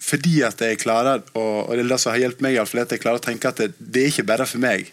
Fordi 0.00 0.40
at 0.44 0.60
jeg 0.64 0.80
klarer 0.80 1.22
og, 1.36 1.72
det 1.76 1.98
som 2.00 2.12
har 2.12 2.22
hjulpet 2.24 2.44
meg, 2.44 2.56
er 2.56 2.84
at 2.84 2.92
jeg 2.92 3.02
klarer 3.02 3.20
å 3.20 3.24
tenke 3.24 3.48
at 3.48 3.60
det, 3.60 3.72
det 3.78 4.04
er 4.04 4.12
ikke 4.12 4.28
bare 4.28 4.48
for 4.48 4.62
meg. 4.62 4.92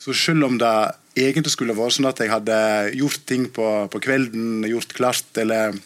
Så 0.00 0.14
selv 0.16 0.46
om 0.46 0.56
det 0.58 0.74
egentlig 1.18 1.52
skulle 1.52 1.76
vært 1.76 1.98
sånn 1.98 2.08
at 2.08 2.22
jeg 2.22 2.32
hadde 2.32 2.58
gjort 2.96 3.26
ting 3.28 3.46
på, 3.52 3.66
på 3.92 4.00
kvelden, 4.02 4.64
gjort 4.70 4.94
klart, 4.96 5.30
eller 5.42 5.76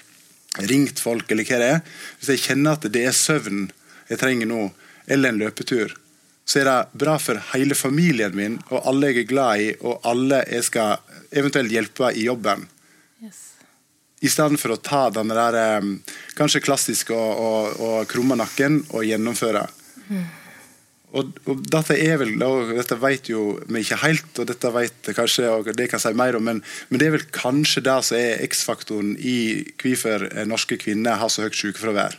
ringt 0.69 1.01
folk, 1.03 1.27
eller 1.33 1.49
hva 1.49 1.59
det 1.59 1.71
er 1.73 1.81
Hvis 2.21 2.29
jeg 2.31 2.43
kjenner 2.45 2.77
at 2.77 2.85
det 2.95 3.09
er 3.09 3.17
søvn 3.17 3.65
jeg 4.07 4.21
trenger 4.21 4.47
nå, 4.47 4.61
eller 5.07 5.33
en 5.33 5.41
løpetur, 5.43 5.95
så 6.45 6.61
er 6.61 6.69
det 6.69 7.01
bra 7.01 7.17
for 7.21 7.41
hele 7.55 7.77
familien 7.77 8.35
min 8.37 8.59
og 8.69 8.85
alle 8.89 9.13
jeg 9.13 9.25
er 9.25 9.31
glad 9.31 9.65
i, 9.65 9.71
og 9.81 10.05
alle 10.09 10.43
jeg 10.51 10.67
skal 10.69 11.01
eventuelt 11.33 11.73
hjelpe 11.73 12.13
i 12.13 12.27
jobben. 12.29 12.67
Yes. 13.25 13.41
I 14.21 14.33
stedet 14.33 14.61
for 14.61 14.75
å 14.75 14.81
ta 14.81 15.09
den 15.15 15.33
der 15.33 15.59
eh, 15.61 15.91
kanskje 16.37 16.63
klassiske 16.65 17.17
og, 17.17 17.45
og, 17.45 17.85
og 17.85 18.09
krumme 18.13 18.37
nakken 18.41 18.83
og 18.91 19.07
gjennomføre. 19.09 19.67
Mm. 20.09 20.25
Og, 21.15 21.37
og, 21.47 21.61
dette 21.71 21.95
er 21.95 22.19
vel, 22.19 22.35
og 22.43 22.73
dette 22.75 22.97
vet 22.99 23.29
jo 23.31 23.55
vi 23.71 23.85
ikke 23.85 24.01
helt, 24.03 24.31
og 24.43 24.49
dette 24.51 24.73
vet 24.75 25.11
kanskje, 25.15 25.47
og 25.47 25.69
det 25.71 25.87
kan 25.87 26.01
jeg 26.01 26.09
si 26.09 26.19
mer 26.19 26.37
om, 26.37 26.43
men, 26.51 26.61
men 26.91 27.01
det 27.01 27.07
er 27.07 27.15
vel 27.15 27.27
kanskje 27.35 27.85
det 27.87 27.99
som 28.09 28.19
er 28.19 28.43
X-faktoren 28.49 29.15
i 29.23 29.39
hvorfor 29.81 30.27
norske 30.51 30.81
kvinner 30.83 31.21
har 31.23 31.31
så 31.31 31.47
høyt 31.47 31.61
sykefravær. 31.61 32.19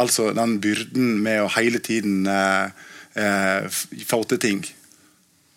Altså 0.00 0.30
den 0.36 0.56
byrden 0.64 1.18
med 1.24 1.42
å 1.42 1.50
hele 1.56 1.82
tiden 1.84 2.26
eh, 2.30 2.70
eh, 3.20 3.68
få 4.08 4.22
til 4.30 4.40
ting, 4.40 4.62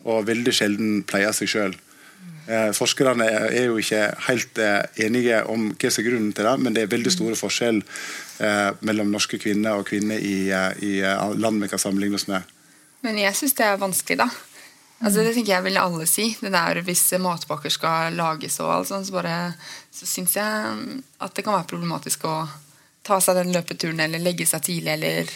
og 0.04 0.28
veldig 0.28 0.54
sjelden 0.54 1.04
pleie 1.08 1.32
seg 1.34 1.52
sjøl. 1.52 1.78
Eh, 2.45 2.71
forskerne 2.78 3.26
er 3.26 3.71
jo 3.71 3.78
ikke 3.82 4.02
helt 4.28 4.60
eh, 4.62 4.84
enige 5.02 5.39
om 5.50 5.71
hva 5.74 5.89
som 5.89 6.04
er 6.04 6.10
grunnen 6.12 6.34
til 6.36 6.45
det, 6.45 6.58
men 6.62 6.76
det 6.76 6.84
er 6.84 6.91
veldig 6.91 7.13
store 7.13 7.38
forskjell 7.39 7.80
eh, 7.82 8.67
mellom 8.86 9.10
norske 9.13 9.39
kvinner 9.41 9.80
og 9.80 9.88
kvinner 9.89 10.21
i, 10.21 10.52
i 10.86 10.91
land 11.41 11.63
vi 11.63 11.71
kan 11.71 11.82
sammenligne 11.82 12.19
oss 12.19 12.28
med. 12.30 12.45
Men 13.06 13.17
jeg 13.21 13.34
syns 13.39 13.58
det 13.58 13.65
er 13.65 13.82
vanskelig, 13.82 14.19
da. 14.21 14.30
Altså, 15.02 15.26
det 15.26 15.34
tenker 15.36 15.56
jeg 15.56 15.65
vil 15.65 15.80
alle 15.82 16.06
si. 16.08 16.28
Det 16.39 16.52
der 16.54 16.80
Hvis 16.86 17.04
matpakker 17.19 17.74
skal 17.74 18.15
lages, 18.15 18.60
og 18.63 18.71
alt 18.71 18.91
sånt, 18.91 19.10
så, 19.10 19.17
bare, 19.17 19.36
så 19.93 20.08
syns 20.10 20.38
jeg 20.38 21.02
at 21.19 21.36
det 21.36 21.43
kan 21.45 21.58
være 21.58 21.69
problematisk 21.74 22.28
å 22.30 22.38
ta 23.05 23.19
seg 23.21 23.37
den 23.39 23.53
løpeturen 23.55 23.99
eller 24.01 24.19
legge 24.23 24.47
seg 24.49 24.63
tidlig 24.65 24.95
eller 24.97 25.29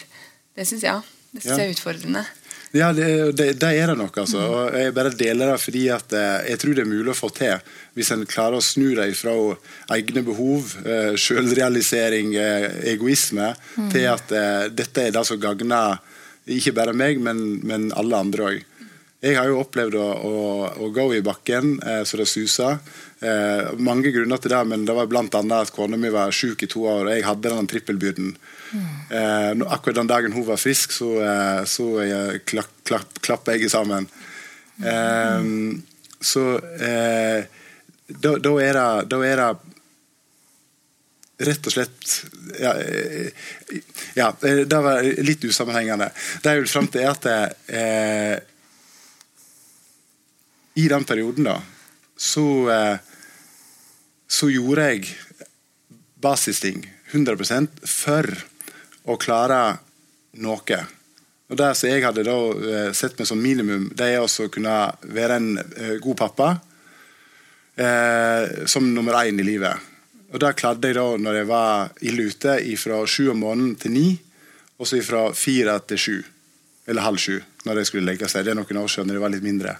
Det 0.56 0.66
syns 0.66 0.82
jeg, 0.82 1.02
det 1.32 1.42
synes 1.42 1.50
Ja. 1.52 1.56
jeg 1.62 1.70
er 1.70 1.74
utfordrende. 1.78 2.24
Ja, 2.72 2.92
det, 2.94 3.06
det, 3.38 3.46
det 3.58 3.68
er 3.80 3.86
det 3.90 3.96
nok. 3.98 4.16
altså. 4.22 4.38
Og 4.46 4.74
Jeg 4.78 4.92
bare 4.94 5.10
deler 5.10 5.50
det 5.52 5.56
fordi 5.62 5.88
at 5.90 6.12
eh, 6.14 6.50
jeg 6.52 6.58
tror 6.62 6.74
det 6.76 6.82
er 6.84 6.90
mulig 6.90 7.10
å 7.10 7.18
få 7.18 7.30
til. 7.34 7.56
Hvis 7.98 8.10
en 8.14 8.22
klarer 8.30 8.58
å 8.60 8.62
snu 8.62 8.92
det 8.94 9.08
fra 9.18 9.32
egne 9.96 10.22
behov, 10.26 10.76
eh, 10.86 11.16
selvrealisering, 11.18 12.34
eh, 12.38 12.68
egoisme, 12.92 13.54
til 13.90 14.06
at 14.12 14.30
dette 14.74 15.02
er 15.08 15.10
det 15.16 15.24
som 15.26 15.40
gagner 15.42 15.98
ikke 16.50 16.72
bare 16.74 16.94
meg, 16.94 17.18
men, 17.22 17.60
men 17.66 17.90
alle 17.98 18.16
andre 18.22 18.46
òg. 18.52 18.62
Jeg 19.20 19.36
har 19.36 19.50
jo 19.50 19.58
opplevd 19.60 19.98
å, 20.00 20.06
å, 20.24 20.36
å 20.80 20.86
gå 20.96 21.04
i 21.18 21.24
bakken 21.24 21.74
eh, 21.84 22.00
så 22.08 22.16
det 22.16 22.28
suser. 22.30 22.78
Eh, 23.20 23.68
mange 23.76 24.12
grunner 24.14 24.40
til 24.40 24.54
det, 24.54 24.60
men 24.70 24.86
det 24.88 24.96
var 24.96 25.10
bl.a. 25.10 25.26
at 25.58 25.72
kona 25.76 25.98
mi 26.00 26.08
var 26.12 26.32
syk 26.32 26.64
i 26.64 26.70
to 26.72 26.86
år, 26.88 27.04
og 27.04 27.12
jeg 27.12 27.26
hadde 27.26 27.52
den 27.52 27.68
trippelbyrden. 27.68 28.32
Eh, 29.10 29.50
akkurat 29.66 30.00
den 30.00 30.08
dagen 30.08 30.32
hun 30.32 30.46
var 30.46 30.56
frisk, 30.56 30.92
så, 30.96 31.10
eh, 31.20 31.64
så 31.68 31.88
eh, 32.00 32.38
klapp, 32.48 32.72
klapp, 32.88 33.20
klappa 33.20 33.58
jeg 33.58 33.68
sammen. 33.72 34.08
Eh, 34.80 35.48
så 36.20 36.44
eh, 36.80 37.44
da, 38.08 38.36
da 38.40 38.54
er 38.60 38.78
det 38.78 39.10
da 39.12 39.18
er 39.26 39.42
det 39.42 39.50
rett 41.40 41.68
og 41.68 41.72
slett 41.72 42.14
ja, 42.60 42.72
ja, 44.18 44.26
det 44.40 44.80
var 44.84 45.04
litt 45.24 45.44
usammenhengende. 45.44 46.10
Det 46.42 46.52
jeg 46.52 46.64
vil 46.64 46.72
fram 46.72 46.88
til, 46.92 47.04
er 47.04 47.14
at 47.14 47.28
eh, 47.72 48.34
i 50.80 50.88
den 50.88 51.04
perioden, 51.04 51.46
da, 51.50 51.58
så 52.16 52.46
eh, 52.72 53.10
så 54.30 54.46
gjorde 54.52 54.86
jeg 54.92 55.10
basisting 56.22 56.84
100 57.10 57.66
for 57.88 58.28
å 59.10 59.16
klare 59.18 59.60
noe. 60.38 60.80
Og 61.50 61.58
Det 61.58 61.70
som 61.74 61.90
jeg 61.90 62.04
hadde 62.04 62.22
da 62.22 62.36
eh, 62.54 62.90
sett 62.94 63.18
meg 63.18 63.26
som 63.26 63.40
minimum, 63.42 63.88
det 63.90 64.12
er 64.14 64.22
å 64.22 64.48
kunne 64.52 64.76
være 65.02 65.38
en 65.40 65.48
eh, 65.58 65.96
god 65.98 66.20
pappa. 66.20 66.50
Eh, 67.74 68.66
som 68.70 68.86
nummer 68.94 69.18
én 69.24 69.40
i 69.40 69.46
livet. 69.46 69.74
Og 70.30 70.38
Det 70.38 70.54
klarte 70.60 70.86
jeg 70.86 71.00
da 71.00 71.08
når 71.18 71.40
jeg 71.40 71.50
var 71.50 71.90
ille 72.06 72.28
ute, 72.30 72.58
fra 72.78 73.02
sju 73.06 73.32
om 73.32 73.42
morgenen 73.42 73.74
til 73.74 73.96
ni. 73.96 74.08
Og 74.78 74.86
så 74.86 75.02
fra 75.02 75.26
fire 75.34 75.74
til 75.90 75.98
sju, 75.98 76.18
eller 76.86 77.04
halv 77.04 77.18
sju, 77.18 77.40
når 77.66 77.82
jeg 77.82 77.90
skulle 77.90 78.12
legge 78.12 78.30
seg. 78.30 78.46
Det 78.46 78.54
er 78.54 78.60
noen 78.62 78.84
år 78.84 78.88
siden 78.88 79.10
når 79.10 79.18
jeg 79.18 79.26
var 79.26 79.34
litt 79.34 79.48
mindre. 79.48 79.74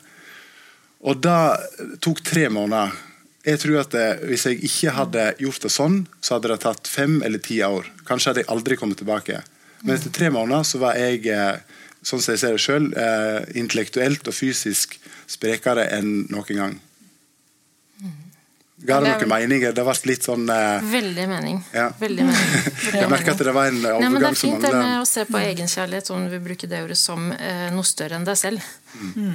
Og 1.01 1.21
det 1.25 1.99
tok 2.05 2.21
tre 2.27 2.49
måneder. 2.53 2.93
Jeg 3.47 3.61
tror 3.63 3.79
at 3.81 3.95
det, 3.95 4.09
Hvis 4.29 4.45
jeg 4.47 4.61
ikke 4.69 4.93
hadde 4.93 5.23
gjort 5.41 5.63
det 5.65 5.73
sånn, 5.73 6.03
så 6.21 6.37
hadde 6.37 6.51
det 6.53 6.61
tatt 6.61 6.91
fem 6.91 7.23
eller 7.25 7.41
ti 7.41 7.63
år. 7.65 7.89
Kanskje 8.09 8.31
hadde 8.31 8.45
jeg 8.45 8.53
aldri 8.53 8.77
kommet 8.77 9.01
tilbake. 9.01 9.41
Men 9.83 9.97
etter 9.97 10.13
tre 10.13 10.29
måneder 10.33 10.67
så 10.69 10.81
var 10.83 10.99
jeg, 11.01 11.25
eh, 11.27 11.57
sånn 12.05 12.21
som 12.21 12.35
jeg 12.35 12.43
ser 12.43 12.53
det 12.53 12.61
sjøl, 12.61 12.93
eh, 12.93 13.41
intellektuelt 13.57 14.29
og 14.29 14.37
fysisk 14.37 14.99
sprekere 15.27 15.89
enn 15.91 16.27
noen 16.29 16.57
gang. 16.57 16.81
Ga 18.81 18.97
det 19.05 19.11
noen 19.13 19.29
meninger? 19.29 19.75
Det 19.77 19.83
ble 19.85 19.95
litt 20.09 20.25
sånn 20.25 20.47
uh... 20.49 20.81
Veldig 20.89 21.25
mening. 21.29 21.59
Ja. 21.77 21.91
Veldig 22.01 22.25
mening. 22.25 22.69
Jeg 23.01 23.09
merker 23.13 23.35
at 23.35 23.43
det 23.45 23.53
var 23.53 23.69
en 23.69 23.81
Nei, 23.85 24.09
men 24.09 24.17
Det 24.23 24.31
er 24.31 24.39
fint 24.41 24.65
det 24.65 24.71
med 24.73 25.03
å 25.03 25.07
se 25.09 25.25
på 25.29 25.41
egenkjærlighet, 25.41 26.09
om 26.15 26.25
du 26.25 26.33
vil 26.33 26.43
bruke 26.47 26.69
det 26.71 26.81
ordet, 26.87 26.97
som 26.97 27.27
uh, 27.29 27.67
noe 27.75 27.85
større 27.85 28.17
enn 28.17 28.25
deg 28.25 28.39
selv. 28.41 28.65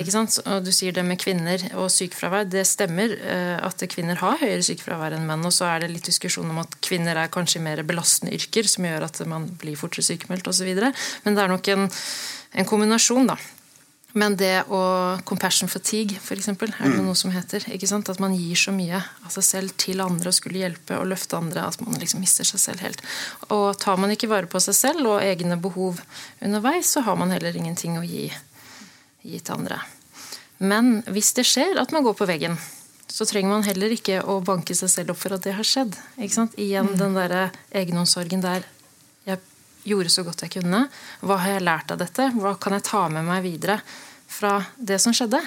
Ikke 0.01 0.13
sant? 0.15 0.39
Og 0.49 0.65
Du 0.65 0.71
sier 0.75 0.95
det 0.95 1.05
med 1.05 1.21
kvinner 1.21 1.61
og 1.77 1.91
sykefravær. 1.93 2.47
Det 2.49 2.65
stemmer 2.65 3.13
uh, 3.21 3.57
at 3.67 3.85
kvinner 3.91 4.17
har 4.23 4.41
høyere 4.41 4.65
sykefravær 4.65 5.17
enn 5.19 5.27
menn. 5.29 5.45
Og 5.45 5.53
så 5.53 5.69
er 5.69 5.85
det 5.85 5.91
litt 5.93 6.09
diskusjon 6.09 6.49
om 6.49 6.63
at 6.63 6.79
kvinner 6.85 7.21
er 7.21 7.33
kanskje 7.33 7.61
mer 7.61 7.83
belastende 7.85 8.33
yrker, 8.33 8.65
som 8.71 8.89
gjør 8.89 9.05
at 9.11 9.21
man 9.29 9.45
blir 9.61 9.77
fortere 9.77 10.07
sykemeldt 10.09 10.49
osv. 10.49 10.73
Men 10.73 11.37
det 11.37 11.45
er 11.45 11.53
nok 11.53 11.69
en, 11.75 11.85
en 11.85 12.73
kombinasjon, 12.73 13.29
da. 13.29 13.37
Men 14.15 14.37
det 14.39 14.63
å 14.71 14.81
compassion 15.27 15.67
fatigue, 15.67 16.21
eksempel, 16.31 16.71
er 16.79 16.93
det 16.93 17.01
noe 17.03 17.17
som 17.19 17.33
heter. 17.35 17.65
ikke 17.75 17.89
sant? 17.89 18.07
At 18.07 18.21
man 18.23 18.35
gir 18.37 18.55
så 18.55 18.71
mye 18.71 19.01
av 19.03 19.33
seg 19.33 19.43
selv 19.43 19.73
til 19.81 19.99
andre 19.99 20.31
og 20.31 20.37
skulle 20.37 20.61
hjelpe 20.61 20.95
og 21.01 21.09
løfte 21.11 21.35
andre 21.35 21.65
at 21.67 21.81
man 21.83 21.99
liksom 21.99 22.23
mister 22.23 22.47
seg 22.47 22.61
selv 22.63 22.85
helt. 22.85 23.03
Og 23.51 23.75
tar 23.81 23.99
man 23.99 24.13
ikke 24.15 24.31
vare 24.31 24.47
på 24.47 24.61
seg 24.63 24.77
selv 24.77 25.09
og 25.11 25.19
egne 25.19 25.59
behov 25.59 25.99
underveis, 26.39 26.93
så 26.95 27.03
har 27.03 27.19
man 27.19 27.35
heller 27.35 27.59
ingenting 27.59 27.99
å 27.99 28.05
gi, 28.07 28.29
gi 29.27 29.41
til 29.41 29.57
andre. 29.57 29.81
Men 30.63 31.01
hvis 31.11 31.33
det 31.35 31.43
skjer 31.49 31.75
at 31.81 31.91
man 31.91 32.07
går 32.07 32.15
på 32.15 32.29
veggen, 32.29 32.55
så 33.11 33.27
trenger 33.27 33.51
man 33.51 33.67
heller 33.67 33.91
ikke 33.95 34.21
å 34.23 34.39
banke 34.43 34.75
seg 34.75 34.91
selv 34.91 35.13
opp 35.13 35.19
for 35.21 35.35
at 35.35 35.43
det 35.43 35.57
har 35.59 35.67
skjedd. 35.67 35.95
ikke? 36.23 36.47
Igjen 36.55 36.95
den 36.99 37.19
derre 37.19 37.49
egenomsorgen 37.75 38.43
der 38.43 38.63
gjorde 39.85 40.11
så 40.11 40.25
godt 40.25 40.43
jeg 40.45 40.55
kunne. 40.57 40.85
Hva 41.21 41.39
har 41.43 41.55
jeg 41.55 41.65
lært 41.65 41.93
av 41.93 42.01
dette? 42.01 42.31
Hva 42.35 42.55
kan 42.61 42.75
jeg 42.77 42.87
ta 42.87 43.05
med 43.13 43.27
meg 43.27 43.45
videre 43.45 43.79
fra 44.27 44.57
det 44.75 44.99
som 45.03 45.15
skjedde? 45.15 45.41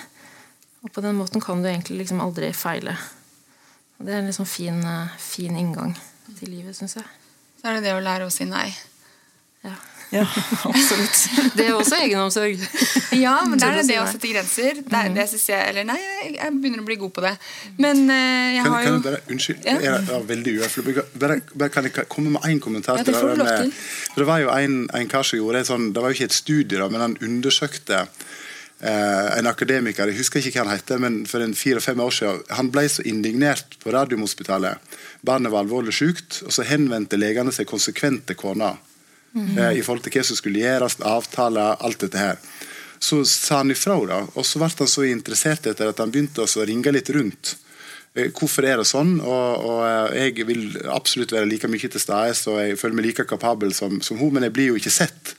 Og 0.87 0.92
på 0.94 1.03
den 1.03 1.18
måten 1.18 1.42
kan 1.42 1.62
du 1.62 1.68
egentlig 1.68 2.05
liksom 2.05 2.22
aldri 2.22 2.53
feile. 2.55 2.94
Det 3.98 4.14
er 4.14 4.22
en 4.22 4.31
liksom 4.31 4.46
fin, 4.46 4.79
eh, 4.87 5.16
fin 5.18 5.57
inngang 5.59 5.96
til 6.38 6.53
livet, 6.55 6.77
syns 6.77 6.96
jeg. 7.01 7.07
Så 7.59 7.66
er 7.66 7.79
det 7.79 7.88
det 7.88 7.96
å 7.96 8.03
lære 8.03 8.29
å 8.29 8.33
si 8.33 8.46
nei. 8.46 8.68
Ja. 9.64 9.74
Ja, 10.10 10.24
absolutt. 10.70 11.18
Det 11.56 11.66
er 11.66 11.74
også 11.76 11.98
egenomsorg. 12.00 12.62
Ja, 13.18 13.34
men 13.48 13.60
der 13.60 13.80
er 13.80 13.86
det 13.86 13.98
å 14.00 14.06
sette 14.08 14.30
grenser. 14.30 14.80
Det, 14.80 14.94
er, 14.96 15.12
det 15.12 15.26
synes 15.32 15.44
jeg, 15.50 15.66
eller 15.72 15.88
nei, 15.88 15.98
jeg, 16.32 16.52
begynner 16.62 16.80
å 16.84 16.86
bli 16.88 16.96
god 17.02 17.12
på 17.18 17.24
det. 17.26 17.34
Men 17.76 18.04
eh, 18.14 18.56
jeg 18.56 18.64
har 18.64 18.86
kan 18.86 18.96
jo 18.96 19.04
bare, 19.04 19.20
unnskyld, 19.34 19.68
Ja. 19.68 19.76
jeg 19.84 20.08
er 20.16 20.26
veldig. 20.32 20.56
Bare, 21.20 21.40
bare 21.52 21.74
kan 21.74 21.88
jeg 21.88 22.08
komme 22.08 22.34
med 22.38 22.48
én 22.48 22.62
kommentar? 22.64 23.00
Ja, 23.00 23.04
det 23.04 23.16
får 23.18 23.34
du 23.34 23.42
lov 23.42 23.52
til. 23.52 23.72
Det 24.16 24.28
var 24.28 24.42
jo 24.44 24.52
en, 24.54 24.80
en 24.96 25.12
kar 25.12 25.28
som 25.28 25.40
gjorde 25.40 25.64
sånn, 25.68 25.92
Det 25.92 26.04
var 26.04 26.12
jo 26.12 26.20
ikke 26.20 26.30
et 26.32 26.40
studie, 26.40 26.80
da, 26.80 26.88
men 26.92 27.04
han 27.04 27.18
undersøkte 27.24 28.06
Uh, 28.78 29.34
en 29.34 29.48
akademiker, 29.50 30.06
jeg 30.06 30.20
husker 30.20 30.38
ikke 30.38 30.60
hva 30.60 30.68
han 30.68 30.76
heter, 30.76 31.00
men 31.02 31.14
for 31.26 31.42
en 31.42 31.50
fire-fem 31.58 31.98
år 31.98 32.12
siden, 32.14 32.44
han 32.54 32.68
ble 32.70 32.84
så 32.86 33.02
indignert 33.10 33.74
på 33.82 33.90
Radiumhospitalet. 33.90 34.78
Barnet 35.26 35.50
var 35.50 35.64
alvorlig 35.64 35.96
sykt, 35.98 36.44
og 36.46 36.54
så 36.54 36.62
henvendte 36.62 37.18
legene 37.18 37.50
seg 37.50 37.66
konsekvent 37.66 38.28
til 38.28 38.38
kona. 38.38 38.76
Eh, 39.36 39.78
I 39.78 39.84
forhold 39.84 40.04
til 40.06 40.14
hva 40.16 40.24
som 40.24 40.38
skulle 40.38 40.62
gjøres, 40.62 40.98
avtaler, 41.04 41.76
alt 41.84 42.00
dette 42.04 42.18
her. 42.18 42.42
Så 42.98 43.22
sa 43.30 43.60
han 43.62 43.70
ifra, 43.70 43.94
da, 44.10 44.24
og 44.34 44.46
så 44.46 44.58
ble 44.58 44.70
han 44.80 44.90
så 44.90 45.06
interessert 45.06 45.66
etter 45.70 45.92
at 45.92 46.00
han 46.02 46.10
begynte 46.10 46.42
å 46.42 46.66
ringe 46.66 46.92
litt 46.94 47.10
rundt. 47.14 47.56
Eh, 48.14 48.30
Hvorfor 48.34 48.66
er 48.66 48.80
det 48.80 48.88
sånn? 48.90 49.18
Og, 49.20 49.66
og 49.68 49.82
eh, 49.86 50.30
Jeg 50.32 50.48
vil 50.48 50.64
absolutt 50.90 51.34
være 51.36 51.50
like 51.50 51.70
mye 51.70 51.92
til 51.92 52.02
stede, 52.02 52.34
og 52.50 52.58
jeg 52.62 52.78
føler 52.80 52.98
meg 52.98 53.10
like 53.10 53.28
kapabel 53.28 53.74
som, 53.76 54.00
som 54.02 54.18
hun, 54.18 54.32
men 54.34 54.48
jeg 54.48 54.56
blir 54.56 54.72
jo 54.72 54.80
ikke 54.80 54.94
sett. 54.94 55.36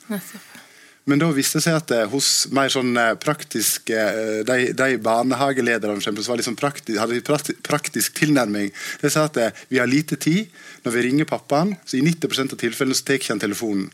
Men 1.09 1.21
da 1.21 1.29
viste 1.33 1.57
det 1.57 1.65
seg 1.65 1.77
at 1.79 1.91
eh, 1.95 2.07
hos 2.11 2.47
mer 2.53 2.69
sånn 2.69 2.93
praktiske 3.21 3.97
eh, 3.97 4.41
De, 4.45 4.57
de 4.77 4.97
barnehagelederne 5.01 6.03
som 6.03 6.17
sånn 6.21 6.59
praktisk, 6.59 6.99
hadde 7.01 7.21
praktisk, 7.65 8.13
tilnærming, 8.19 8.69
de 9.01 9.11
sa 9.11 9.25
at 9.29 9.39
eh, 9.41 9.63
vi 9.73 9.81
har 9.81 9.89
lite 9.89 10.19
tid. 10.21 10.51
Når 10.85 10.95
vi 10.95 11.05
ringer 11.07 11.29
pappaen, 11.29 11.73
så 11.85 11.97
i 11.97 12.03
90% 12.05 12.55
av 12.55 12.61
tilfellene 12.61 12.97
så 12.97 13.07
tar 13.09 13.25
han 13.31 13.41
telefonen. 13.41 13.89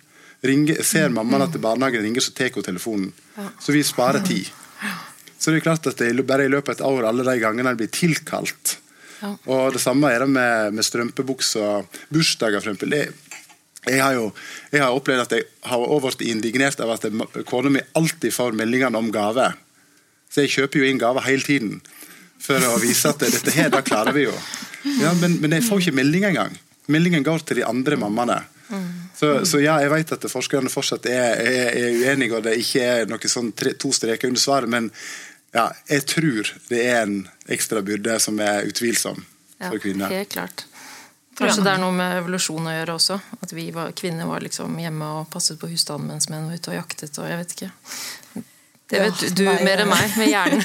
Ringer, 0.46 0.82
ser 0.86 1.14
mammaen 1.14 1.48
at 1.48 1.56
barnehagen 1.62 2.04
ringer, 2.06 2.22
så 2.22 2.36
tar 2.36 2.52
hun 2.54 2.66
telefonen. 2.66 3.12
Så 3.64 3.74
vi 3.74 3.84
sparer 3.86 4.26
tid. 4.26 4.52
Så 5.40 5.52
det 5.52 5.62
er 5.62 5.66
klart 5.66 5.88
at 5.90 6.00
det 6.02 6.26
bare 6.28 6.46
i 6.46 6.52
løpet 6.52 6.82
av 6.82 6.92
et 6.92 7.00
år 7.00 7.08
alle 7.10 7.26
de 7.26 7.40
gangene 7.42 7.72
en 7.72 7.80
blir 7.80 7.92
tilkalt. 7.94 8.80
Og 9.24 9.74
det 9.74 9.82
samme 9.82 10.10
er 10.12 10.24
det 10.24 10.30
med, 10.30 10.76
med 10.76 10.86
strømpebukser, 10.86 11.86
bursdager 12.14 12.62
for 12.62 12.72
eksempel. 12.72 12.94
Det, 12.94 13.25
jeg 13.92 14.02
har 14.02 14.16
jo 14.18 14.30
jeg 14.72 14.82
har 14.82 14.96
opplevd 14.96 15.26
at 15.26 15.36
jeg 15.38 15.46
har 15.70 15.84
også 15.84 16.08
vært 16.08 16.26
indignert 16.26 16.82
av 16.84 16.96
at 16.96 17.06
kona 17.50 17.72
mi 17.74 17.84
alltid 17.98 18.34
får 18.34 18.58
meldingene 18.58 19.00
om 19.00 19.12
gave. 19.14 19.52
Så 20.32 20.46
jeg 20.46 20.56
kjøper 20.56 20.82
jo 20.82 20.90
inn 20.90 21.02
gaver 21.02 21.26
hele 21.28 21.46
tiden 21.46 21.78
for 22.42 22.62
å 22.68 22.76
vise 22.82 23.10
at 23.10 23.22
dette 23.22 23.54
her, 23.56 23.72
da 23.74 23.82
klarer 23.86 24.16
vi 24.16 24.26
jo. 24.28 24.34
Ja, 25.00 25.14
men, 25.18 25.40
men 25.42 25.56
jeg 25.56 25.66
får 25.66 25.86
ikke 25.86 26.00
melding 26.02 26.28
engang. 26.28 26.58
Meldingen 26.92 27.24
går 27.26 27.46
til 27.48 27.62
de 27.62 27.66
andre 27.66 27.98
mammaene. 27.98 28.42
Så, 29.16 29.46
så 29.46 29.62
ja, 29.64 29.78
jeg 29.82 29.92
vet 29.94 30.12
at 30.18 30.28
forskerne 30.30 30.72
fortsatt 30.74 31.06
er, 31.10 31.40
er, 31.40 31.70
er 31.78 32.02
uenige, 32.02 32.36
og 32.36 32.44
det 32.46 32.58
ikke 32.60 32.84
er 32.84 33.10
noe 33.10 33.32
sånn 33.32 33.54
tre, 33.58 33.76
to 33.80 33.94
streker 33.96 34.30
under 34.30 34.42
svaret, 34.42 34.72
men 34.72 34.90
ja, 35.56 35.70
jeg 35.88 36.04
tror 36.12 36.52
det 36.68 36.82
er 36.84 37.04
en 37.06 37.20
ekstra 37.56 37.84
byrde 37.86 38.18
som 38.20 38.42
er 38.44 38.68
utvilsom 38.68 39.22
for 39.62 39.80
kvinner. 39.80 40.12
Ja, 40.12 40.26
helt 40.26 40.34
klart. 40.34 40.66
Kanskje 41.36 41.64
det 41.66 41.72
er 41.76 41.82
noe 41.84 41.96
med 41.96 42.18
evolusjon 42.22 42.68
å 42.70 42.76
gjøre 42.78 42.96
også. 42.96 43.20
At 43.44 43.54
vi 43.56 43.70
var, 43.76 43.92
kvinner 43.98 44.30
var 44.30 44.44
liksom 44.46 44.78
hjemme 44.80 45.14
og 45.20 45.30
passet 45.34 45.60
på 45.60 45.68
husstanden 45.72 46.14
mens 46.14 46.30
menn 46.32 46.48
var 46.48 46.60
ute 46.60 46.72
og 46.72 46.78
jaktet. 46.80 47.18
og 47.20 47.28
jeg 47.28 47.42
vet 47.42 47.56
ikke. 47.58 47.72
Det 48.86 49.00
vet 49.02 49.22
Ja, 49.24 49.30
du 49.34 49.44
nei, 49.48 49.56
mer 49.66 49.82
enn 49.82 49.90
meg, 49.90 50.12
med 50.14 50.28
hjernen. 50.30 50.62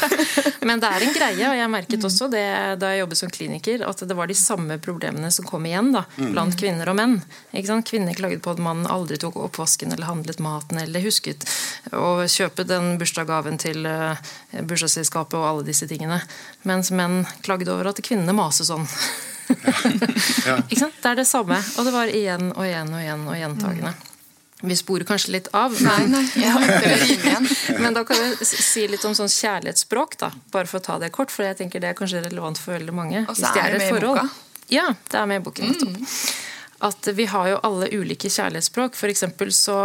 Men 0.68 0.80
det 0.80 0.88
er 0.88 1.04
en 1.04 1.12
greie, 1.12 1.44
og 1.50 1.56
jeg 1.58 1.70
merket 1.72 2.04
også 2.08 2.28
det 2.32 2.44
da 2.80 2.88
jeg 2.92 3.02
jobbet 3.02 3.20
som 3.20 3.32
kliniker, 3.32 3.82
at 3.84 4.00
det 4.08 4.16
var 4.16 4.30
de 4.30 4.36
samme 4.38 4.78
problemene 4.80 5.28
som 5.34 5.44
kom 5.48 5.66
igjen 5.68 5.90
da, 5.92 6.06
blant 6.16 6.56
kvinner 6.60 6.88
og 6.88 6.96
menn. 6.96 7.18
Kvinner 7.84 8.16
klaget 8.16 8.40
på 8.44 8.54
at 8.54 8.62
mannen 8.64 8.88
aldri 8.88 9.18
tok 9.20 9.36
oppvasken 9.44 9.92
eller 9.92 10.08
handlet 10.08 10.40
maten 10.40 10.80
eller 10.80 11.04
husket 11.04 11.44
å 11.92 12.22
kjøpe 12.24 12.64
den 12.68 12.94
bursdagsgaven 13.00 13.60
til 13.60 13.84
eh, 13.88 14.30
bursdagsselskapet 14.64 15.36
og 15.36 15.48
alle 15.50 15.68
disse 15.68 15.88
tingene. 15.90 16.22
Mens 16.68 16.92
menn 16.96 17.26
klaget 17.44 17.68
over 17.72 17.92
at 17.92 18.00
kvinnene 18.04 18.36
maser 18.36 18.68
sånn. 18.68 18.88
Ja. 20.46 20.56
Ikke 20.66 20.80
sant? 20.84 20.96
Det 21.02 21.10
er 21.10 21.18
det 21.20 21.26
samme. 21.28 21.58
Og 21.78 21.86
det 21.86 21.92
var 21.94 22.10
igjen 22.12 22.52
og 22.54 22.64
igjen 22.64 22.94
og 22.94 23.02
igjen 23.02 23.26
og 23.28 23.36
gjentagende. 23.38 23.92
Vi 24.60 24.76
sporer 24.76 25.06
kanskje 25.08 25.32
litt 25.32 25.48
av, 25.56 25.72
Nei, 25.80 26.02
men, 26.10 27.46
nei, 27.80 27.92
da 27.96 28.02
kan 28.04 28.18
vi 28.20 28.44
si 28.44 28.84
litt 28.92 29.04
om 29.08 29.14
sånn 29.16 29.30
kjærlighetsspråk, 29.32 30.18
da. 30.20 30.28
Bare 30.52 30.68
for 30.68 30.82
å 30.82 30.84
ta 30.84 30.98
det 31.00 31.08
kort, 31.16 31.32
for 31.32 31.46
jeg 31.48 31.56
tenker 31.62 31.80
det 31.80 31.94
er 31.94 31.96
kanskje 31.96 32.20
relevant 32.26 32.60
for 32.60 32.76
veldig 32.76 32.94
mange. 32.96 33.24
Og 33.24 33.32
så 33.32 33.46
hvis 33.46 33.56
det 33.56 33.62
er 33.62 33.72
det 33.72 33.80
et 33.80 33.84
med 33.84 33.88
i 33.88 33.94
forhold. 33.96 34.20
boka. 34.20 34.28
Mm. 34.28 34.68
Ja, 34.70 34.86
det 35.10 35.20
er 35.22 35.30
med 35.30 35.40
i 35.40 35.44
boken. 35.48 35.72
nettopp. 35.72 36.49
At 36.80 37.10
vi 37.12 37.26
har 37.28 37.50
jo 37.50 37.60
alle 37.66 37.90
ulike 37.92 38.30
kjærlighetsspråk. 38.32 38.96
For 38.96 39.12
så 39.52 39.78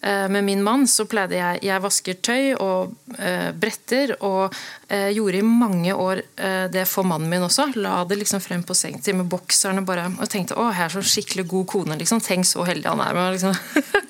eh, 0.00 0.26
med 0.30 0.44
min 0.46 0.62
mann 0.62 0.86
så 0.86 1.06
pleide 1.10 1.34
jeg 1.34 1.64
Jeg 1.66 1.82
vasker 1.82 2.20
tøy 2.22 2.54
og 2.62 2.94
eh, 3.18 3.50
bretter 3.50 4.14
og 4.20 4.54
eh, 4.88 5.10
gjorde 5.16 5.40
i 5.40 5.46
mange 5.46 5.94
år 5.94 6.22
eh, 6.36 6.66
det 6.70 6.86
for 6.86 7.08
mannen 7.08 7.28
min 7.30 7.42
også. 7.48 7.72
La 7.76 8.04
det 8.04 8.20
liksom 8.20 8.42
frem 8.44 8.62
på 8.62 8.76
sengetid 8.78 9.18
med 9.18 9.30
bokserne 9.32 9.82
bare 9.86 10.06
og 10.14 10.30
tenkte 10.30 10.54
å, 10.54 10.70
jeg 10.70 10.86
er 10.86 10.96
så 10.96 11.02
skikkelig 11.02 11.48
god 11.50 11.66
kone. 11.74 11.98
liksom, 11.98 12.22
Tenk 12.22 12.46
så 12.46 12.66
heldig 12.66 12.92
han 12.94 13.02
er. 13.02 13.14
med 13.14 13.36
liksom. 13.36 13.54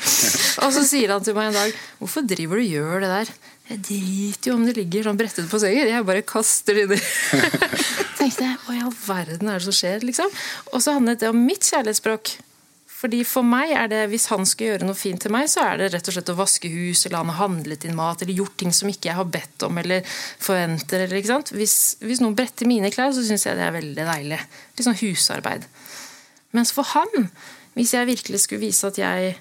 og 0.65 0.73
så 0.77 0.85
sier 0.85 1.17
han 1.17 1.25
til 1.25 1.37
meg 1.37 1.51
en 1.53 1.61
dag 1.63 1.85
hvorfor 2.01 2.27
driver 2.29 2.61
du 2.61 2.67
og 2.67 2.75
gjør 2.77 3.07
det 3.07 3.15
der? 3.15 3.37
Jeg 3.67 3.83
driter 3.83 4.53
jo 4.53 4.57
om 4.61 4.67
det 4.67 4.77
ligger 4.77 5.09
sånn 5.09 5.19
brettet 5.19 5.49
på 5.51 5.59
sengen. 5.59 5.89
Jeg 5.91 6.07
bare 6.07 6.23
kaster 6.27 6.77
det 6.79 6.85
inni. 6.87 6.99
tenkte 8.19 8.47
jeg, 8.47 8.59
hva 8.65 8.75
i 8.77 8.83
all 8.85 8.95
verden 8.95 9.51
er 9.51 9.59
det 9.59 9.67
som 9.67 9.75
skjer? 9.75 10.05
liksom? 10.07 10.31
Og 10.73 10.83
så 10.83 10.95
handlet 10.97 11.23
det 11.23 11.33
om 11.33 11.41
mitt 11.49 11.67
kjærlighetsspråk. 11.67 12.37
Fordi 12.97 13.21
For 13.29 13.45
meg 13.45 13.75
er 13.77 13.91
det, 13.93 14.05
hvis 14.09 14.29
han 14.33 14.47
skal 14.49 14.71
gjøre 14.71 14.87
noe 14.89 14.97
fint 14.97 15.21
til 15.21 15.35
meg, 15.35 15.51
så 15.53 15.67
er 15.67 15.83
det 15.83 15.91
rett 15.93 16.09
og 16.09 16.17
slett 16.17 16.31
å 16.33 16.39
vaske 16.39 16.71
hus, 16.73 17.05
eller 17.05 17.21
han 17.21 17.33
har 17.35 17.43
handlet 17.43 17.85
inn 17.85 17.99
mat, 17.99 18.23
eller 18.25 18.39
gjort 18.39 18.57
ting 18.63 18.73
som 18.73 18.89
ikke 18.89 19.11
jeg 19.11 19.19
har 19.19 19.29
bedt 19.29 19.67
om 19.67 19.83
eller 19.83 20.07
forventer. 20.09 21.05
eller 21.05 21.21
ikke 21.21 21.35
sant? 21.35 21.53
Hvis, 21.53 21.77
hvis 22.01 22.23
noen 22.25 22.39
bretter 22.39 22.71
mine 22.71 22.89
klær, 22.95 23.13
så 23.13 23.25
syns 23.27 23.45
jeg 23.45 23.59
det 23.59 23.67
er 23.67 23.77
veldig 23.77 24.07
deilig. 24.09 24.41
Litt 24.79 24.89
sånn 24.89 25.01
husarbeid. 25.03 25.69
Mens 26.57 26.73
for 26.73 26.89
han, 26.95 27.29
hvis 27.77 27.93
jeg 27.93 28.09
virkelig 28.09 28.47
skulle 28.47 28.65
vise 28.65 28.89
at 28.89 29.03
jeg 29.03 29.37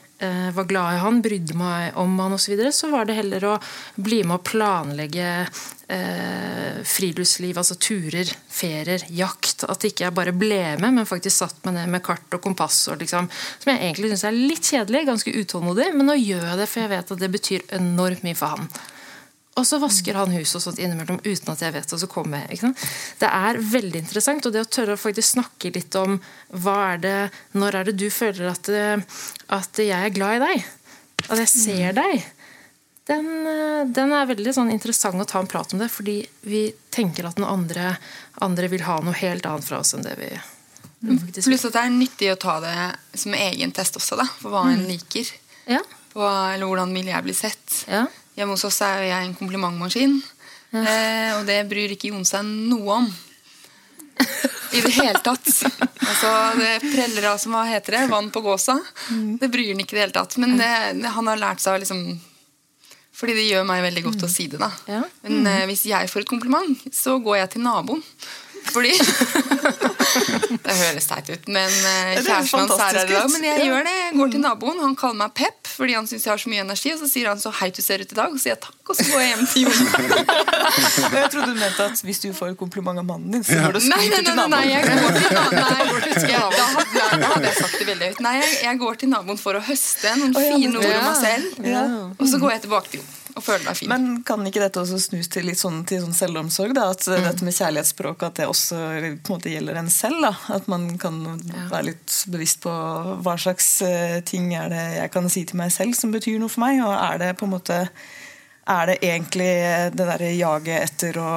var 0.55 0.67
glad 0.69 0.95
i 0.95 0.99
han, 1.03 1.17
brydde 1.21 1.57
meg 1.59 1.97
om 1.99 2.13
han 2.21 2.35
osv., 2.35 2.45
så, 2.45 2.51
videre, 2.53 2.71
så 2.71 2.87
var 2.91 3.07
det 3.07 3.17
heller 3.17 3.45
å 3.49 3.55
bli 3.99 4.21
med 4.23 4.37
å 4.37 4.45
planlegge 4.47 5.27
eh, 5.43 6.79
friluftsliv, 6.87 7.57
altså 7.57 7.75
turer, 7.75 8.31
ferier, 8.47 9.03
jakt. 9.09 9.65
At 9.67 9.83
ikke 9.87 10.07
jeg 10.07 10.15
bare 10.15 10.35
ble 10.35 10.77
med, 10.79 10.87
men 10.99 11.09
faktisk 11.09 11.43
satt 11.43 11.61
meg 11.67 11.77
ned 11.79 11.93
med 11.97 12.05
kart 12.05 12.37
og 12.37 12.43
kompass. 12.45 12.79
Og 12.93 13.03
liksom, 13.03 13.29
som 13.59 13.73
jeg 13.73 13.81
egentlig 13.83 14.13
syns 14.13 14.27
er 14.29 14.37
litt 14.37 14.71
kjedelig, 14.71 15.05
ganske 15.11 15.35
utålmodig, 15.35 15.91
men 15.97 16.09
nå 16.09 16.17
gjør 16.19 16.51
jeg 16.51 16.61
det, 16.61 16.69
for 16.71 16.85
jeg 16.85 16.93
vet 16.95 17.15
at 17.17 17.23
det 17.25 17.33
betyr 17.35 17.71
enormt 17.79 18.25
mye 18.25 18.37
for 18.37 18.55
han. 18.55 18.69
Og 19.55 19.63
så 19.63 19.79
vasker 19.79 20.17
han 20.19 20.33
huset 20.35 20.57
og 20.59 20.63
sånt 20.65 20.79
innimellom 20.83 21.21
uten 21.23 21.51
at 21.53 21.61
jeg 21.63 21.71
vet 21.71 21.87
det. 21.87 21.95
og 21.95 22.01
så 22.01 22.09
kommer 22.11 22.43
jeg? 22.51 22.73
Det 23.21 23.29
er 23.29 23.59
veldig 23.71 24.01
interessant. 24.03 24.45
Og 24.45 24.51
det 24.51 24.65
å 24.65 24.67
tørre 24.67 24.97
å 24.97 24.99
faktisk 24.99 25.37
snakke 25.37 25.71
litt 25.75 25.95
om 25.95 26.17
hva 26.51 26.75
er 26.91 27.03
det, 27.05 27.19
når 27.55 27.79
er 27.79 27.89
det 27.89 27.95
du 28.01 28.09
føler 28.11 28.51
at, 28.51 28.71
at 29.55 29.79
jeg 29.79 29.95
er 29.95 30.15
glad 30.15 30.41
i 30.41 30.43
deg? 30.43 30.65
At 31.29 31.39
jeg 31.39 31.51
ser 31.53 31.95
deg? 31.95 32.25
Den, 33.05 33.47
eh, 33.47 33.85
den 33.85 34.13
er 34.17 34.25
veldig 34.25 34.51
sånn 34.57 34.73
interessant 34.73 35.21
å 35.21 35.27
ta 35.29 35.39
en 35.39 35.49
prat 35.49 35.73
om 35.75 35.81
det, 35.81 35.91
fordi 35.93 36.17
vi 36.49 36.65
tenker 36.93 37.27
at 37.29 37.37
den 37.37 37.45
andre, 37.45 37.93
andre 38.41 38.69
vil 38.71 38.85
ha 38.87 38.97
noe 39.05 39.13
helt 39.19 39.45
annet 39.45 39.67
fra 39.67 39.83
oss 39.83 39.93
enn 39.93 40.05
det 40.05 40.15
vi 40.17 40.31
faktisk 41.05 41.51
Pluss 41.51 41.67
at 41.69 41.75
det 41.75 41.83
er 41.83 41.93
nyttig 41.93 42.31
å 42.33 42.37
ta 42.41 42.55
det 42.63 42.75
som 43.13 43.35
egen 43.37 43.73
test 43.75 43.99
også, 43.99 44.17
da, 44.17 44.25
for 44.39 44.55
hva 44.55 44.63
en 44.71 44.87
liker. 44.89 45.29
Ja. 45.69 45.83
På, 46.15 46.25
eller 46.25 46.65
hvordan 46.65 46.93
vil 46.97 47.11
jeg 47.11 47.27
bli 47.27 47.35
sett. 47.37 47.83
Ja. 47.85 48.07
Hjemme 48.35 48.55
hos 48.55 48.65
oss 48.67 48.81
er 48.83 49.05
jeg 49.07 49.29
en 49.29 49.35
komplimentmaskin. 49.37 50.17
Eh, 50.75 51.31
og 51.37 51.45
det 51.47 51.61
bryr 51.69 51.93
ikke 51.95 52.09
Jon 52.11 52.25
seg 52.27 52.43
noe 52.43 52.99
om. 52.99 53.09
I 54.75 54.81
det 54.83 54.91
hele 54.97 55.19
tatt. 55.23 55.47
Altså, 56.05 56.29
det 56.59 56.71
preller 56.83 57.29
av 57.31 57.39
som 57.39 57.55
hva 57.55 57.63
heter 57.67 57.95
det, 57.97 58.05
vann 58.11 58.27
på 58.31 58.41
gåsa. 58.43 58.75
Det 59.39 59.47
bryr 59.51 59.71
han 59.71 59.83
ikke 59.83 59.95
i 59.95 59.99
det 59.99 60.03
hele 60.05 60.15
tatt. 60.15 60.35
Men 60.41 60.57
det, 60.59 60.71
det, 61.01 61.11
han 61.15 61.27
har 61.31 61.39
lært 61.39 61.63
seg 61.63 61.77
å 61.77 61.83
liksom 61.83 62.01
Fordi 63.15 63.35
det 63.37 63.45
gjør 63.47 63.63
meg 63.67 63.83
veldig 63.85 64.03
godt 64.09 64.25
å 64.27 64.31
si 64.31 64.49
det. 64.51 64.59
da. 64.59 64.67
Ja. 64.91 65.03
Men 65.23 65.47
eh, 65.47 65.61
hvis 65.71 65.85
jeg 65.87 66.11
får 66.11 66.25
et 66.25 66.31
kompliment, 66.33 66.87
så 66.91 67.15
går 67.23 67.37
jeg 67.39 67.53
til 67.55 67.63
naboen. 67.63 68.03
Fordi 68.73 68.93
Det 70.65 70.73
høres 70.79 71.05
teit 71.09 71.29
ut, 71.29 71.47
men 71.51 71.69
eh, 71.69 72.21
kjæresten 72.23 72.61
hans 72.61 72.71
er 72.79 72.97
her 72.97 73.09
i 73.09 73.13
dag. 73.13 73.29
Men 73.33 73.43
jeg 73.45 73.65
gjør 73.67 73.83
det. 73.85 73.93
Jeg 73.99 74.13
går 74.19 74.31
til 74.35 74.41
naboen, 74.43 74.79
han 74.81 74.95
kaller 74.99 75.17
meg 75.25 75.33
Pep 75.37 75.61
fordi 75.75 75.95
han 75.97 76.05
syns 76.07 76.23
jeg 76.23 76.31
har 76.31 76.39
så 76.39 76.47
mye 76.51 76.61
energi. 76.63 76.93
Og 76.95 76.99
så 77.01 77.09
sier 77.11 77.27
han 77.27 77.41
så 77.41 77.51
heit 77.59 77.75
du 77.75 77.83
ser 77.83 77.99
ut 78.03 78.11
i 78.13 78.17
dag, 78.17 78.31
og 78.31 78.37
så 78.39 78.45
sier 78.45 78.53
jeg 78.55 78.61
takk, 78.63 78.77
og 78.87 78.95
så 78.95 79.05
går 79.09 79.23
jeg 79.23 79.29
hjem 79.33 79.45
til 79.51 79.65
Jon. 79.65 79.75
Og 81.05 81.15
jeg 81.19 81.29
trodde 81.33 81.47
du 81.51 81.59
mente 81.59 81.85
at 81.85 82.01
hvis 82.07 82.21
du 82.23 82.29
får 82.35 82.55
kompliment 82.59 82.99
av 83.01 83.05
mannen 83.07 83.35
din, 83.35 83.43
så 83.45 83.57
går 83.59 83.75
du 83.75 83.79
og 83.81 83.85
Nei, 83.89 83.97
nei, 83.97 84.05
skryter 84.05 84.23
nei, 84.23 84.29
til 84.29 84.35
nei, 84.39 84.47
nei, 84.55 84.63
jeg 84.71 84.81
går 84.87 85.11
til 85.19 85.29
naboen. 85.35 85.55
Nei, 85.55 85.65
da 85.65 86.39
hadde 86.45 86.95
jeg- 86.95 87.19
da 87.21 87.29
hadde 87.33 87.49
jeg 87.49 87.57
sagt 87.59 87.75
det 87.79 87.87
veldig 87.89 88.09
høyt. 88.11 88.23
Nei, 88.25 88.33
jeg, 88.39 88.49
jeg 88.65 88.81
går 88.85 88.99
til 89.03 89.11
naboen 89.11 89.39
for 89.41 89.59
å 89.59 89.63
høste 89.67 90.15
noen 90.21 90.33
ja, 90.35 90.39
fine 90.55 90.79
ord 90.79 90.89
om 90.95 91.05
meg 91.09 91.21
selv. 91.21 91.45
Ja. 91.75 91.83
Og 92.15 92.27
så 92.31 92.41
går 92.41 92.55
jeg 92.57 92.65
tilbake 92.67 92.93
til 92.95 93.03
Jon 93.03 93.13
og 93.35 93.43
føler 93.43 93.65
deg 93.67 93.77
fin. 93.77 93.89
Men 93.91 94.23
kan 94.23 94.45
ikke 94.47 94.61
dette 94.63 94.79
også 94.79 94.97
snus 95.03 95.27
til 95.31 95.45
litt 95.49 95.59
sånn, 95.59 95.81
til 95.87 96.01
sånn 96.05 96.15
selvomsorg? 96.15 96.73
Da? 96.77 96.89
At 96.95 97.05
Mm. 97.07 97.23
dette 97.27 97.43
med 97.43 97.53
kjærlighetsspråk 97.57 98.23
at 98.23 98.35
det 98.39 98.47
også 98.47 98.75
på 99.23 99.33
en 99.33 99.37
måte 99.37 99.51
gjelder 99.51 99.75
en 99.81 99.89
selv? 99.89 100.21
Da? 100.21 100.33
At 100.55 100.67
man 100.71 100.97
kan 100.97 101.19
være 101.69 101.83
litt 101.91 102.25
bevisst 102.31 102.61
på 102.63 102.71
hva 103.21 103.35
slags 103.37 103.81
eh, 103.81 104.21
ting 104.21 104.53
er 104.55 104.69
det 104.69 104.83
jeg 105.01 105.11
kan 105.11 105.29
si 105.29 105.43
til 105.45 105.57
meg 105.57 105.71
selv 105.71 105.93
som 105.95 106.11
betyr 106.15 106.39
noe 106.39 106.49
for 106.49 106.63
meg? 106.63 106.79
Og 106.85 106.93
er 106.95 107.17
det 107.19 107.37
på 107.37 107.45
en 107.45 107.51
måte 107.57 107.87
er 108.67 108.85
det 108.89 108.97
egentlig 109.05 109.51
det 109.93 110.05
der 110.09 110.23
jaget 110.33 110.81
etter 110.87 111.19
å 111.21 111.29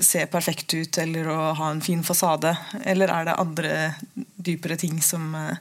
se 0.00 0.22
perfekt 0.32 0.72
ut 0.72 0.96
eller 1.02 1.28
å 1.28 1.52
ha 1.58 1.70
en 1.74 1.82
fin 1.84 2.00
fasade? 2.02 2.54
Eller 2.88 3.10
er 3.12 3.24
det 3.28 3.34
andre 3.36 3.94
dypere 4.40 4.78
ting 4.80 5.00
som, 5.02 5.34
eh, 5.34 5.56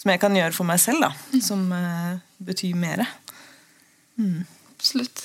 som 0.00 0.10
jeg 0.14 0.20
kan 0.20 0.32
gjøre 0.32 0.54
for 0.54 0.64
meg 0.64 0.80
selv, 0.80 1.00
da? 1.04 1.40
Som 1.44 1.72
eh, 1.72 2.16
betyr 2.40 2.74
mer? 2.74 3.04
Absolutt. 4.86 5.24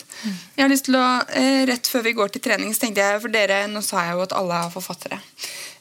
Jeg 0.58 0.64
har 0.64 0.72
lyst 0.72 0.88
til 0.88 0.98
å, 0.98 1.06
eh, 1.38 1.66
Rett 1.70 1.86
før 1.86 2.02
vi 2.02 2.14
går 2.18 2.32
til 2.34 2.42
trening, 2.42 2.74
så 2.74 2.82
tenkte 2.82 3.02
jeg 3.06 3.22
for 3.22 3.30
dere, 3.30 3.68
Nå 3.70 3.84
sa 3.86 4.02
jeg 4.06 4.16
jo 4.18 4.24
at 4.26 4.34
alle 4.34 4.58
er 4.58 4.74
forfattere. 4.74 5.20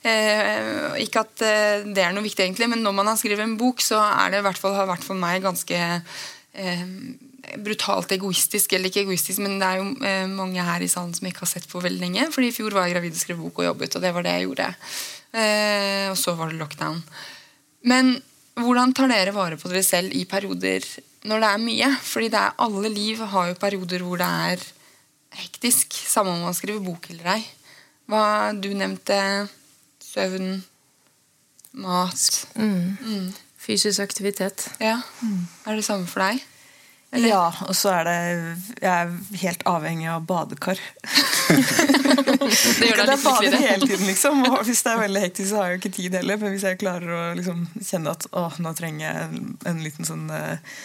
Eh, 0.04 1.00
ikke 1.00 1.24
at 1.24 1.40
eh, 1.40 1.84
det 1.88 2.04
er 2.04 2.12
noe 2.12 2.24
viktig, 2.24 2.44
egentlig, 2.44 2.68
men 2.68 2.82
når 2.84 2.92
man 2.92 3.06
har 3.06 3.16
skrevet 3.16 3.40
en 3.40 3.56
bok, 3.56 3.80
så 3.80 3.96
er 3.96 4.30
det 4.30 4.40
i 4.40 4.44
hvert 4.44 4.60
fall, 4.60 4.76
har 4.76 4.86
vært 4.86 5.04
for 5.04 5.16
meg 5.16 5.42
ganske 5.42 5.80
eh, 5.80 6.86
brutalt 7.56 8.12
egoistisk. 8.12 8.76
Eller 8.76 8.92
ikke 8.92 9.06
egoistisk, 9.06 9.40
men 9.40 9.58
det 9.58 9.68
er 9.68 9.80
jo 9.80 9.96
eh, 10.04 10.26
mange 10.28 10.60
her 10.60 10.84
i 10.84 10.88
salen 10.92 11.14
som 11.16 11.26
ikke 11.26 11.46
har 11.46 11.54
sett 11.54 11.68
på 11.68 11.80
veldig 11.80 12.04
lenge. 12.04 12.30
fordi 12.32 12.52
i 12.52 12.56
fjor 12.56 12.76
var 12.76 12.88
jeg 12.88 12.98
gravid 12.98 13.16
og 13.16 13.24
skrev 13.24 13.40
bok 13.40 13.62
og 13.62 13.70
jobbet, 13.72 13.96
og 13.96 14.04
det 14.04 14.12
var 14.12 14.28
det 14.28 14.36
jeg 14.36 14.48
gjorde. 14.48 14.72
Eh, 15.32 16.08
og 16.10 16.18
så 16.20 16.36
var 16.36 16.52
det 16.52 16.60
lockdown. 16.60 17.00
Men 17.88 18.18
hvordan 18.60 18.92
tar 18.92 19.08
dere 19.08 19.32
vare 19.32 19.56
på 19.56 19.72
dere 19.72 19.84
selv 19.86 20.12
i 20.12 20.26
perioder 20.28 20.84
når 21.28 21.42
det 21.42 21.48
er 21.52 21.62
mye? 21.64 21.88
Fordi 22.02 22.28
det 22.32 22.40
er, 22.40 22.54
alle 22.66 22.92
liv 22.92 23.20
har 23.32 23.50
jo 23.50 23.58
perioder 23.60 24.04
hvor 24.06 24.20
det 24.20 24.28
er 24.28 24.64
hektisk. 25.40 25.94
Samme 26.08 26.32
om 26.34 26.46
man 26.46 26.56
skriver 26.56 26.82
bok 26.84 27.10
eller 27.12 27.34
ei. 27.36 27.42
Hva 28.10 28.24
du 28.56 28.70
nevnte 28.74 29.20
søvn, 30.02 30.62
mat 31.78 32.46
Mm. 32.56 33.32
Fysisk 33.60 34.00
aktivitet. 34.00 34.70
Ja. 34.80 34.96
Er 35.68 35.76
det 35.76 35.84
samme 35.84 36.08
for 36.08 36.24
deg? 36.24 36.40
Ja, 37.18 37.50
og 37.66 37.74
så 37.74 37.90
er 37.90 38.04
det 38.06 38.18
Jeg 38.80 38.90
er 38.90 39.08
helt 39.42 39.62
avhengig 39.66 40.06
av 40.08 40.22
badekar. 40.26 40.78
Det 41.50 42.86
gjør 42.86 43.00
deg 43.00 43.10
litt 43.10 43.24
bader 43.24 43.56
hele 43.58 43.86
tiden, 43.86 44.06
liksom. 44.06 44.44
Og 44.46 44.62
hvis 44.68 44.82
det 44.86 44.92
er 44.92 45.02
veldig 45.02 45.22
hektisk, 45.24 45.48
så 45.50 45.58
har 45.58 45.68
jeg 45.68 45.74
jo 45.76 45.80
ikke 45.82 45.96
tid 45.96 46.16
heller. 46.20 46.38
Men 46.40 46.54
hvis 46.54 46.66
jeg 46.68 46.78
klarer 46.80 47.10
å 47.16 47.22
liksom 47.38 47.66
kjenne 47.82 48.14
at 48.14 48.26
å, 48.30 48.46
nå 48.62 48.72
trenger 48.78 49.04
jeg 49.06 49.26
en, 49.26 49.50
en 49.72 49.82
liten 49.84 50.08
sånn 50.08 50.30
eh, 50.34 50.76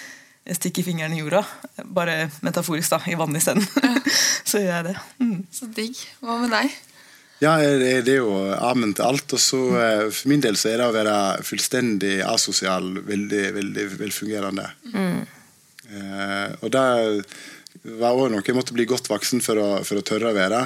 stikk 0.53 0.81
i 0.81 0.85
fingeren 0.85 1.15
i 1.15 1.21
jorda, 1.23 1.41
bare 1.83 2.27
metaforisk, 2.45 2.93
da, 2.93 2.99
i 3.09 3.17
vann 3.17 3.37
isteden, 3.37 3.65
så 4.49 4.61
gjør 4.61 4.75
jeg 4.75 4.87
det. 4.91 4.97
Mm. 5.23 5.39
Så 5.53 5.69
digg. 5.73 6.03
Hva 6.21 6.37
med 6.43 6.53
deg? 6.53 6.75
Ja, 7.43 7.57
det 7.59 8.05
det 8.07 8.13
er 8.13 8.21
jo 8.21 8.35
amen 8.53 8.93
til 8.95 9.07
alt. 9.09 9.33
Og 9.35 9.41
så 9.41 9.61
eh, 9.81 10.05
for 10.07 10.31
min 10.31 10.43
del 10.43 10.57
så 10.59 10.71
er 10.71 10.79
det 10.79 10.87
å 10.87 10.95
være 10.95 11.17
fullstendig 11.45 12.19
asosial 12.23 12.93
veldig, 13.05 13.43
veldig 13.57 13.87
velfungerende. 13.99 14.69
Eh, 14.95 16.49
og 16.61 16.71
det 16.73 16.85
var 17.99 18.15
òg 18.15 18.31
noe 18.31 18.45
jeg 18.45 18.57
måtte 18.57 18.75
bli 18.75 18.87
godt 18.89 19.09
voksen 19.11 19.43
for 19.45 19.59
å, 19.61 19.69
for 19.85 19.99
å 19.99 20.05
tørre 20.05 20.31
å 20.31 20.37
være. 20.37 20.65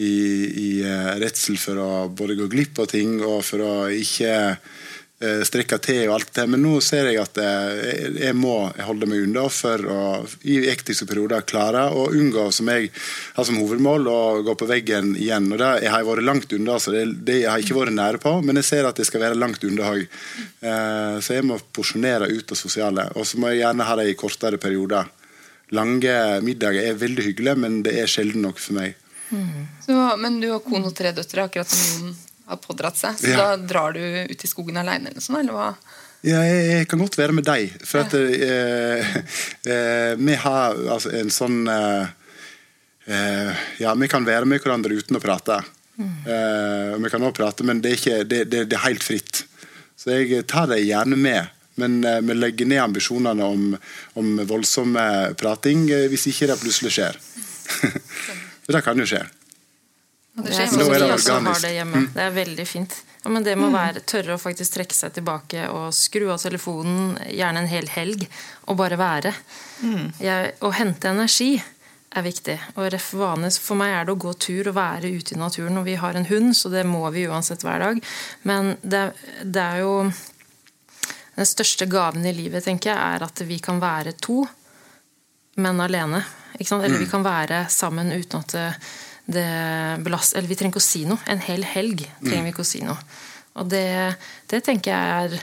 I, 0.00 0.14
i 0.56 0.68
eh, 0.86 1.14
redsel 1.20 1.58
for 1.60 1.80
å 1.82 1.90
både 2.16 2.38
gå 2.38 2.46
glipp 2.48 2.78
av 2.80 2.88
ting 2.94 3.18
og 3.20 3.42
for 3.44 3.60
å 3.60 3.74
ikke 3.92 4.32
eh, 5.20 5.42
te 5.44 5.78
til 5.78 6.08
og 6.08 6.14
alt 6.16 6.32
det. 6.34 6.46
Men 6.50 6.62
nå 6.64 6.80
ser 6.84 7.10
jeg 7.10 7.20
at 7.20 7.38
eh, 7.40 7.72
jeg, 7.80 8.12
jeg 8.22 8.36
må 8.38 8.54
holde 8.86 9.08
meg 9.10 9.26
unna 9.26 9.46
for 9.52 9.84
å 9.84 10.00
i 10.48 10.58
ektiske 10.72 11.06
perioder 11.08 11.44
klare 11.48 11.86
å 11.92 12.08
unngå, 12.10 12.48
som 12.54 12.70
jeg 12.72 12.90
har 13.36 13.46
som 13.46 13.60
hovedmål, 13.60 14.08
å 14.08 14.20
gå 14.46 14.56
på 14.58 14.68
veggen 14.70 15.14
igjen. 15.16 15.50
Og 15.52 15.60
det, 15.60 15.70
Jeg 15.84 15.94
har 15.94 16.06
vært 16.08 16.26
langt 16.26 16.56
unna, 16.56 16.78
så 16.80 16.94
det, 16.94 17.04
det 17.26 17.42
jeg 17.42 17.50
har 17.50 17.64
ikke 17.64 17.78
vært 17.78 17.96
nære 17.96 18.22
på, 18.22 18.34
men 18.44 18.60
jeg 18.60 18.70
ser 18.70 18.88
at 18.88 18.98
jeg 18.98 19.10
skal 19.10 19.24
være 19.26 19.38
langt 19.40 19.64
unna 19.66 19.92
òg. 19.92 20.06
Eh, 20.60 21.16
så 21.20 21.36
jeg 21.36 21.46
må 21.48 21.60
porsjonere 21.72 22.30
ut 22.30 22.46
det 22.48 22.58
sosiale. 22.58 23.10
Og 23.16 23.28
så 23.28 23.40
må 23.40 23.52
jeg 23.52 23.64
gjerne 23.64 23.88
ha 23.88 23.98
det 24.00 24.08
i 24.10 24.18
kortere 24.18 24.60
perioder. 24.60 25.12
Lange 25.76 26.16
middager 26.42 26.88
er 26.88 26.98
veldig 26.98 27.28
hyggelig, 27.28 27.54
men 27.62 27.78
det 27.86 27.94
er 28.00 28.10
sjelden 28.10 28.42
nok 28.42 28.58
for 28.58 28.80
meg. 28.80 28.96
Så, 29.84 29.94
men 30.18 30.40
du 30.42 30.48
har 30.50 30.58
kone 30.64 30.90
og 30.90 30.96
tre 30.98 31.12
døtre, 31.14 31.44
akkurat 31.46 31.70
som 31.70 32.10
Jon 32.10 32.16
har 32.50 32.60
pådratt 32.62 32.98
seg. 33.00 33.18
Så 33.20 33.30
Ja. 33.32 33.36
da 33.40 33.56
drar 33.56 33.92
du 33.96 34.02
ut 34.30 34.44
i 34.44 34.50
skogen 34.50 34.76
aleine 34.80 35.10
eller 35.10 35.24
sånn, 35.24 35.40
eller 35.42 35.56
hva? 35.56 35.68
Ja, 36.22 36.42
jeg, 36.44 36.64
jeg 36.68 36.88
kan 36.90 37.00
godt 37.00 37.16
være 37.16 37.32
med 37.32 37.46
deg. 37.48 37.70
For 37.88 38.02
at 38.02 38.12
eh, 38.14 39.12
eh, 39.64 40.14
vi 40.20 40.34
har 40.42 40.76
altså, 40.92 41.12
en 41.16 41.30
sånn 41.32 41.62
eh, 41.72 42.10
eh, 43.06 43.62
Ja, 43.80 43.94
vi 43.96 44.08
kan 44.12 44.26
være 44.28 44.44
med 44.48 44.60
hverandre 44.60 44.98
uten 44.98 45.16
å 45.16 45.22
prate. 45.22 45.62
Eh, 46.00 46.92
vi 47.00 47.10
kan 47.12 47.22
også 47.24 47.36
prate, 47.40 47.64
men 47.64 47.80
det 47.80 47.90
er, 47.94 47.96
ikke, 47.98 48.18
det, 48.28 48.42
det, 48.52 48.66
det 48.70 48.76
er 48.76 48.84
helt 48.86 49.04
fritt. 49.04 49.42
Så 50.00 50.12
jeg 50.16 50.44
tar 50.48 50.68
deg 50.70 50.84
gjerne 50.86 51.16
med. 51.16 51.48
Men 51.80 52.02
eh, 52.04 52.20
vi 52.20 52.36
legger 52.36 52.68
ned 52.68 52.82
ambisjonene 52.84 53.44
om, 53.56 53.66
om 54.20 54.30
voldsom 54.48 54.96
prating 55.40 55.86
hvis 56.12 56.28
ikke 56.32 56.50
det 56.52 56.60
plutselig 56.60 56.92
skjer. 56.98 57.20
For 58.64 58.76
det 58.76 58.84
kan 58.84 59.00
jo 59.00 59.08
skje. 59.08 59.24
Det 60.38 60.54
skjer 60.54 60.94
det 60.94 61.12
også 61.12 61.38
har 61.42 61.62
det 61.62 61.72
hjemme. 61.74 62.04
Det 62.14 62.22
er 62.22 62.34
veldig 62.34 62.66
fint. 62.68 62.94
Ja, 63.24 63.32
men 63.34 63.44
det 63.44 63.56
må 63.60 63.68
være 63.72 64.00
tørre 64.08 64.36
å 64.36 64.40
faktisk 64.40 64.78
trekke 64.78 64.96
seg 64.96 65.12
tilbake 65.18 65.66
og 65.74 65.90
skru 65.92 66.30
av 66.32 66.38
telefonen, 66.40 67.18
gjerne 67.28 67.64
en 67.64 67.68
hel 67.68 67.90
helg, 67.92 68.24
og 68.70 68.78
bare 68.80 68.96
være. 69.00 69.34
Jeg, 70.22 70.54
å 70.64 70.70
hente 70.72 71.10
energi 71.10 71.58
er 72.10 72.24
viktig. 72.26 72.56
Og 72.76 72.88
ref 72.94 73.10
vanes, 73.18 73.58
for 73.60 73.78
meg 73.78 73.92
er 73.94 74.06
det 74.06 74.14
å 74.14 74.22
gå 74.24 74.32
tur 74.40 74.70
og 74.70 74.78
være 74.78 75.10
ute 75.12 75.36
i 75.36 75.40
naturen. 75.40 75.78
Og 75.82 75.86
vi 75.86 75.98
har 76.00 76.16
en 76.16 76.28
hund, 76.30 76.54
så 76.56 76.72
det 76.72 76.86
må 76.88 77.02
vi 77.14 77.26
uansett 77.28 77.66
hver 77.66 77.84
dag. 77.84 78.00
Men 78.48 78.74
det, 78.82 79.10
det 79.44 79.66
er 79.66 79.84
jo 79.84 79.94
Den 81.40 81.46
største 81.46 81.86
gaven 81.88 82.26
i 82.26 82.34
livet, 82.36 82.66
tenker 82.66 82.90
jeg, 82.90 82.98
er 83.00 83.22
at 83.24 83.40
vi 83.48 83.56
kan 83.62 83.78
være 83.80 84.12
to, 84.20 84.42
men 85.56 85.78
alene. 85.80 86.18
Eller 86.58 86.98
vi 87.00 87.06
kan 87.08 87.22
være 87.24 87.62
sammen 87.72 88.10
uten 88.12 88.42
at 88.42 88.52
det, 88.52 88.64
det 89.30 89.48
belast, 90.04 90.34
Eller 90.36 90.50
vi 90.50 90.58
trenger 90.58 90.74
ikke 90.74 90.82
å 90.82 90.90
si 90.90 91.04
noe. 91.08 91.22
En 91.30 91.42
hel 91.44 91.64
helg 91.66 92.04
trenger 92.20 92.46
vi 92.48 92.54
ikke 92.54 92.66
å 92.66 92.70
si 92.70 92.82
noe. 92.84 92.98
Og 93.60 93.70
det, 93.70 94.16
det 94.50 94.62
tenker 94.66 94.94
jeg 94.94 95.24
er 95.24 95.42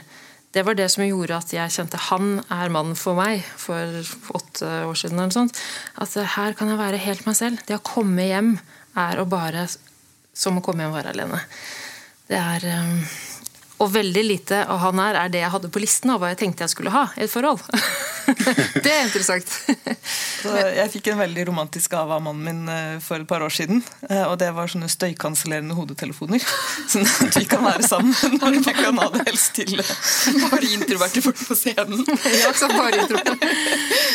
det 0.56 0.64
var 0.64 0.78
det 0.78 0.86
som 0.88 1.04
gjorde 1.04 1.36
at 1.36 1.50
jeg 1.52 1.72
kjente 1.74 2.00
han 2.08 2.38
er 2.48 2.72
mannen 2.72 2.96
for 2.96 3.18
meg 3.18 3.44
for 3.60 4.00
åtte 4.34 4.70
år 4.88 4.96
siden. 4.96 5.20
eller 5.20 5.34
sånt. 5.34 5.60
At 6.00 6.14
her 6.36 6.56
kan 6.56 6.72
jeg 6.72 6.80
være 6.80 7.02
helt 7.04 7.26
meg 7.28 7.36
selv. 7.36 7.60
Det 7.68 7.76
å 7.76 7.84
komme 7.84 8.24
hjem 8.24 8.54
er 8.98 9.20
å 9.20 9.28
bare 9.28 9.66
som 10.32 10.58
å 10.58 10.64
komme 10.64 10.82
hjem 10.82 10.94
og 10.94 10.98
være 10.98 11.12
alene. 11.12 11.42
Det 12.28 12.40
er 12.40 12.64
um, 12.80 12.96
Og 13.78 13.92
veldig 13.94 14.22
lite 14.26 14.64
av 14.66 14.80
han 14.82 14.98
her 14.98 15.14
er 15.20 15.28
det 15.30 15.40
jeg 15.44 15.52
hadde 15.54 15.68
på 15.70 15.78
listen 15.82 16.10
av 16.10 16.18
hva 16.22 16.32
jeg 16.32 16.40
tenkte 16.40 16.64
jeg 16.66 16.72
skulle 16.72 16.90
ha 16.90 17.04
i 17.14 17.22
et 17.26 17.30
forhold. 17.30 17.60
det 18.84 18.90
er 18.90 19.04
interessant. 19.06 19.46
Så 20.42 20.50
jeg 20.74 20.90
fikk 20.92 21.10
en 21.12 21.20
veldig 21.22 21.44
romantisk 21.48 21.92
gave 21.94 22.16
av 22.16 22.22
mannen 22.24 22.42
min 22.44 22.72
eh, 22.72 22.96
for 23.04 23.22
et 23.22 23.28
par 23.30 23.44
år 23.46 23.54
siden. 23.54 23.78
eh, 24.10 24.24
Og 24.26 24.34
det 24.40 24.48
var 24.56 24.68
sånne 24.72 24.88
støykansellerende 24.90 25.76
hodetelefoner. 25.78 26.42
Sånn 26.90 27.06
at 27.06 27.38
vi 27.38 27.44
kan 27.50 27.62
være 27.64 27.86
sammen 27.88 28.14
når 28.42 28.58
vi 28.58 28.74
kan 28.80 28.98
ha 28.98 29.06
det 29.14 29.24
helst 29.30 29.54
til. 29.60 29.78
Bare 30.48 30.72
introverte 30.74 31.22
folk 31.24 31.38
på 31.48 31.56
scenen. 31.58 32.02
Ja, 32.42 32.50
så? 32.58 32.68
Bare 32.74 32.98
introvert. 33.04 33.46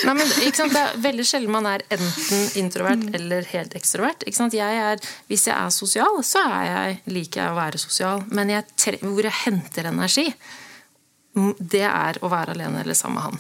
Nei, 0.04 0.18
men, 0.20 0.28
ikke 0.44 0.60
sant? 0.60 0.76
Det 0.76 0.84
er 0.84 1.00
veldig 1.08 1.28
sjelden 1.30 1.56
man 1.56 1.72
er 1.72 1.86
enten 1.94 2.46
introvert 2.60 3.08
eller 3.16 3.48
helt 3.54 3.76
ekstrovert. 3.80 4.28
Ikke 4.28 4.42
sant? 4.44 4.60
Jeg 4.60 4.84
er, 4.92 5.00
hvis 5.32 5.48
jeg 5.48 5.56
er 5.56 5.72
sosial, 5.74 6.20
så 6.28 6.44
er 6.52 6.68
jeg, 6.70 7.00
liker 7.16 7.46
jeg 7.46 7.56
å 7.56 7.58
være 7.64 7.82
sosial. 7.82 8.28
Men 8.36 8.52
jeg, 8.58 8.68
tre- 8.76 9.00
hvor 9.04 9.24
jeg 9.24 9.36
henter 9.54 9.90
energi, 9.94 10.28
det 11.58 11.86
er 11.88 12.20
å 12.22 12.30
være 12.30 12.54
alene 12.54 12.84
eller 12.84 12.98
sammen 12.98 13.18
med 13.18 13.40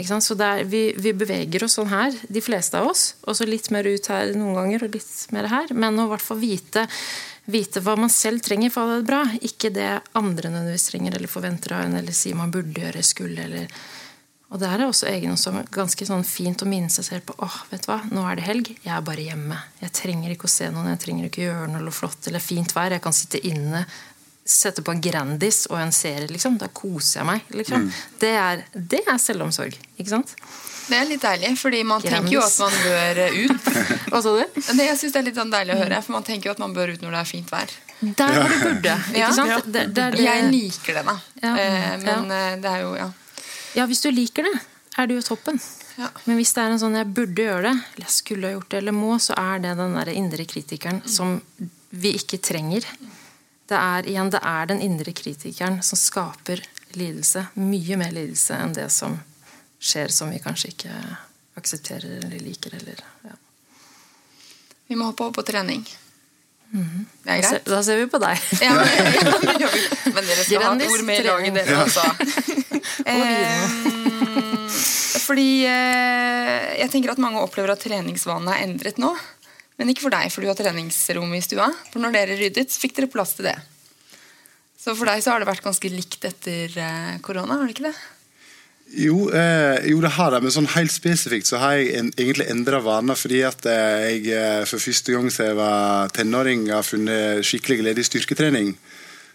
han. 0.00 0.20
Så 0.20 0.36
det 0.36 0.46
er, 0.46 0.66
vi, 0.68 0.82
vi 0.96 1.12
beveger 1.16 1.64
oss 1.64 1.78
sånn 1.78 1.88
her, 1.90 2.14
de 2.28 2.42
fleste 2.44 2.78
av 2.78 2.90
oss. 2.90 3.14
Og 3.24 3.36
så 3.36 3.46
litt 3.48 3.70
mer 3.72 3.88
ut 3.88 4.10
her 4.12 4.34
noen 4.36 4.58
ganger, 4.58 4.84
og 4.84 4.96
litt 4.96 5.32
mer 5.34 5.48
her. 5.50 5.72
Men 5.72 5.98
å 5.98 6.06
i 6.06 6.12
hvert 6.12 6.24
fall 6.24 6.40
vite, 6.40 6.84
vite 7.50 7.82
hva 7.84 7.96
man 8.00 8.12
selv 8.12 8.44
trenger 8.44 8.72
for 8.72 8.84
å 8.84 8.92
ha 8.92 9.00
det 9.00 9.08
bra. 9.08 9.22
Ikke 9.40 9.72
det 9.72 9.88
andre 10.20 10.52
nødvendigvis 10.52 10.90
trenger 10.92 11.16
eller 11.16 11.32
forventer 11.32 11.76
av 11.76 11.86
en, 11.86 11.96
eller 12.00 12.16
sier 12.16 12.38
man 12.38 12.52
burde 12.54 12.84
gjøre, 12.84 13.04
skulle, 13.06 13.48
eller 13.48 13.80
og 14.50 14.58
der 14.58 14.80
er 14.80 14.88
også 14.88 15.06
egen 15.06 15.36
som 15.38 15.60
ganske 15.70 16.06
sånn 16.08 16.24
fint 16.26 16.62
å 16.64 16.66
minne 16.66 16.90
seg 16.90 17.06
selv 17.06 17.28
på 17.28 17.36
åh, 17.38 17.58
vet 17.70 17.84
du 17.84 17.92
hva, 17.92 18.00
nå 18.10 18.24
er 18.26 18.40
det 18.40 18.46
helg, 18.48 18.72
jeg 18.82 18.90
er 18.90 19.04
bare 19.06 19.22
hjemme. 19.22 19.58
Jeg 19.78 19.94
trenger 19.94 20.32
ikke 20.34 20.48
å 20.48 20.50
se 20.50 20.66
noen, 20.74 20.88
jeg 20.90 21.02
trenger 21.04 21.28
ikke 21.28 21.44
å 21.44 21.46
gjøre 21.46 21.68
noe 21.76 21.94
flott 21.94 22.26
eller 22.26 22.42
fint 22.42 22.74
vær. 22.74 22.96
Jeg 22.96 23.04
kan 23.04 23.14
sitte 23.14 23.38
inne, 23.46 23.84
sette 24.50 24.82
på 24.82 24.92
en 24.94 25.00
Grandis 25.00 25.64
og 25.70 25.78
en 25.80 25.92
serie, 25.94 26.26
liksom. 26.30 26.58
Da 26.60 26.68
koser 26.74 27.20
jeg 27.20 27.26
meg. 27.28 27.46
liksom. 27.54 27.86
Det, 28.20 28.32
er, 28.34 28.64
det 28.74 29.04
er 29.06 29.18
selvomsorg, 29.22 29.76
ikke 29.96 30.10
sant? 30.10 30.34
Det 30.90 30.98
er 30.98 31.06
litt 31.06 31.22
deilig, 31.22 31.52
fordi 31.60 31.84
man 31.86 32.02
tenker 32.02 32.32
jo 32.34 32.40
at 32.42 32.56
man 32.58 32.72
bør 32.82 33.20
eh, 33.22 33.36
ut. 33.46 33.68
Hva 34.10 34.22
sa 34.24 34.32
du? 34.34 34.42
Det, 34.56 34.86
jeg 34.88 34.98
synes 34.98 35.12
det 35.14 35.20
er 35.20 35.26
litt 35.28 35.38
sånn 35.38 35.52
deilig 35.52 35.76
å 35.76 35.78
høre, 35.84 36.00
for 36.02 36.16
man 36.16 36.26
tenker 36.26 36.50
jo 36.50 36.54
at 36.56 36.62
man 36.62 36.74
bør 36.74 36.90
ut 36.96 37.04
når 37.04 37.14
det 37.14 37.20
er 37.20 37.28
fint 37.30 37.52
vær. 37.52 37.74
Der 38.00 38.34
hvor 38.34 38.50
du 38.50 38.58
burde. 38.64 38.96
ikke 39.14 39.32
sant? 39.36 39.52
Ja. 39.52 39.60
Der, 39.76 39.92
der 40.00 40.16
det. 40.16 40.24
Jeg 40.24 40.48
liker 40.50 40.98
det, 40.98 41.04
da. 41.06 41.14
Ja. 41.44 41.52
Eh, 41.54 41.92
Men 42.02 42.34
ja. 42.34 42.40
det 42.64 42.72
er 42.72 42.82
jo 42.82 42.96
ja. 42.98 43.10
Ja, 43.78 43.86
hvis 43.86 44.02
du 44.02 44.10
liker 44.10 44.48
det, 44.48 44.56
er 44.98 45.06
det 45.06 45.20
jo 45.20 45.22
toppen. 45.30 45.60
Ja. 46.00 46.08
Men 46.24 46.40
hvis 46.40 46.50
det 46.56 46.62
er 46.64 46.72
en 46.74 46.80
sånn 46.82 46.96
'jeg 46.96 47.06
burde 47.14 47.44
gjøre 47.44 47.62
det', 47.68 47.82
eller 47.94 48.06
'jeg 48.08 48.16
skulle 48.16 48.48
ha 48.48 48.54
gjort 48.56 48.68
det', 48.72 48.78
eller 48.82 48.92
'må', 48.96 49.18
så 49.20 49.34
er 49.38 49.58
det 49.62 49.76
den 49.78 49.94
der 49.94 50.08
indre 50.10 50.44
kritikeren 50.48 51.02
som 51.06 51.40
vi 51.90 52.14
ikke 52.18 52.40
trenger. 52.42 52.82
Det 53.70 53.78
er, 53.78 54.06
igjen, 54.10 54.30
det 54.34 54.40
er 54.42 54.66
den 54.66 54.80
indre 54.82 55.12
kritikeren 55.14 55.78
som 55.86 55.98
skaper 55.98 56.62
lidelse. 56.98 57.44
Mye 57.54 57.98
mer 58.00 58.10
lidelse 58.10 58.56
enn 58.58 58.74
det 58.74 58.88
som 58.90 59.14
skjer 59.78 60.10
som 60.10 60.32
vi 60.32 60.40
kanskje 60.42 60.72
ikke 60.72 60.94
aksepterer 61.60 62.18
eller 62.18 62.42
liker. 62.42 62.74
Eller, 62.80 62.98
ja. 63.28 63.36
Vi 64.90 64.98
må 64.98 65.12
hoppe 65.12 65.28
over 65.28 65.38
på 65.38 65.46
trening. 65.52 65.84
Det 66.70 67.30
er 67.30 67.40
greit. 67.42 67.64
da 67.66 67.80
ser 67.82 67.98
vi 67.98 68.06
på 68.10 68.18
deg. 68.22 68.42
Ja, 68.66 68.74
men, 68.74 69.56
ja, 69.58 69.70
det 69.70 70.12
men 70.14 70.26
dere 70.26 70.44
skal 70.44 70.66
ha 70.66 70.74
et 70.74 70.86
ord 70.86 71.06
med 71.06 71.22
i 71.22 71.26
laget, 71.26 71.60
dere 71.60 71.82
også. 71.86 72.06
Eh, 73.10 73.70
fordi 75.22 75.62
eh, 75.68 76.66
jeg 76.80 76.90
tenker 76.92 77.12
at 77.12 77.20
mange 77.22 77.40
opplever 77.42 77.72
at 77.72 77.82
treningsvanene 77.82 78.54
er 78.56 78.64
endret 78.66 78.98
nå. 79.00 79.10
Men 79.80 79.88
ikke 79.88 80.04
for 80.04 80.12
deg, 80.12 80.28
for 80.28 80.44
du 80.44 80.50
har 80.50 80.58
treningsrom 80.58 81.32
i 81.32 81.40
stua. 81.40 81.70
For 81.88 82.04
når 82.04 82.12
dere 82.12 82.36
ryddet, 82.36 82.68
så 82.68 82.82
fikk 82.82 82.98
dere 82.98 83.08
plass 83.08 83.32
til 83.38 83.48
det. 83.48 83.56
Så 84.76 84.92
for 84.92 85.08
deg 85.08 85.24
så 85.24 85.32
har 85.32 85.40
det 85.40 85.48
vært 85.48 85.64
ganske 85.64 85.90
likt 85.92 86.24
etter 86.28 86.76
eh, 86.76 87.14
korona, 87.24 87.56
har 87.56 87.64
det 87.64 87.74
ikke 87.78 87.88
det? 87.88 87.96
Jo, 89.00 89.28
eh, 89.30 89.86
jo, 89.86 90.00
det 90.02 90.10
har 90.16 90.34
det, 90.34 90.40
men 90.42 90.52
sånn 90.52 90.68
helt 90.72 90.90
spesifikt 90.90 91.46
så 91.46 91.60
har 91.62 91.76
jeg 91.78 91.94
en, 91.96 92.08
egentlig 92.18 92.48
endra 92.50 92.80
vaner. 92.84 93.16
Fordi 93.16 93.40
at 93.46 93.64
eh, 93.70 94.06
jeg 94.10 94.36
eh, 94.36 94.62
for 94.68 94.82
første 94.82 95.16
gang 95.16 95.32
siden 95.32 95.52
jeg 95.52 95.60
var 95.60 96.12
tenåring 96.16 96.68
har 96.74 96.84
funnet 96.84 97.46
skikkelig 97.46 97.80
glede 97.80 98.04
i 98.04 98.08
styrketrening. 98.08 98.74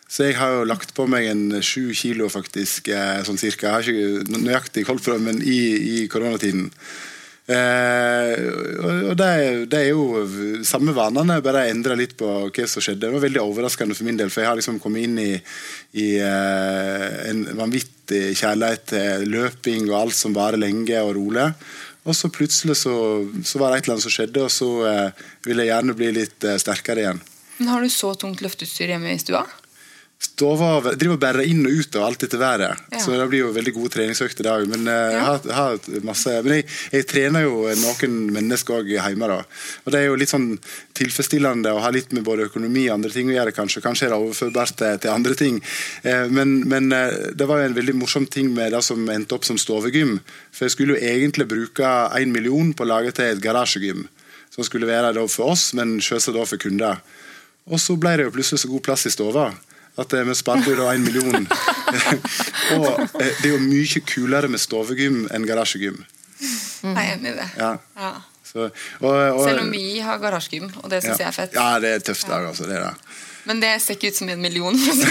Så 0.05 0.27
jeg 0.27 0.37
har 0.37 0.59
jo 0.59 0.69
lagt 0.69 0.93
på 0.93 1.07
meg 1.09 1.31
en 1.31 1.45
sju 1.65 1.89
kilo, 1.97 2.29
faktisk, 2.29 2.91
eh, 2.93 3.23
sånn 3.25 3.41
cirka. 3.41 3.71
Jeg 3.71 3.73
har 3.73 3.89
ikke 3.89 4.43
nøyaktig 4.45 4.85
holdt 4.91 5.07
på 5.07 5.15
det, 5.15 5.23
men 5.25 5.41
i, 5.41 5.59
i 6.03 6.07
koronatiden. 6.11 6.69
Eh, 7.45 8.39
og 9.05 9.13
det 9.21 9.77
er 9.77 9.89
jo 9.91 10.23
samme 10.65 10.95
vanene, 10.97 11.37
bare 11.45 11.67
jeg 11.67 11.75
endra 11.75 11.97
litt 11.97 12.15
på 12.17 12.29
hva 12.47 12.67
som 12.69 12.81
skjedde. 12.81 13.03
Det 13.05 13.13
var 13.13 13.25
veldig 13.27 13.43
overraskende 13.43 13.97
for 13.97 14.07
min 14.07 14.17
del, 14.17 14.31
for 14.33 14.41
jeg 14.41 14.49
har 14.49 14.59
liksom 14.59 14.79
kommet 14.81 15.05
inn 15.05 15.19
i, 15.21 15.31
i 16.01 16.07
eh, 16.17 17.09
en 17.29 17.43
vanvittig 17.57 18.31
kjærlighet 18.39 18.87
til 18.95 19.27
løping 19.35 19.89
og 19.91 19.99
alt 19.99 20.17
som 20.17 20.33
varer 20.37 20.61
lenge 20.61 21.03
og 21.05 21.13
rolig. 21.19 21.51
Og 22.05 22.17
så 22.17 22.29
plutselig 22.29 22.77
så, 22.81 22.95
så 23.45 23.61
var 23.61 23.71
det 23.71 23.79
et 23.79 23.87
eller 23.87 23.95
annet 23.95 24.05
som 24.05 24.13
skjedde, 24.13 24.45
og 24.45 24.53
så 24.53 24.71
eh, 24.89 25.27
ville 25.45 25.65
jeg 25.65 25.73
gjerne 25.73 25.97
bli 25.97 26.11
litt 26.17 26.45
eh, 26.45 26.57
sterkere 26.61 27.05
igjen. 27.05 27.21
Men 27.59 27.71
har 27.71 27.85
du 27.85 27.93
så 27.93 28.11
tungt 28.19 28.41
løfteutstyr 28.45 28.93
hjemme 28.93 29.13
i 29.13 29.21
stua? 29.21 29.45
Stova 30.15 30.79
driver 30.95 31.17
og 31.17 31.21
bærer 31.21 31.47
inn 31.47 31.65
og 31.67 31.75
ut 31.75 31.95
av 31.99 32.05
alt 32.07 32.23
etter 32.23 32.39
været. 32.39 32.83
Ja. 32.91 32.99
Så 33.03 33.13
det 33.15 33.25
blir 33.31 33.41
jo 33.43 33.51
veldig 33.55 33.73
gode 33.75 33.91
treningsøkter 33.93 34.45
i 34.45 34.47
dag. 34.47 34.63
Men, 34.71 34.87
ja. 34.87 35.35
jeg 35.35 35.55
har, 35.55 35.89
masse, 36.07 36.31
men 36.45 36.57
jeg, 36.57 36.65
jeg 36.95 37.07
trener 37.09 37.43
jo 37.43 37.65
noen 37.81 38.15
mennesker 38.35 38.79
òg 38.79 38.93
hjemme. 38.95 39.29
da. 39.31 39.41
Og 39.83 39.91
Det 39.91 39.99
er 39.99 40.07
jo 40.07 40.17
litt 40.19 40.31
sånn 40.31 40.47
tilfredsstillende 40.95 41.73
å 41.75 41.83
ha 41.83 41.91
litt 41.93 42.15
med 42.15 42.23
både 42.27 42.47
økonomi 42.49 42.87
og 42.87 42.95
andre 42.95 43.11
ting 43.11 43.31
å 43.31 43.35
gjøre. 43.35 43.55
Kanskje 43.55 43.83
Kanskje 43.83 44.07
er 44.07 44.15
det 44.15 44.21
overførbart 44.23 44.77
til, 44.79 45.01
til 45.03 45.13
andre 45.13 45.35
ting. 45.39 45.59
Eh, 46.07 46.31
men, 46.31 46.57
men 46.71 46.89
eh, 46.95 47.35
det 47.35 47.47
var 47.51 47.61
jo 47.61 47.69
en 47.69 47.77
veldig 47.77 47.97
morsom 47.99 48.27
ting 48.31 48.53
med 48.55 48.71
det 48.75 48.83
som 48.87 49.03
endte 49.11 49.35
opp 49.35 49.47
som 49.47 49.59
stovegym. 49.59 50.17
For 50.55 50.67
jeg 50.67 50.77
skulle 50.77 50.95
jo 50.95 51.11
egentlig 51.11 51.47
bruke 51.51 51.91
en 52.15 52.35
million 52.35 52.71
på 52.71 52.87
å 52.87 52.91
lage 52.95 53.15
til 53.15 53.35
et 53.35 53.43
garasjegym. 53.43 54.07
Som 54.55 54.63
skulle 54.63 54.87
være 54.87 55.11
da 55.15 55.27
for 55.27 55.51
oss, 55.51 55.73
men 55.75 55.97
selvsagt 56.03 56.39
da 56.39 56.47
for 56.47 56.63
kunder. 56.63 57.03
Og 57.65 57.79
så 57.81 57.95
ble 57.99 58.15
det 58.15 58.27
jo 58.27 58.35
plutselig 58.35 58.63
så 58.63 58.71
god 58.71 58.83
plass 58.85 59.07
i 59.09 59.11
stova 59.11 59.49
at 60.01 60.15
vi 60.27 60.35
sparte 60.35 60.69
jo 60.69 60.77
da 60.79 60.91
en 60.93 61.03
million. 61.05 61.47
og 62.75 62.87
eh, 63.21 63.33
det 63.41 63.49
er 63.49 63.53
jo 63.53 63.61
mye 63.63 64.01
kulere 64.07 64.51
med 64.51 64.61
stovegym 64.61 65.25
enn 65.33 65.47
garasjegym. 65.47 66.01
Jeg 66.41 66.95
er 66.95 67.13
enig 67.15 67.31
i 67.31 67.37
det. 67.37 67.49
Ja. 67.57 67.75
Ja. 67.97 68.15
Så, 68.45 68.67
og, 69.01 69.13
og, 69.13 69.43
Selv 69.47 69.63
om 69.65 69.71
vi 69.73 69.99
har 70.03 70.19
garasjegym, 70.21 70.67
og 70.83 70.91
det 70.91 71.01
syns 71.03 71.17
ja. 71.17 71.25
jeg 71.25 71.31
er 71.31 71.37
fett. 71.37 71.55
Ja, 71.57 71.79
det 71.83 71.95
er 71.95 72.03
tøft 72.11 72.27
dag, 72.29 72.45
altså. 72.51 72.67
Det 72.69 72.77
er 72.77 72.89
det. 72.89 73.15
Men 73.45 73.59
det 73.61 73.71
ser 73.83 73.97
ikke 73.97 74.09
ut 74.09 74.17
som 74.17 74.29
en 74.33 74.41
million. 74.41 74.77
sånn. 74.81 75.01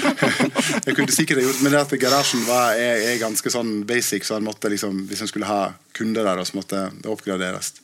Jeg 0.86 0.96
kunne 0.96 1.14
sikkert 1.14 1.44
gjort, 1.44 1.60
Men 1.62 1.74
det 1.74 1.82
at 1.84 1.92
garasjen 2.02 2.42
var, 2.46 2.74
er, 2.74 3.04
er 3.12 3.20
ganske 3.22 3.52
sånn 3.54 3.84
basic, 3.86 4.26
så 4.26 4.38
han 4.38 4.46
måtte 4.46 4.70
liksom, 4.72 5.04
hvis 5.10 5.22
en 5.22 5.30
skulle 5.30 5.50
ha 5.50 5.70
kunder 5.96 6.26
der, 6.26 6.42
så 6.48 6.58
måtte 6.58 6.88
det 6.96 7.12
oppgraderes. 7.12 7.74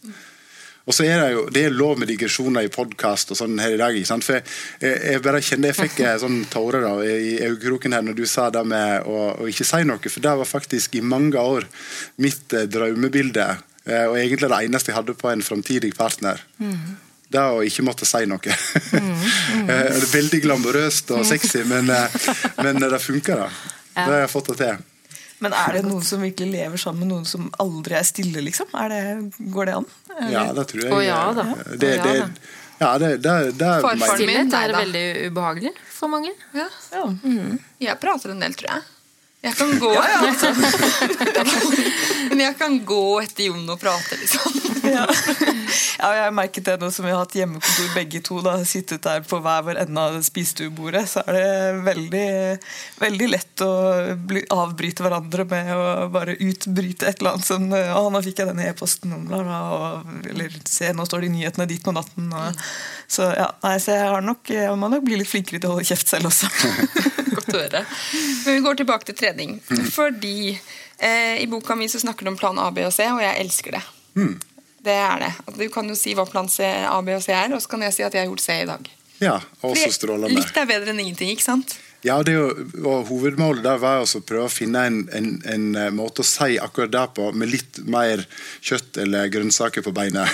Og 0.86 0.94
så 0.94 1.06
er 1.06 1.18
det 1.18 1.30
jo 1.34 1.44
det 1.50 1.64
er 1.66 1.74
lov 1.74 1.98
med 1.98 2.06
digresjoner 2.10 2.66
i 2.66 2.70
podkast 2.70 3.32
og 3.34 3.38
sånn 3.40 3.58
her 3.58 3.74
i 3.74 3.80
dag. 3.80 3.96
ikke 3.96 4.10
sant? 4.12 4.26
For 4.26 4.38
jeg, 4.38 4.92
jeg 4.94 5.22
bare 5.24 5.42
kjenner 5.42 5.72
jeg 5.72 5.78
fikk 5.80 6.02
sånn 6.22 6.44
tårer 6.50 6.86
da, 6.86 6.92
i 7.02 7.40
øyekroken 7.42 7.96
her 7.96 8.04
når 8.06 8.18
du 8.20 8.22
sa 8.30 8.46
det 8.54 8.62
med 8.70 9.08
å, 9.10 9.32
å, 9.34 9.48
ikke 9.50 9.66
si 9.66 9.82
noe. 9.88 9.98
For 10.06 10.22
det 10.22 10.36
var 10.42 10.48
faktisk 10.48 10.94
i 10.94 11.02
mange 11.02 11.42
år 11.42 11.66
mitt 12.22 12.54
eh, 12.54 12.68
drømmebilde, 12.70 13.48
eh, 13.88 14.06
og 14.06 14.20
egentlig 14.20 14.52
det 14.52 14.62
eneste 14.62 14.92
jeg 14.92 15.00
hadde 15.00 15.18
på 15.18 15.32
en 15.32 15.42
framtidig 15.42 15.90
partner. 15.98 16.42
Mm. 16.62 16.94
Det 17.34 17.42
å 17.42 17.64
ikke 17.66 17.82
måtte 17.82 18.06
si 18.06 18.22
noe. 18.30 18.58
Mm, 18.94 19.14
mm. 19.66 19.70
er 19.74 20.10
veldig 20.12 20.44
glamorøst 20.44 21.10
og 21.16 21.26
sexy, 21.26 21.64
men, 21.66 21.90
eh, 21.90 22.20
men 22.62 22.78
det 22.78 23.02
funker, 23.02 23.42
da. 23.42 23.50
Ja. 23.96 24.04
Det 24.04 24.12
har 24.12 24.22
jeg 24.22 24.36
fått 24.38 24.52
det 24.54 24.62
til. 24.62 24.84
Men 25.44 25.52
er 25.52 25.76
det 25.76 25.82
noen 25.84 26.04
som 26.06 26.22
virkelig 26.24 26.48
lever 26.52 26.80
sammen 26.80 27.04
med 27.04 27.12
noen 27.12 27.26
som 27.28 27.48
aldri 27.62 27.98
er 27.98 28.06
stille, 28.08 28.40
liksom? 28.44 28.70
Er 28.80 28.92
det, 28.92 29.00
går 29.52 29.68
det 29.68 29.74
an? 29.80 29.88
Ja, 30.32 30.46
det 30.56 30.66
tror 30.70 30.86
jeg. 30.86 30.92
Å 30.96 31.00
ja 31.04 31.20
da. 31.36 31.46
Det, 31.76 31.92
det, 32.00 32.14
ja, 32.80 32.90
det, 33.00 33.10
det, 33.24 33.34
det 33.60 33.72
Stillhet 34.06 34.56
er 34.56 34.74
veldig 34.76 35.06
ubehagelig 35.28 35.72
for 35.92 36.12
mange. 36.12 36.32
Ja. 36.56 36.68
ja. 36.92 37.04
Mm. 37.22 37.56
Jeg 37.84 38.00
prater 38.00 38.32
en 38.32 38.40
del, 38.44 38.56
tror 38.56 38.72
jeg. 38.74 38.84
Jeg 39.46 39.54
kan 39.54 39.78
gå 39.78 39.92
ja, 39.94 40.04
ja. 40.10 40.52
Men 42.30 42.40
jeg 42.42 42.56
kan 42.58 42.80
gå 42.84 43.02
etter 43.22 43.46
Jon 43.46 43.68
og 43.70 43.78
prate, 43.78 44.18
liksom. 44.18 44.56
Ja. 44.86 45.04
ja, 45.98 46.08
jeg 46.14 46.22
har 46.24 46.34
merket 46.34 46.66
det 46.66 46.76
nå 46.80 46.88
som 46.94 47.06
vi 47.06 47.12
har 47.12 47.22
hatt 47.22 47.34
hjemmekontor 47.36 47.92
begge 47.94 48.20
to. 48.26 48.40
da, 48.44 48.56
Sittet 48.66 49.04
der 49.06 49.22
på 49.26 49.38
hver 49.42 49.64
vår 49.66 49.80
ende 49.84 50.02
av 50.02 50.18
spisestuebordet. 50.26 51.04
Så 51.10 51.22
er 51.26 51.38
det 51.38 51.84
veldig, 51.86 52.26
veldig 53.02 53.28
lett 53.30 53.64
å 53.66 53.70
bli, 54.30 54.42
avbryte 54.54 55.06
hverandre 55.06 55.46
med 55.50 55.72
å 55.74 56.08
bare 56.12 56.36
utbryte 56.38 57.08
et 57.08 57.22
eller 57.22 57.36
annet 57.36 57.48
som 57.48 57.66
Å, 57.76 58.04
nå 58.10 58.22
fikk 58.24 58.42
jeg 58.42 58.50
denne 58.50 58.68
e-posten 58.70 59.14
Eller 59.26 60.58
se, 60.66 60.92
nå 60.94 61.06
står 61.06 61.24
det 61.24 61.30
i 61.30 61.34
nyhetene 61.38 61.68
ditt 61.70 61.86
på 61.86 61.94
natten. 61.94 62.30
Og, 62.34 62.66
så 63.10 63.30
ja, 63.36 63.50
nei, 63.62 63.76
så 63.82 63.94
jeg 63.94 64.10
har 64.16 64.26
nok, 64.26 64.50
jeg 64.50 64.74
må 64.78 64.90
nok 64.92 65.06
bli 65.06 65.22
litt 65.22 65.30
flinkere 65.30 65.62
til 65.62 65.70
å 65.70 65.76
holde 65.76 65.88
kjeft 65.88 66.10
selv 66.10 66.30
også. 66.32 66.50
Godt 67.46 67.54
å 67.54 67.62
høre. 67.62 67.84
Men 68.18 68.58
vi 68.58 68.64
går 68.66 68.82
tilbake 68.82 69.08
til 69.08 69.18
trening. 69.22 69.56
Fordi 69.94 70.36
eh, 70.52 71.38
i 71.42 71.46
boka 71.50 71.78
mi 71.78 71.88
så 71.88 72.02
snakker 72.02 72.26
du 72.26 72.34
om 72.34 72.38
plan 72.40 72.58
A, 72.58 72.68
B 72.74 72.84
og 72.86 72.92
C, 72.94 73.08
og 73.12 73.22
jeg 73.22 73.40
elsker 73.44 73.78
det. 73.78 73.82
Mm. 74.18 74.36
Det 74.86 74.94
er 74.94 75.24
det. 75.24 75.32
Altså, 75.44 75.58
du 75.62 75.72
kan 75.72 75.88
jo 75.90 75.96
si 75.98 76.14
hva 76.14 76.26
plan 76.28 76.50
C, 76.50 76.66
A, 76.66 77.00
B 77.02 77.16
og 77.16 77.24
C 77.24 77.34
er, 77.34 77.50
og 77.54 77.62
så 77.62 77.74
kan 77.74 77.86
jeg 77.86 77.96
si 77.96 78.06
at 78.06 78.14
jeg 78.14 78.26
har 78.26 78.30
gjort 78.30 78.44
C 78.44 78.60
i 78.62 78.68
dag. 78.68 78.92
Ja, 79.22 79.40
også 79.64 79.90
strålende. 79.94 80.36
Litt 80.36 80.56
er 80.60 80.68
bedre 80.68 80.92
enn 80.92 81.00
ingenting, 81.00 81.32
ikke 81.32 81.46
sant? 81.46 81.78
Ja, 82.04 82.20
det 82.22 82.36
jo, 82.36 82.46
og 82.84 83.08
Hovedmålet 83.08 83.64
der 83.64 83.80
var 83.82 84.04
å 84.04 84.20
prøve 84.22 84.46
å 84.46 84.52
finne 84.52 84.84
en, 84.86 84.98
en, 85.16 85.30
en, 85.48 85.64
eh, 85.80 85.92
måte 85.94 86.22
å 86.22 86.28
si 86.28 86.58
akkurat 86.62 86.92
det 86.92 87.04
på, 87.16 87.30
med 87.34 87.50
litt 87.50 87.80
mer 87.88 88.22
kjøtt 88.60 89.00
eller 89.02 89.30
grønnsaker 89.32 89.82
på 89.82 89.94
beinet. 89.96 90.30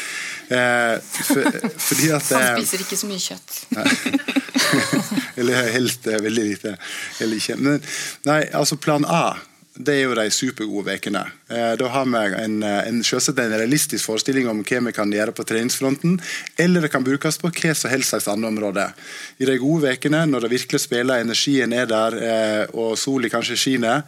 eh, 0.56 0.96
for, 0.98 1.60
fordi 1.86 2.10
at 2.16 2.32
Han 2.32 2.48
eh, 2.48 2.62
spiser 2.62 2.86
ikke 2.86 2.98
så 2.98 3.10
mye 3.10 3.22
kjøtt. 3.22 4.40
eller 5.36 5.72
helst 5.72 6.06
veldig 6.06 6.44
lite. 6.44 6.76
Eller 7.20 7.40
ikke. 7.40 7.56
Men 7.56 7.80
nei, 8.28 8.42
altså 8.52 8.80
plan 8.80 9.06
A 9.08 9.24
det 9.72 9.94
er 9.94 10.02
jo 10.04 10.16
de 10.16 10.26
supergode 10.32 10.92
ukene. 11.00 11.22
Eh, 11.48 11.72
da 11.80 11.88
har 11.88 12.04
vi 12.04 12.42
en, 12.42 12.62
eh, 12.62 12.88
en, 12.88 13.00
en, 13.00 13.54
realistisk 13.56 14.04
forestilling 14.04 14.48
om 14.48 14.60
hva 14.60 14.80
vi 14.84 14.92
kan 14.92 15.12
gjøre 15.12 15.32
på 15.32 15.46
treningsfronten, 15.48 16.20
eller 16.60 16.84
det 16.84 16.90
kan 16.92 17.04
brukes 17.04 17.38
på 17.40 17.48
hva 17.48 17.74
som 17.74 17.90
helst 17.90 18.12
slags 18.12 18.28
andre 18.28 18.48
områder. 18.52 18.92
I 19.38 19.48
de 19.48 19.56
gode 19.58 19.94
ukene, 19.96 20.26
når 20.26 20.44
det 20.44 20.52
virkelig 20.58 20.80
spiller, 20.84 21.24
energien 21.24 21.72
er 21.72 21.86
der, 21.86 22.18
eh, 22.20 22.66
og 22.74 22.98
sola 22.98 23.28
kanskje 23.32 23.56
skinner, 23.56 24.02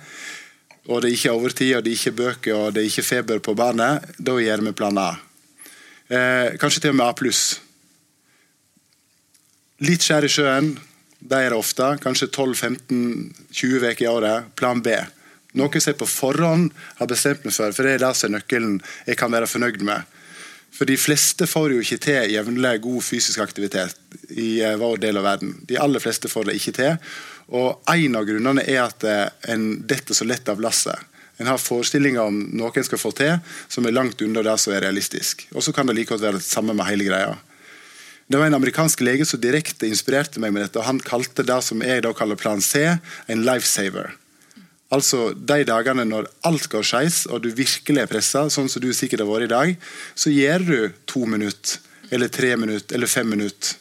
og 0.87 1.01
det 1.01 1.11
er 1.11 1.17
ikke 1.17 1.33
overtid, 1.33 1.77
og 1.77 1.85
det 1.85 1.93
er 1.93 1.97
ikke 1.97 2.19
bøker 2.19 2.55
og 2.55 2.75
det 2.75 2.83
er 2.83 2.91
ikke 2.91 3.09
feber 3.09 3.39
på 3.41 3.57
barnet, 3.57 4.05
da 4.19 4.37
gjør 4.37 4.67
vi 4.67 4.73
plan 4.73 4.99
A. 4.99 5.15
kanskje 6.61 6.81
til 6.81 6.91
og 6.91 6.97
med 6.97 7.07
A 7.07 7.13
pluss. 7.17 7.64
Litt 9.83 10.05
skjær 10.07 10.23
i 10.23 10.31
sjøen, 10.31 10.75
det 11.19 11.39
er 11.41 11.51
det 11.51 11.59
ofte. 11.59 11.97
Kanskje 12.03 12.29
12-15-20 12.31 13.87
uker 13.91 14.05
i 14.05 14.11
året. 14.11 14.51
Plan 14.55 14.83
B. 14.85 14.93
Noe 15.59 15.81
som 15.81 15.91
jeg 15.91 15.99
på 15.99 16.07
forhånd 16.07 16.69
har 17.01 17.09
bestemt 17.11 17.43
meg 17.47 17.55
for, 17.55 17.75
for 17.75 17.87
det 17.87 17.97
er 17.97 18.05
det 18.05 18.11
som 18.15 18.29
er 18.29 18.37
nøkkelen 18.37 18.77
jeg 19.07 19.19
kan 19.19 19.33
være 19.35 19.49
fornøyd 19.51 19.83
med. 19.87 20.07
For 20.75 20.91
de 20.91 20.97
fleste 20.99 21.47
får 21.47 21.75
jo 21.75 21.83
ikke 21.83 22.01
til 22.03 22.33
jevnlig 22.35 22.73
god 22.83 23.03
fysisk 23.07 23.43
aktivitet 23.43 23.99
i 24.31 24.59
uh, 24.67 24.75
vår 24.79 24.99
del 25.05 25.19
av 25.21 25.27
verden. 25.27 25.53
De 25.67 25.79
aller 25.79 26.03
fleste 26.03 26.31
får 26.31 26.49
det 26.49 26.57
ikke 26.59 26.75
til. 26.79 27.11
Og 27.55 27.91
en 27.91 28.19
av 28.19 28.27
grunnene 28.27 28.65
er 28.67 28.81
at 28.83 29.07
uh, 29.07 29.27
en 29.55 29.69
detter 29.87 30.19
så 30.19 30.27
lett 30.27 30.51
av 30.51 30.63
lasset. 30.63 30.99
En 31.39 31.51
har 31.51 31.59
forestillinger 31.59 32.23
om 32.23 32.41
noe 32.59 32.75
en 32.75 32.87
skal 32.87 32.99
få 32.99 33.11
til, 33.19 33.39
som 33.71 33.87
er 33.87 33.95
langt 33.95 34.23
unna 34.23 34.43
det 34.47 34.55
som 34.63 34.75
er 34.75 34.87
realistisk. 34.87 35.47
Og 35.55 35.67
så 35.67 35.75
kan 35.75 35.87
det 35.87 35.99
like 35.99 36.15
godt 36.15 36.23
være 36.23 36.39
det 36.39 36.47
samme 36.47 36.75
med 36.75 36.87
hele 36.91 37.07
greia. 37.11 37.35
Det 38.27 38.39
var 38.41 38.47
En 38.47 38.57
amerikansk 38.57 39.01
lege 39.05 39.27
som 39.29 39.41
direkte 39.41 39.87
inspirerte 39.87 40.41
meg 40.41 40.53
med 40.53 40.65
dette. 40.65 40.79
og 40.79 40.87
Han 40.89 41.01
kalte 41.01 41.45
det 41.45 41.61
som 41.63 41.83
jeg 41.83 42.03
da 42.03 42.13
kaller 42.17 42.37
plan 42.41 42.61
C, 42.61 42.97
en 43.29 43.45
lifesaver. 43.45 44.15
Altså 44.93 45.33
de 45.35 45.65
dagene 45.67 46.05
når 46.07 46.29
alt 46.47 46.69
går 46.71 46.85
skeis 46.87 47.25
og 47.27 47.43
du 47.45 47.51
virkelig 47.51 48.03
er 48.03 48.11
pressa, 48.11 48.47
sånn 48.49 48.69
som 48.71 48.83
du 48.83 48.93
sikkert 48.95 49.25
har 49.25 49.31
vært 49.31 49.49
i 49.49 49.53
dag, 49.53 49.75
så 50.15 50.33
gjør 50.33 50.67
du 50.69 50.79
to 51.11 51.25
minutter, 51.27 51.81
eller 52.11 52.29
tre 52.29 52.55
minutter, 52.57 52.95
eller 52.95 53.11
fem 53.11 53.29
minutter. 53.29 53.77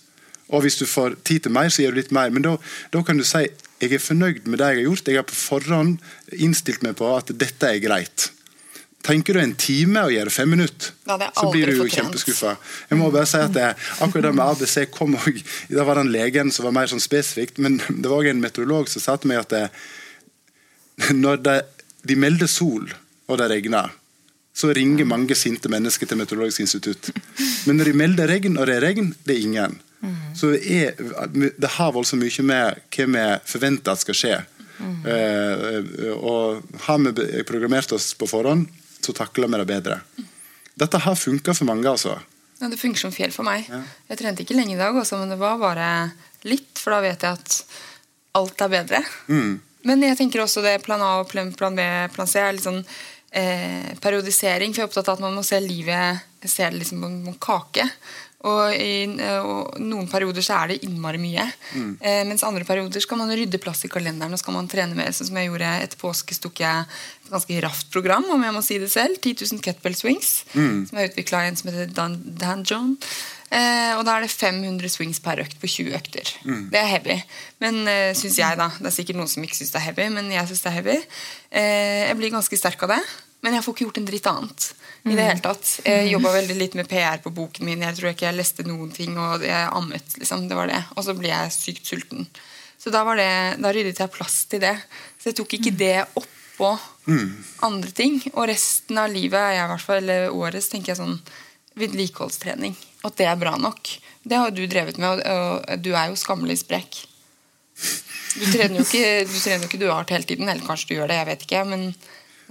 Og 0.54 0.64
hvis 0.66 0.78
du 0.80 0.86
får 0.90 1.18
tid 1.24 1.46
til 1.46 1.54
mer, 1.56 1.70
så 1.70 1.84
gjør 1.84 1.96
du 1.96 2.02
litt 2.02 2.14
mer. 2.16 2.32
Men 2.34 2.46
da, 2.46 2.58
kan 3.06 3.18
du 3.18 3.26
si 3.26 3.46
jeg 3.84 3.98
er 3.98 4.00
fornøyd 4.00 4.46
med 4.48 4.62
det 4.62 4.70
jeg 4.70 4.80
har 4.80 4.88
gjort. 4.88 5.10
Jeg 5.10 5.20
har 5.20 5.28
på 5.28 5.36
forhånd 5.36 5.96
innstilt 6.40 6.84
meg 6.86 6.96
på 7.00 7.10
at 7.12 7.32
dette 7.36 7.68
er 7.68 7.82
greit. 7.84 8.30
Tenker 9.04 9.36
du 9.36 9.42
en 9.42 9.56
time 9.60 10.06
å 10.08 10.12
gjøre 10.14 10.32
fem 10.32 10.54
minutter, 10.54 10.94
så 11.04 11.50
blir 11.52 11.68
du 11.68 11.82
jo 11.82 11.88
kjempeskuffa. 11.92 12.54
Jeg 12.88 13.00
må 13.00 13.10
bare 13.12 13.28
si 13.28 13.42
at 13.42 13.52
det, 13.56 13.74
akkurat 14.00 14.30
det 14.30 14.32
med 14.38 14.46
ABC 14.46 14.76
kom 14.94 15.18
òg 15.20 15.42
Da 15.68 15.84
var 15.84 16.00
det 16.00 16.06
en 16.06 16.14
legen 16.14 16.54
som 16.56 16.70
var 16.70 16.76
mer 16.78 16.92
sånn 16.92 17.04
spesifikt, 17.04 17.60
men 17.60 17.82
det 17.90 18.08
var 18.08 18.22
òg 18.22 18.32
en 18.32 18.44
meteorolog 18.44 18.88
som 18.92 19.04
sa 19.04 19.18
til 19.20 19.34
meg 19.34 19.44
at 19.44 19.52
det, 19.52 19.66
når 21.24 21.44
de, 21.44 21.58
de 22.08 22.20
melder 22.20 22.48
sol 22.48 22.88
og 23.28 23.40
det 23.42 23.50
regner, 23.52 23.92
så 24.54 24.70
ringer 24.76 25.08
mange 25.10 25.36
sinte 25.36 25.70
mennesker 25.72 26.06
til 26.06 26.20
Meteorologisk 26.20 26.62
institutt. 26.62 27.10
Men 27.66 27.80
når 27.80 27.90
de 27.90 27.98
melder 27.98 28.30
regn 28.30 28.60
og 28.60 28.68
det 28.70 28.76
er 28.78 28.86
regn, 28.86 29.10
det 29.26 29.34
er 29.36 29.48
ingen. 29.48 29.80
Så 30.36 30.52
det, 30.52 30.62
er, 30.68 31.54
det 31.58 31.72
har 31.78 31.94
voldsomt 31.96 32.22
mye 32.22 32.46
med 32.46 32.82
hva 32.92 33.08
vi 33.16 33.24
forventer 33.50 33.96
at 33.96 34.04
skal 34.04 34.20
skje. 34.20 34.36
Uh, 34.84 35.80
og 36.18 36.80
har 36.86 37.00
vi 37.06 37.44
programmert 37.48 37.94
oss 37.96 38.12
på 38.20 38.28
forhånd, 38.28 38.68
så 39.06 39.16
takler 39.16 39.52
vi 39.52 39.62
det 39.62 39.70
bedre. 39.70 40.00
Dette 40.80 41.02
har 41.06 41.18
funka 41.20 41.54
for 41.54 41.70
mange, 41.70 41.86
altså. 41.90 42.18
Ja, 42.60 42.70
Det 42.70 42.80
funker 42.80 43.00
som 43.00 43.12
fjell 43.12 43.34
for 43.36 43.46
meg. 43.46 43.68
Ja. 43.70 43.82
Jeg 44.10 44.22
trente 44.22 44.44
ikke 44.46 44.58
lenge 44.58 44.76
i 44.76 44.80
dag, 44.80 44.96
også, 44.96 45.20
men 45.20 45.34
det 45.34 45.40
var 45.42 45.60
bare 45.62 45.88
litt, 46.48 46.78
for 46.80 46.96
da 46.96 47.02
vet 47.04 47.24
jeg 47.24 47.40
at 47.40 47.58
alt 48.40 48.62
er 48.66 48.72
bedre. 48.72 49.02
Mm. 49.28 49.60
Men 49.84 50.06
jeg 50.08 50.18
tenker 50.18 50.44
også 50.44 50.64
det 50.64 50.78
plan 50.86 51.02
A, 51.04 51.16
plan, 51.28 51.52
plan 51.54 51.76
B, 51.76 51.84
plan 52.14 52.30
C 52.30 52.40
er 52.40 52.56
litt 52.56 52.66
sånn 52.66 52.82
eh, 53.36 53.92
periodisering. 54.02 54.72
For 54.72 54.82
jeg 54.82 54.88
er 54.88 54.92
opptatt 54.92 55.12
av 55.12 55.20
at 55.20 55.26
man 55.26 55.36
må 55.36 55.44
se 55.46 55.60
livet 55.60 56.24
se 56.50 56.70
det 56.70 56.80
liksom 56.80 57.02
på 57.02 57.08
en 57.08 57.36
kake. 57.40 57.88
Og 58.44 58.74
i 58.76 59.06
og 59.40 59.78
noen 59.80 60.10
perioder 60.12 60.44
så 60.44 60.58
er 60.60 60.74
det 60.74 60.82
innmari 60.84 61.20
mye. 61.22 61.46
Mm. 61.74 61.92
Eh, 62.04 62.24
mens 62.28 62.44
andre 62.44 62.66
perioder 62.68 63.04
skal 63.04 63.22
man 63.22 63.32
rydde 63.32 63.62
plass 63.64 63.86
i 63.88 63.92
kalenderen 63.92 64.36
og 64.36 64.42
skal 64.42 64.58
man 64.58 64.68
trene 64.72 64.98
mer. 64.98 65.14
Sånn 65.16 65.30
som 65.30 65.40
jeg 65.40 65.48
gjorde 65.48 65.70
Etter 65.84 66.02
påske 66.02 66.36
tok 66.44 66.60
jeg 66.64 66.84
et 67.24 67.32
ganske 67.32 67.62
raft 67.64 67.88
program, 67.94 68.28
om 68.36 68.44
jeg 68.44 68.56
må 68.56 68.64
si 68.66 68.82
det 68.84 68.92
selv. 68.92 69.22
10 69.22 69.48
000 69.56 69.64
kettlebell 69.64 69.96
swings. 69.96 70.34
Mm. 70.58 70.84
Som 70.90 71.00
jeg 71.00 71.14
utvikla 71.14 71.46
en 71.48 71.60
som 71.60 71.72
heter 71.72 71.96
Dan, 71.96 72.20
Dan 72.44 72.68
John. 72.68 72.98
Eh, 73.54 73.94
og 73.96 74.04
da 74.08 74.18
er 74.18 74.26
det 74.26 74.34
500 74.34 74.92
swings 74.92 75.20
per 75.24 75.40
økt 75.44 75.60
på 75.62 75.70
20 75.70 75.96
økter. 75.96 76.36
Mm. 76.44 76.64
Det 76.74 76.80
er 76.80 76.90
heavy. 76.98 77.18
Men 77.64 77.84
eh, 77.88 78.12
syns 78.18 78.40
jeg, 78.42 78.60
da. 78.60 78.72
Det 78.80 78.90
er 78.90 78.96
sikkert 78.96 79.20
noen 79.20 79.32
som 79.32 79.46
ikke 79.46 79.60
syns 79.60 79.72
det 79.72 79.80
er 79.80 79.88
heavy, 79.92 80.08
men 80.16 80.32
jeg 80.34 80.50
syns 80.50 80.64
det 80.66 80.72
er 80.72 80.80
heavy. 80.82 80.98
Eh, 81.54 82.00
jeg 82.10 82.20
blir 82.20 82.34
ganske 82.34 82.60
sterk 82.60 82.84
av 82.88 82.98
det, 82.98 83.04
men 83.46 83.56
jeg 83.56 83.64
får 83.66 83.78
ikke 83.78 83.88
gjort 83.88 84.02
en 84.02 84.10
dritt 84.10 84.32
annet. 84.32 84.74
I 85.04 85.16
det 85.18 85.24
hele 85.28 85.44
tatt. 85.44 85.68
Jeg 85.84 86.12
jobba 86.14 86.32
veldig 86.38 86.56
litt 86.56 86.76
med 86.80 86.88
PR 86.88 87.20
på 87.24 87.32
boken 87.36 87.68
min. 87.68 87.84
Jeg 87.84 87.98
tror 87.98 88.14
ikke 88.14 88.30
jeg 88.30 88.38
leste 88.38 88.64
noen 88.68 88.92
ting, 88.96 89.18
og 89.20 89.44
jeg 89.44 89.72
ammet. 89.76 90.16
liksom, 90.20 90.48
det 90.48 90.56
var 90.56 90.72
det. 90.72 90.80
Og 90.96 91.04
så 91.04 91.16
blir 91.18 91.34
jeg 91.34 91.56
sykt 91.56 91.90
sulten. 91.90 92.28
Så 92.80 92.92
da, 92.92 93.04
var 93.08 93.20
det, 93.20 93.32
da 93.64 93.72
ryddet 93.76 94.00
jeg 94.00 94.14
plass 94.14 94.44
til 94.52 94.64
det. 94.64 94.76
Så 95.20 95.32
jeg 95.32 95.40
tok 95.40 95.58
ikke 95.58 95.74
mm. 95.76 95.80
det 95.80 95.98
oppå 96.20 96.72
mm. 97.12 97.30
andre 97.68 97.92
ting. 97.96 98.22
Og 98.34 98.48
resten 98.48 99.00
av 99.00 99.12
livet, 99.12 99.40
jeg, 99.58 99.66
i 99.66 99.72
hvert 99.74 99.86
fall, 99.90 100.00
eller 100.04 100.40
årets, 100.40 100.72
tenker 100.72 100.94
jeg 100.94 101.02
sånn 101.02 101.20
vedlikeholdstrening. 101.80 102.76
At 103.04 103.20
det 103.20 103.28
er 103.28 103.40
bra 103.40 103.58
nok. 103.60 103.96
Det 104.24 104.40
har 104.40 104.56
du 104.56 104.64
drevet 104.72 105.00
med, 105.04 105.20
og 105.20 105.84
du 105.84 105.92
er 105.92 106.12
jo 106.12 106.20
skammelig 106.20 106.62
sprek. 106.64 107.04
Du 108.34 108.46
trener 108.48 108.80
jo 108.80 108.86
ikke 108.86 109.24
du 109.28 109.36
trener 109.36 109.66
jo 109.66 109.70
ikke 109.70 109.82
duart 109.82 110.12
hele 110.14 110.28
tiden, 110.28 110.48
eller 110.48 110.64
kanskje 110.66 110.94
du 110.94 110.96
gjør 110.96 111.12
det, 111.12 111.20
jeg 111.20 111.30
vet 111.32 111.48
ikke. 111.48 111.64
men 111.70 111.88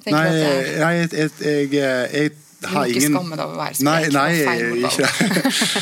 jeg 0.03 0.14
Nei, 0.14 0.22
jeg, 0.32 1.30
jeg, 1.40 1.68
jeg, 1.72 2.32
Du 2.62 2.68
må 2.70 2.84
ikke 2.86 3.00
ingen... 3.00 3.16
skamme 3.16 3.36
deg 3.38 3.44
over 3.44 3.56
å 3.56 3.60
være 3.60 3.74
sprek. 3.78 3.86
Nei, 3.88 4.02
nei 4.14 4.32
feil 4.46 4.86
ikke 4.86 5.08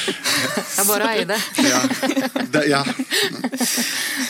Det 0.70 0.80
er 0.80 0.88
bare 0.88 1.04
å 1.04 1.10
eie 1.10 1.26
det. 1.28 1.38
ja. 1.66 1.80
det 2.54 2.62
ja. 2.70 2.80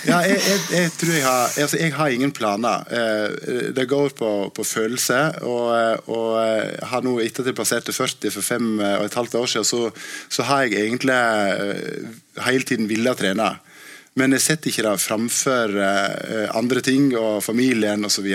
ja 0.08 0.18
jeg, 0.26 0.40
jeg, 0.48 0.60
jeg, 0.74 0.92
tror 0.98 1.14
jeg 1.14 1.24
har 1.26 1.54
altså, 1.64 1.78
Jeg 1.78 1.94
har 1.94 2.16
ingen 2.16 2.34
planer. 2.34 2.90
Eh, 2.90 3.70
det 3.76 3.86
går 3.90 4.16
på, 4.18 4.30
på 4.56 4.66
følelse. 4.66 5.20
Og, 5.46 6.10
og 6.10 6.84
har 6.90 7.06
nå 7.06 7.16
etter 7.22 7.44
at 7.44 7.52
jeg 7.52 7.58
passerte 7.60 7.94
40 7.94 8.34
for 8.34 8.46
fem 8.46 8.70
og 8.80 9.06
et 9.06 9.18
halvt 9.20 9.38
år 9.40 9.50
siden, 9.54 9.70
så, 9.70 9.82
så 10.32 10.48
har 10.50 10.66
jeg 10.66 10.88
egentlig 10.88 11.18
hele 12.40 12.66
tiden 12.66 12.90
villet 12.90 13.20
trene. 13.20 13.52
Men 14.18 14.34
jeg 14.34 14.42
setter 14.42 14.72
ikke 14.72 14.82
det 14.88 14.96
framfor 15.00 15.76
andre 16.58 16.82
ting 16.82 17.12
og 17.16 17.44
familien 17.46 18.04
osv. 18.04 18.26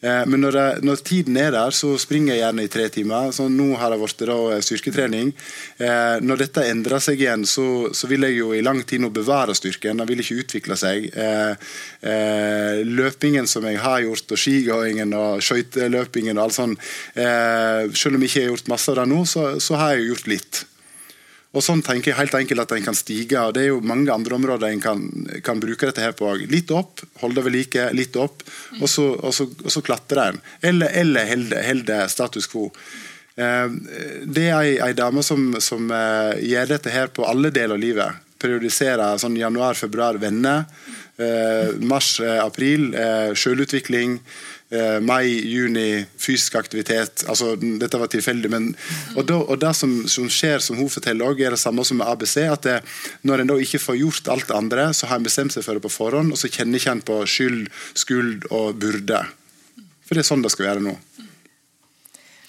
Eh, 0.00 0.22
men 0.26 0.42
når, 0.44 0.52
det, 0.52 0.66
når, 0.84 1.02
tiden 1.04 1.36
er 1.40 1.52
der, 1.54 1.74
så 1.74 1.94
springer 2.00 2.34
jeg 2.34 2.42
gjerne 2.42 2.66
i 2.66 2.70
tre 2.72 2.86
timer. 2.92 3.30
Så 3.34 3.48
nå 3.52 3.68
har 3.80 3.92
det 3.92 4.00
blitt 4.00 4.24
eh, 4.26 4.60
styrketrening. 4.68 5.32
Eh, 5.78 6.16
når 6.22 6.42
dette 6.44 6.66
endrer 6.70 7.02
seg 7.02 7.22
igjen, 7.22 7.46
så, 7.48 7.66
så, 7.96 8.10
vil 8.10 8.26
jeg 8.28 8.38
jo 8.38 8.52
i 8.54 8.62
lang 8.64 8.82
tid 8.86 9.02
nå 9.02 9.10
bevare 9.14 9.56
styrken. 9.56 10.02
Den 10.02 10.10
vil 10.10 10.22
ikke 10.22 10.40
utvikle 10.44 10.78
seg. 10.78 11.08
løpingen 12.86 13.46
som 13.48 13.64
jeg 13.66 13.80
har 13.80 14.02
gjort, 14.04 14.32
og 14.32 14.40
skigåingen 14.40 15.12
og 15.16 15.42
skøyteløpingen 15.44 16.38
og 16.38 16.44
alt 16.44 16.56
sånt, 16.56 16.88
selv 17.14 18.16
om 18.16 18.22
jeg 18.22 18.30
ikke 18.30 18.42
har 18.42 18.50
gjort 18.52 18.70
masse 18.72 18.92
av 18.92 18.98
det 19.00 19.06
nå, 19.10 19.20
så, 19.28 19.44
så 19.62 19.78
har 19.80 19.96
jeg 19.96 20.10
gjort 20.10 20.30
litt. 20.30 20.62
Og 21.56 21.64
sånn 21.64 21.80
tenker 21.84 22.12
jeg 22.12 22.18
helt 22.18 22.36
enkelt 22.36 22.66
at 22.66 22.74
en 22.76 22.84
kan 22.84 22.98
stige. 22.98 23.40
og 23.40 23.54
Det 23.56 23.64
er 23.64 23.70
jo 23.70 23.80
mange 23.80 24.12
andre 24.12 24.36
områder 24.36 24.68
en 24.68 24.82
kan, 24.84 25.02
kan 25.46 25.62
bruke 25.62 25.88
dette 25.88 26.04
her 26.04 26.12
på. 26.16 26.28
Litt 26.52 26.72
opp, 26.76 27.00
holde 27.22 27.40
det 27.40 27.46
ved 27.46 27.56
like, 27.56 27.88
litt 27.96 28.16
opp, 28.20 28.44
og 28.76 28.88
så, 28.92 29.08
og 29.16 29.32
så, 29.32 29.48
og 29.64 29.72
så 29.72 29.84
klatrer 29.86 30.34
en. 30.34 30.40
Eller, 30.60 30.92
eller 31.00 31.32
holde 31.64 32.00
status 32.12 32.50
quo. 32.52 32.68
Eh, 33.36 33.68
det 34.24 34.46
er 34.48 34.68
ei, 34.84 34.92
dame 34.96 35.24
som, 35.24 35.50
som 35.60 35.90
eh, 35.92 36.44
gjør 36.52 36.70
dette 36.76 36.92
her 36.92 37.12
på 37.12 37.26
alle 37.28 37.52
deler 37.54 37.76
av 37.76 37.82
livet. 37.82 38.22
Periodiserer 38.40 39.20
sånn 39.20 39.36
januar, 39.40 39.76
februar, 39.76 40.20
venner. 40.20 40.64
Eh, 41.16 41.72
mars, 41.88 42.18
april, 42.20 42.90
selvutvikling. 43.36 44.18
Eh, 44.68 45.00
mai, 45.00 45.28
juni, 45.46 46.04
fysisk 46.18 46.56
aktivitet. 46.58 47.22
altså 47.28 47.52
Dette 47.54 47.98
var 47.98 48.08
tilfeldig. 48.10 48.50
men 48.50 48.74
og, 49.14 49.26
da, 49.26 49.36
og 49.38 49.60
Det 49.62 49.74
som, 49.74 50.08
som, 50.08 50.26
skjer, 50.28 50.58
som 50.58 50.76
hun 50.76 50.90
forteller 50.90 51.22
også, 51.22 51.44
er 51.46 51.54
det 51.54 51.60
samme 51.62 51.84
som 51.84 51.96
med 51.96 52.06
ABC. 52.06 52.36
at 52.50 52.62
det, 52.62 52.80
Når 53.22 53.40
en 53.40 53.46
da 53.46 53.54
ikke 53.54 53.78
får 53.78 53.96
gjort 53.96 54.28
alt 54.28 54.48
det 54.48 54.56
andre, 54.56 54.92
så 54.94 55.06
har 55.06 55.16
en 55.16 55.22
bestemt 55.22 55.52
seg 55.54 55.62
for 55.62 55.74
det 55.74 55.82
på 55.82 55.92
forhånd, 55.94 56.32
og 56.32 56.38
så 56.38 56.50
kjenner 56.50 56.78
ikke 56.80 56.90
en 56.90 57.02
på 57.02 57.20
skyld, 57.26 57.68
skuld 57.94 58.50
og 58.50 58.74
burde. 58.74 59.22
For 60.06 60.14
det 60.14 60.24
er 60.24 60.30
sånn 60.34 60.42
det 60.42 60.50
skal 60.50 60.66
være 60.66 60.82
nå. 60.82 60.96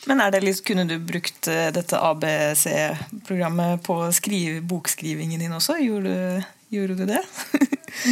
Men 0.08 0.22
er 0.24 0.32
det 0.32 0.42
litt, 0.42 0.64
Kunne 0.66 0.88
du 0.90 0.98
brukt 0.98 1.48
eh, 1.52 1.70
dette 1.70 2.02
ABC-programmet 2.02 3.84
på 3.86 4.00
skrive, 4.12 4.62
bokskrivingen 4.66 5.40
din 5.40 5.54
også? 5.54 5.78
Gjorde, 5.84 6.44
gjorde 6.74 6.98
du 6.98 7.06
det? 7.06 7.22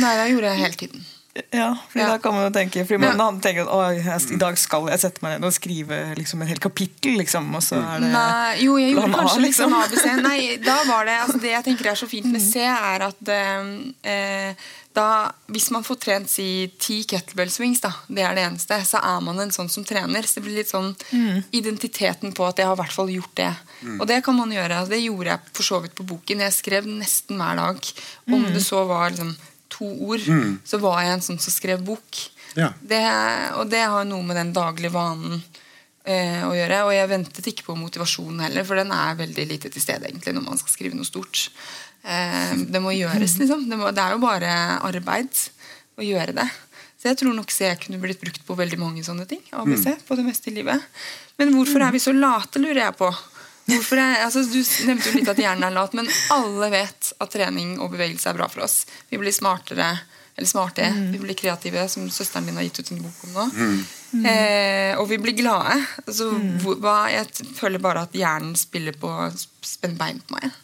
Nei, 0.03 0.13
det 0.21 0.29
gjorde 0.29 0.51
jeg 0.51 0.61
hele 0.61 0.81
tiden. 0.85 1.05
Ja, 1.51 1.75
for 1.89 1.99
ja. 1.99 2.07
da 2.07 2.19
kan 2.23 2.31
man 2.31 2.45
jo 2.45 2.51
tenke 2.55 2.85
fordi 2.87 3.01
man, 3.03 3.19
ja. 3.19 3.27
tenker 3.43 3.67
at 3.67 4.29
i 4.31 4.37
dag 4.39 4.55
skal 4.59 4.85
jeg 4.87 5.01
sette 5.01 5.23
meg 5.23 5.35
ned 5.35 5.49
og 5.49 5.55
skrive 5.55 5.97
liksom, 6.15 6.45
en 6.45 6.47
hel 6.47 6.61
kapittel. 6.63 7.17
Liksom, 7.19 7.49
og 7.57 7.63
så 7.63 7.81
er 7.81 8.05
det 8.05 8.11
Nei, 8.13 8.53
Jo, 8.63 8.77
jeg 8.79 8.93
gjorde 8.95 9.17
kanskje 9.17 9.41
liksom. 9.43 9.75
sånn 9.75 9.81
ABC. 9.81 10.05
Nei, 10.23 10.39
da 10.63 10.77
var 10.87 11.09
det, 11.09 11.17
altså 11.25 11.41
det 11.43 11.51
jeg 11.51 11.67
tenker 11.67 11.91
er 11.91 11.99
så 11.99 12.07
fint 12.07 12.29
med 12.31 12.43
C, 12.43 12.63
er 12.63 13.03
at 13.09 13.31
eh, 13.35 14.69
da, 14.95 15.07
hvis 15.51 15.67
man 15.75 15.83
får 15.83 15.97
trent 16.05 16.31
si 16.31 16.47
ti 16.79 17.01
kettlebell 17.03 17.51
swings, 17.51 17.81
da, 17.83 17.91
det 18.07 18.23
er 18.23 18.37
det 18.37 18.45
eneste, 18.47 18.77
så 18.87 19.01
er 19.03 19.25
man 19.25 19.41
en 19.43 19.51
sånn 19.51 19.71
som 19.71 19.83
trener. 19.87 20.23
Så 20.23 20.39
det 20.39 20.45
blir 20.45 20.61
litt 20.61 20.71
sånn 20.71 20.93
mm. 21.11 21.51
identiteten 21.59 22.31
på 22.37 22.45
at 22.47 22.61
jeg 22.61 22.69
har 22.69 22.77
i 22.77 22.81
hvert 22.83 22.95
fall 22.95 23.11
gjort 23.11 23.35
det. 23.41 23.51
Mm. 23.81 23.97
Og 23.99 24.07
det 24.07 24.21
kan 24.23 24.39
man 24.39 24.55
gjøre. 24.55 24.85
Det 24.87 25.01
gjorde 25.03 25.33
jeg 25.33 25.51
for 25.51 25.67
så 25.67 25.81
vidt 25.83 25.97
på 25.99 26.07
boken. 26.07 26.45
Jeg 26.47 26.55
skrev 26.55 26.87
nesten 26.87 27.43
hver 27.43 27.59
dag. 27.59 27.91
Om 28.29 28.39
mm. 28.39 28.47
det 28.55 28.63
så 28.63 28.85
var 28.87 29.11
liksom 29.11 29.35
to 29.75 29.87
ord, 30.07 30.23
mm. 30.23 30.55
så 30.65 30.79
var 30.81 31.03
jeg 31.03 31.13
en 31.13 31.27
sånn 31.27 31.41
som 31.43 31.53
skrev 31.53 31.83
bok. 31.85 32.23
Ja. 32.55 32.71
Det, 32.79 33.03
og 33.59 33.69
det 33.71 33.83
har 33.83 34.07
noe 34.07 34.23
med 34.25 34.39
den 34.39 34.53
daglige 34.55 34.93
vanen 34.95 35.41
eh, 36.05 36.43
å 36.47 36.53
gjøre. 36.55 36.83
Og 36.87 36.93
jeg 36.95 37.11
ventet 37.11 37.49
ikke 37.51 37.67
på 37.67 37.77
motivasjonen 37.79 38.45
heller, 38.47 38.67
for 38.67 38.79
den 38.79 38.93
er 38.95 39.19
veldig 39.19 39.47
lite 39.51 39.71
til 39.73 39.83
stede 39.83 40.07
egentlig 40.09 40.35
når 40.37 40.47
man 40.47 40.61
skal 40.61 40.73
skrive 40.73 40.97
noe 40.97 41.07
stort. 41.07 41.49
Eh, 42.05 42.53
det 42.69 42.81
må 42.83 42.95
gjøres, 42.95 43.37
liksom. 43.41 43.67
Det, 43.69 43.79
må, 43.79 43.91
det, 43.95 44.03
er 44.03 44.15
jo 44.15 44.23
bare 44.23 44.55
arbeid 44.85 45.43
å 45.99 46.05
gjøre 46.05 46.37
det. 46.37 46.47
Så 46.95 47.11
jeg 47.11 47.19
tror 47.21 47.35
nok 47.37 47.51
jeg 47.53 47.77
kunne 47.83 48.01
blitt 48.01 48.21
brukt 48.21 48.43
på 48.47 48.57
veldig 48.57 48.79
mange 48.81 49.03
sånne 49.05 49.27
ting. 49.29 49.43
ABC, 49.51 49.91
mm. 49.91 50.03
på 50.07 50.17
det 50.17 50.25
meste 50.25 50.51
i 50.51 50.55
livet. 50.55 50.91
Men 51.39 51.51
hvorfor 51.53 51.83
er 51.85 51.93
vi 51.93 52.01
så 52.01 52.15
late, 52.15 52.61
lurer 52.63 52.85
jeg 52.87 52.97
på. 52.97 53.11
Er, 53.65 54.25
altså, 54.25 54.43
du 54.45 54.59
nevnte 54.85 55.09
jo 55.09 55.15
litt 55.17 55.29
at 55.31 55.39
hjernen 55.41 55.65
er 55.65 55.73
lat, 55.73 55.95
men 55.97 56.09
alle 56.33 56.69
vet 56.73 57.13
at 57.17 57.31
trening 57.33 57.79
og 57.81 57.95
bevegelse 57.95 58.29
er 58.29 58.37
bra 58.37 58.49
for 58.51 58.65
oss. 58.67 58.83
Vi 59.09 59.17
blir 59.17 59.33
smartere, 59.33 59.87
eller 60.35 60.49
smarte, 60.49 60.85
mm. 60.93 61.07
vi 61.15 61.21
blir 61.23 61.37
kreative, 61.39 61.87
som 61.89 62.05
søsteren 62.11 62.45
din 62.45 62.59
har 62.59 62.67
gitt 62.67 62.83
ut 62.83 62.91
en 62.93 63.01
bok 63.05 63.23
om 63.25 63.33
nå. 63.33 63.45
Mm. 63.55 64.25
Eh, 64.29 64.91
og 64.99 65.09
vi 65.09 65.17
blir 65.23 65.37
glade. 65.37 65.79
Altså, 66.05 66.29
mm. 66.29 66.51
hva, 66.83 66.97
jeg 67.13 67.49
føler 67.57 67.81
bare 67.81 68.05
at 68.05 68.15
hjernen 68.15 68.53
spiller 68.59 68.97
på 68.99 69.11
spenn 69.65 69.97
bein 69.97 70.21
på 70.21 70.37
meg. 70.37 70.61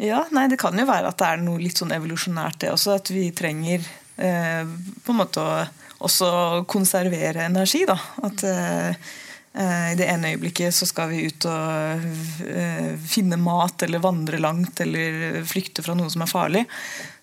Ja, 0.00 0.24
nei, 0.32 0.48
Det 0.48 0.58
kan 0.58 0.78
jo 0.80 0.88
være 0.88 1.12
at 1.12 1.20
det 1.20 1.28
er 1.28 1.42
noe 1.44 1.60
litt 1.60 1.78
sånn 1.78 1.92
evolusjonært, 1.92 2.62
det 2.64 2.72
også. 2.72 2.96
At 2.98 3.12
vi 3.12 3.28
trenger 3.36 3.84
eh, 4.16 4.64
på 5.04 5.14
en 5.14 5.22
måte 5.22 5.44
å 5.44 5.60
også 6.00 6.30
konservere 6.64 7.44
energi. 7.46 7.84
da, 7.86 7.98
at 8.26 8.48
Eh, 8.48 9.10
I 9.50 9.96
det 9.98 10.06
ene 10.06 10.30
øyeblikket 10.30 10.74
så 10.74 10.86
skal 10.86 11.08
vi 11.10 11.24
ut 11.26 11.44
og 11.50 12.04
eh, 12.46 12.92
finne 13.02 13.34
mat 13.40 13.82
eller 13.82 14.02
vandre 14.02 14.38
langt 14.38 14.78
eller 14.84 15.40
flykte 15.42 15.82
fra 15.82 15.96
noe 15.98 16.10
som 16.12 16.22
er 16.22 16.30
farlig. 16.30 16.62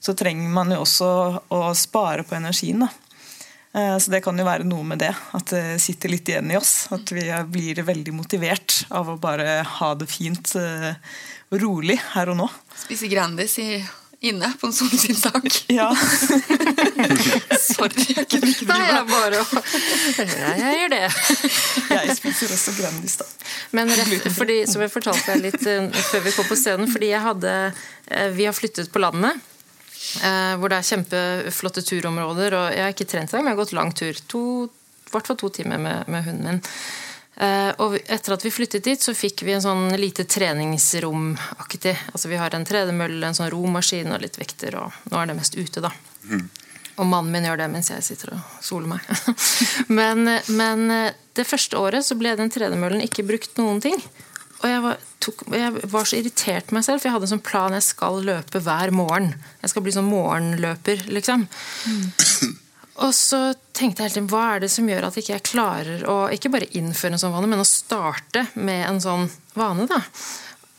Så 0.03 0.11
trenger 0.17 0.51
man 0.51 0.73
jo 0.75 0.81
også 0.83 1.07
å 1.55 1.61
spare 1.71 2.25
på 2.27 2.35
energien. 2.35 2.83
da. 2.83 2.89
Eh, 3.77 3.97
så 3.97 4.11
det 4.11 4.21
kan 4.25 4.37
jo 4.39 4.47
være 4.47 4.67
noe 4.67 4.83
med 4.91 4.99
det. 5.05 5.13
At 5.37 5.53
det 5.53 5.79
sitter 5.83 6.11
litt 6.11 6.27
igjen 6.27 6.51
i 6.51 6.59
oss. 6.59 6.89
At 6.91 7.11
vi 7.15 7.25
blir 7.53 7.79
veldig 7.87 8.15
motivert 8.15 8.81
av 8.89 9.13
å 9.13 9.19
bare 9.21 9.61
ha 9.79 9.93
det 9.95 10.09
fint 10.11 10.55
og 10.59 11.63
rolig 11.63 11.99
her 12.11 12.33
og 12.33 12.41
nå. 12.41 12.49
Spise 12.75 13.07
Grandis 13.11 13.55
i 13.63 13.69
inne 14.19 14.53
på 14.59 14.67
en 14.67 14.73
sin 14.73 15.15
sak. 15.15 15.43
Ja. 15.67 15.95
Sorry, 17.59 18.05
jeg 18.15 18.25
kunne 18.31 18.49
ikke 18.49 18.67
Nei, 18.69 18.79
jeg 18.87 19.03
bare 19.11 19.41
Jeg 20.17 20.77
gjør 20.79 20.93
det. 20.93 21.01
jeg 22.07 22.15
spiser 22.17 22.53
også 22.55 22.73
Grandis, 22.79 23.17
da. 23.19 23.27
Men 23.77 23.91
rett, 23.91 24.25
fordi, 24.33 24.61
som 24.69 24.81
jeg 24.81 24.93
fortalte 24.93 25.35
deg 25.35 25.45
litt 25.49 25.67
uh, 25.67 26.01
før 26.09 26.25
vi 26.25 26.33
kom 26.33 26.49
på 26.49 26.57
scenen, 26.57 26.89
fordi 26.91 27.11
jeg 27.11 27.21
hadde 27.23 27.53
uh, 27.69 28.29
Vi 28.37 28.47
har 28.47 28.57
flyttet 28.57 28.91
på 28.93 29.03
landet. 29.03 29.37
Uh, 30.23 30.55
hvor 30.57 30.71
det 30.71 30.79
er 30.79 30.87
kjempeflotte 30.87 31.83
turområder. 31.85 32.57
Og 32.57 32.67
jeg 32.73 32.85
har 32.85 32.95
ikke 32.95 33.09
trent 33.09 33.33
engang, 33.33 33.45
men 33.45 33.53
jeg 33.53 33.57
har 33.57 33.63
gått 33.65 33.77
lang 33.77 33.93
tur. 33.97 34.23
To, 34.33 34.41
I 34.67 35.13
hvert 35.13 35.29
fall 35.29 35.41
to 35.43 35.51
timer 35.59 35.83
med, 35.83 36.09
med 36.09 36.25
hunden 36.29 36.47
min. 36.47 36.63
Eh, 37.37 37.71
og 37.83 37.99
etter 38.01 38.33
at 38.33 38.45
vi 38.45 38.51
flyttet 38.53 38.85
dit, 38.87 39.01
så 39.01 39.13
fikk 39.13 39.43
vi 39.45 39.53
en 39.53 39.61
sånn 39.61 39.91
lite 40.01 40.25
treningsromaktig. 40.25 41.93
Altså 42.09 42.31
vi 42.31 42.39
har 42.41 42.55
en 42.57 42.65
tredemølle, 42.65 43.21
en 43.27 43.37
sånn 43.37 43.51
romaskin 43.53 44.09
og 44.15 44.23
litt 44.23 44.39
vekter, 44.41 44.79
og 44.81 45.11
nå 45.11 45.19
er 45.21 45.29
det 45.29 45.37
mest 45.37 45.57
ute, 45.57 45.83
da. 45.85 45.93
Mm. 46.25 46.47
Og 46.97 47.05
mannen 47.05 47.29
min 47.29 47.45
gjør 47.45 47.59
det 47.61 47.69
mens 47.69 47.91
jeg 47.93 48.05
sitter 48.05 48.33
og 48.33 48.55
soler 48.65 48.89
meg. 48.95 49.05
men, 49.99 50.25
men, 50.49 50.87
eh, 50.93 51.11
det 51.37 51.45
første 51.45 51.77
året 51.77 52.07
så 52.07 52.17
ble 52.17 52.33
den 52.39 52.49
tredemøllen 52.49 53.05
ikke 53.05 53.27
brukt 53.27 53.59
noen 53.61 53.83
ting. 53.85 54.01
Og 54.57 54.65
jeg 54.65 54.81
var, 54.81 55.01
tok, 55.21 55.43
jeg 55.53 55.73
var, 55.93 56.07
så 56.09 56.17
irritert 56.17 56.71
meg 56.73 56.87
selv, 56.87 57.03
for 57.03 57.11
jeg 57.11 57.13
hadde 57.19 57.27
en 57.29 57.35
sånn 57.35 57.45
plan 57.45 57.75
jeg 57.77 57.85
skal 57.85 58.23
løpe 58.25 58.63
hver 58.65 58.89
morgen. 58.97 59.35
Jeg 59.61 59.69
skal 59.69 59.85
bli 59.85 59.93
sånn 59.93 60.09
morgenløper, 60.09 61.05
liksom. 61.13 61.45
Mm. 61.45 62.55
Og 63.05 63.13
så 63.13 63.39
tenkte 63.77 64.01
jeg 64.01 64.07
hele 64.07 64.15
tiden, 64.15 64.29
hva 64.31 64.43
er 64.55 64.63
det 64.63 64.71
som 64.73 64.87
gjør 64.89 65.05
at 65.07 65.17
ikke 65.19 65.35
jeg 65.35 65.45
klarer 65.45 66.03
å 66.09 66.17
ikke 66.33 66.49
bare 66.53 66.69
innføre 66.79 67.13
en 67.13 67.21
sånn 67.21 67.35
vane, 67.35 67.49
men 67.51 67.61
å 67.61 67.67
starte 67.67 68.47
med 68.57 68.87
en 68.87 69.01
sånn 69.03 69.27
vane. 69.57 69.85
da. 69.89 70.01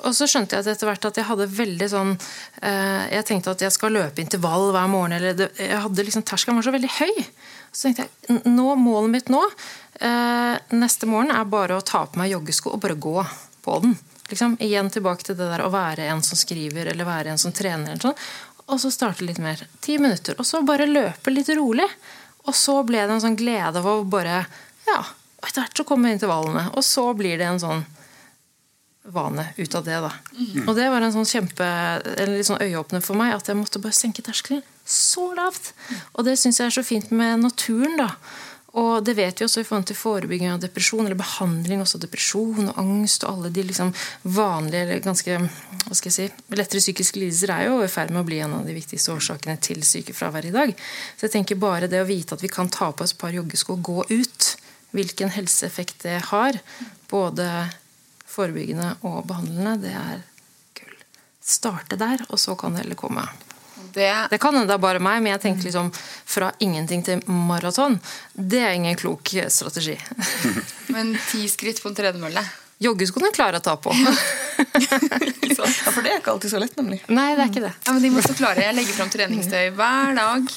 Og 0.06 0.14
så 0.14 0.28
skjønte 0.30 0.58
jeg 0.58 0.66
etter 0.70 0.86
hvert 0.86 1.06
at 1.08 1.18
jeg 1.18 1.26
hadde 1.26 1.48
veldig 1.50 1.86
sånn 1.90 2.12
eh, 2.14 3.08
Jeg 3.16 3.24
tenkte 3.26 3.50
at 3.50 3.64
jeg 3.64 3.74
skal 3.74 3.96
løpe 3.96 4.22
intervall 4.22 4.68
hver 4.74 4.90
morgen. 4.90 5.16
eller 5.16 5.34
det, 5.34 5.48
jeg 5.58 5.80
hadde 5.82 6.04
liksom, 6.06 6.22
Terskelen 6.26 6.58
var 6.58 6.66
så 6.68 6.74
veldig 6.74 6.92
høy. 7.00 7.24
Så 7.72 7.88
tenkte 7.88 8.06
jeg 8.06 8.42
nå, 8.46 8.68
målet 8.78 9.14
mitt 9.16 9.32
nå 9.32 9.42
eh, 10.00 10.54
neste 10.74 11.10
morgen 11.10 11.34
er 11.34 11.50
bare 11.50 11.78
å 11.78 11.86
ta 11.86 12.04
på 12.06 12.20
meg 12.20 12.30
joggesko 12.34 12.74
og 12.74 12.82
bare 12.84 12.98
gå 12.98 13.16
på 13.64 13.80
den. 13.82 13.98
Liksom, 14.28 14.58
igjen 14.60 14.90
tilbake 14.92 15.24
til 15.24 15.38
det 15.38 15.48
der 15.50 15.64
å 15.64 15.72
være 15.72 16.06
en 16.12 16.22
som 16.22 16.38
skriver 16.38 16.92
eller 16.92 17.08
være 17.08 17.32
en 17.32 17.40
som 17.40 17.54
trener. 17.54 17.94
Eller 17.94 18.10
sånn 18.10 18.18
og 18.68 18.80
så 18.80 18.90
starte 18.92 19.24
litt 19.24 19.40
mer. 19.42 19.60
Ti 19.80 19.98
minutter. 19.98 20.36
Og 20.38 20.46
så 20.46 20.62
bare 20.66 20.88
løpe 20.88 21.32
litt 21.32 21.48
rolig. 21.56 21.86
Og 22.48 22.56
så 22.56 22.78
ble 22.86 23.04
det 23.04 23.16
en 23.16 23.22
sånn 23.24 23.38
glede 23.38 23.80
av 23.80 23.86
å 23.88 24.00
bare 24.08 24.42
Ja, 24.88 25.02
etter 25.44 25.62
hvert 25.62 25.80
så 25.80 25.84
kommer 25.88 26.12
intervallene. 26.12 26.68
Og 26.76 26.84
så 26.84 27.06
blir 27.16 27.40
det 27.40 27.48
en 27.48 27.60
sånn 27.60 27.84
vane 29.08 29.46
ut 29.56 29.74
av 29.74 29.84
det. 29.84 30.00
da. 30.04 30.12
Mm. 30.36 30.68
Og 30.68 30.74
det 30.76 30.88
var 30.92 31.04
en 31.04 31.14
sånn 31.14 31.28
kjempe, 31.28 31.64
en 31.64 32.34
litt 32.34 32.48
sånn 32.48 32.60
øyeåpner 32.60 33.04
for 33.04 33.16
meg, 33.16 33.34
at 33.36 33.48
jeg 33.48 33.56
måtte 33.56 33.80
bare 33.80 33.96
senke 33.96 34.24
terskelen 34.24 34.64
så 34.88 35.34
lavt. 35.36 35.72
Og 36.16 36.24
det 36.24 36.38
syns 36.40 36.60
jeg 36.60 36.70
er 36.70 36.76
så 36.78 36.84
fint 36.86 37.10
med 37.12 37.42
naturen. 37.44 37.98
da. 38.00 38.14
Og 38.78 39.02
det 39.04 39.14
vet 39.18 39.40
vi 39.40 39.46
også 39.46 39.62
i 39.62 39.66
forhold 39.66 39.88
til 39.88 39.98
forebygging 39.98 40.52
av 40.52 40.60
depresjon, 40.62 41.06
eller 41.06 41.18
behandling 41.18 41.82
også 41.82 41.98
av 41.98 42.04
depresjon 42.04 42.68
og 42.68 42.78
angst 42.82 43.24
og 43.24 43.32
alle 43.32 43.50
de 43.54 43.64
liksom 43.66 43.90
vanlige 44.36 44.84
eller 44.84 45.02
ganske 45.02 45.38
hva 45.38 45.96
skal 45.96 46.10
jeg 46.10 46.16
si, 46.16 46.44
lettere 46.54 46.82
psykiske 46.82 47.22
lidelser 47.22 47.54
er 47.54 47.66
jo 47.70 47.80
i 47.82 47.90
ferd 47.90 48.12
med 48.14 48.22
å 48.22 48.28
bli 48.28 48.40
en 48.44 48.54
av 48.60 48.68
de 48.68 48.76
viktigste 48.76 49.14
årsakene 49.14 49.56
til 49.64 49.82
sykefravær 49.86 50.46
i 50.46 50.54
dag. 50.54 50.74
Så 51.16 51.26
jeg 51.26 51.34
tenker 51.38 51.60
bare 51.60 51.90
det 51.90 52.02
å 52.04 52.08
vite 52.08 52.36
at 52.36 52.44
vi 52.44 52.52
kan 52.52 52.70
ta 52.72 52.92
på 52.92 53.06
oss 53.06 53.16
et 53.16 53.20
par 53.22 53.34
joggesko 53.34 53.78
og 53.78 53.84
gå 53.88 54.06
ut, 54.12 54.48
hvilken 54.94 55.32
helseeffekt 55.34 56.04
det 56.06 56.20
har, 56.30 56.60
både 57.10 57.48
forebyggende 58.28 58.94
og 59.08 59.24
behandlende, 59.28 59.76
det 59.88 59.94
er 59.96 60.24
gull. 60.78 60.96
Starte 61.40 61.98
der, 62.00 62.24
og 62.28 62.40
så 62.40 62.56
kan 62.58 62.76
det 62.76 62.84
heller 62.84 63.00
komme. 63.00 63.26
Det, 63.94 64.08
det 64.30 64.38
kan 64.42 64.54
hende 64.54 64.68
det 64.70 64.76
er 64.76 64.82
bare 64.82 65.02
meg, 65.02 65.22
men 65.24 65.34
jeg 65.34 65.42
tenker 65.46 65.68
liksom 65.68 65.90
fra 65.94 66.52
ingenting 66.64 67.04
til 67.06 67.22
maraton. 67.30 67.98
Det 68.32 68.62
er 68.62 68.76
ingen 68.76 68.96
klok 68.98 69.34
strategi. 69.48 69.98
men 70.94 71.14
ti 71.30 71.44
skritt 71.50 71.82
på 71.82 71.92
en 71.92 71.98
tredemølle? 71.98 72.44
Joggeskoene 72.78 73.32
klarer 73.34 73.58
å 73.58 73.64
ta 73.64 73.74
på. 73.82 73.90
ja, 73.98 74.98
For 75.90 76.02
det 76.04 76.12
er 76.12 76.20
ikke 76.20 76.36
alltid 76.36 76.52
så 76.52 76.60
lett, 76.62 76.76
nemlig. 76.78 77.00
Nei, 77.10 77.32
det 77.34 77.42
er 77.42 77.50
ikke 77.50 77.64
det. 77.64 77.72
Ja, 77.88 77.94
men 77.94 78.04
de 78.04 78.12
må 78.14 78.22
så 78.22 78.36
klare. 78.38 78.62
Jeg 78.62 78.76
legger 78.78 78.94
fram 79.00 79.10
treningstøy 79.10 79.72
hver 79.74 80.14
dag 80.18 80.52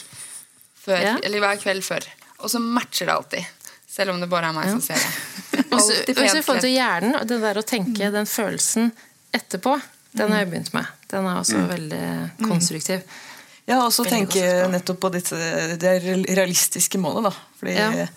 før, 0.82 1.01
ja. 1.01 1.15
eller 1.17 1.41
hver 1.41 1.63
kveld 1.63 1.86
før. 1.86 2.05
Og 2.41 2.53
så 2.53 2.61
matcher 2.61 3.09
det 3.09 3.15
alltid. 3.15 3.57
Selv 3.91 4.13
om 4.13 4.21
det 4.21 4.29
bare 4.32 4.51
er 4.51 4.55
meg 4.55 4.69
ja. 4.69 4.75
som 4.77 4.84
ser 4.86 5.01
det. 5.01 5.65
Og 5.73 5.82
så 5.84 5.97
i 6.05 6.13
forhold 6.15 6.63
til 6.63 6.73
hjernen, 6.73 7.17
det 7.27 7.41
der 7.41 7.59
å 7.59 7.65
tenke 7.65 8.11
den 8.13 8.29
følelsen 8.29 8.91
etterpå, 9.36 9.75
den 10.15 10.32
har 10.32 10.43
jeg 10.43 10.51
begynt 10.51 10.73
med. 10.75 10.88
Den 11.12 11.28
er 11.28 11.39
også 11.41 11.59
mm. 11.59 11.70
veldig 11.70 12.05
konstruktiv. 12.45 13.05
Ja, 13.70 13.78
og 13.86 13.91
så 13.93 14.03
tenke 14.07 14.41
nettopp 14.72 14.99
på 15.03 15.12
dette, 15.14 15.38
det 15.80 15.95
realistiske 16.01 16.99
målet, 16.99 17.30
da. 17.30 17.34
Fordi, 17.59 17.76
ja. 17.78 18.07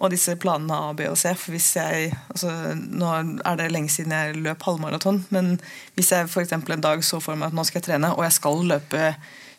Og 0.00 0.12
disse 0.14 0.32
planene 0.40 0.76
A, 0.76 0.92
B 0.96 1.04
og 1.10 1.18
C. 1.20 1.32
For 1.36 1.52
hvis 1.52 1.68
jeg, 1.76 2.12
altså, 2.32 2.52
nå 2.74 3.10
er 3.44 3.58
det 3.60 3.68
lenge 3.72 3.92
siden 3.92 4.14
jeg 4.16 4.38
løp 4.40 4.64
halvmaraton, 4.64 5.24
men 5.34 5.58
hvis 5.96 6.12
jeg 6.14 6.30
for 6.32 6.44
en 6.56 6.84
dag 6.84 7.04
så 7.04 7.20
for 7.20 7.36
meg 7.36 7.50
at 7.50 7.56
nå 7.56 7.66
skal 7.68 7.82
jeg 7.82 7.90
trene, 7.90 8.14
og 8.16 8.24
jeg 8.24 8.36
skal 8.38 8.64
løpe 8.70 9.10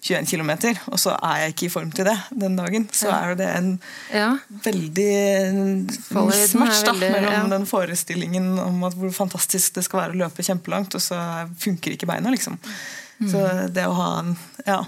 21 0.02 0.26
km, 0.26 0.52
og 0.89 0.97
så 0.99 1.14
er 1.14 1.43
jeg 1.43 1.54
ikke 1.54 1.66
i 1.68 1.72
form 1.76 1.91
til 1.93 2.08
det 2.10 2.16
den 2.34 2.56
dagen, 2.58 2.88
så 2.95 3.12
er 3.14 3.36
det 3.38 3.49
en 3.54 3.70
ja. 4.10 4.32
veldig 4.64 5.12
mismatch 5.54 6.82
da, 6.88 6.95
mellom 6.97 7.36
ja. 7.36 7.43
den 7.54 7.68
forestillingen 7.70 8.56
om 8.64 8.82
at 8.88 8.97
hvor 8.97 9.14
fantastisk 9.14 9.78
det 9.78 9.86
skal 9.86 10.04
være 10.04 10.16
å 10.16 10.22
løpe 10.24 10.45
kjempelangt, 10.45 10.97
og 10.97 11.06
så 11.06 11.20
funker 11.62 11.93
ikke 11.93 12.10
beina, 12.10 12.34
liksom. 12.34 12.58
Mm. 13.22 13.30
Så 13.30 13.45
det 13.70 13.86
å 13.86 13.93
ha 13.99 14.12
en 14.24 14.34
ja, 14.66 14.80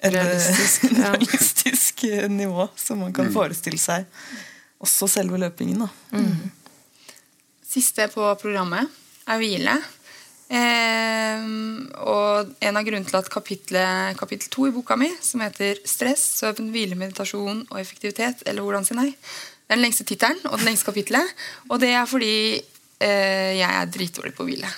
et 0.00 0.14
realistisk, 0.14 0.88
realistisk 1.04 2.06
nivå 2.32 2.68
som 2.80 3.04
man 3.04 3.12
kan 3.16 3.28
mm. 3.28 3.34
forestille 3.36 3.80
seg. 3.80 4.08
Også 4.80 5.08
selve 5.08 5.40
løpingen, 5.40 5.84
da. 5.84 5.90
Mm. 6.16 6.48
Siste 7.66 8.08
på 8.12 8.24
programmet 8.40 8.88
er 9.28 9.40
hvile. 9.40 9.76
Eh, 10.46 11.46
og 12.06 12.52
en 12.62 12.78
av 12.78 12.86
grunnene 12.86 13.08
til 13.08 13.18
at 13.18 13.30
kapittel 13.32 14.50
to 14.52 14.68
i 14.68 14.74
boka 14.74 14.96
mi, 14.96 15.10
som 15.20 15.42
heter 15.42 15.80
'Stress, 15.82 16.22
søvn, 16.38 16.70
hvile, 16.70 16.94
meditasjon 16.94 17.66
og 17.70 17.80
effektivitet', 17.80 18.42
eller 18.46 18.62
'Hvordan 18.62 18.84
si 18.84 18.94
nei', 18.94 19.16
det 19.66 19.74
er 19.74 19.76
den 19.80 19.84
lengste 19.84 20.04
tittelen 20.06 20.38
og 20.46 20.58
det 20.58 20.66
lengste 20.68 20.86
kapittelet. 20.86 21.26
Og 21.68 21.80
det 21.80 21.90
er 21.90 22.04
fordi 22.06 22.62
eh, 23.00 23.58
jeg 23.58 23.66
er 23.66 23.90
dritdårlig 23.90 24.34
på 24.36 24.44
å 24.44 24.46
hvile. 24.46 24.68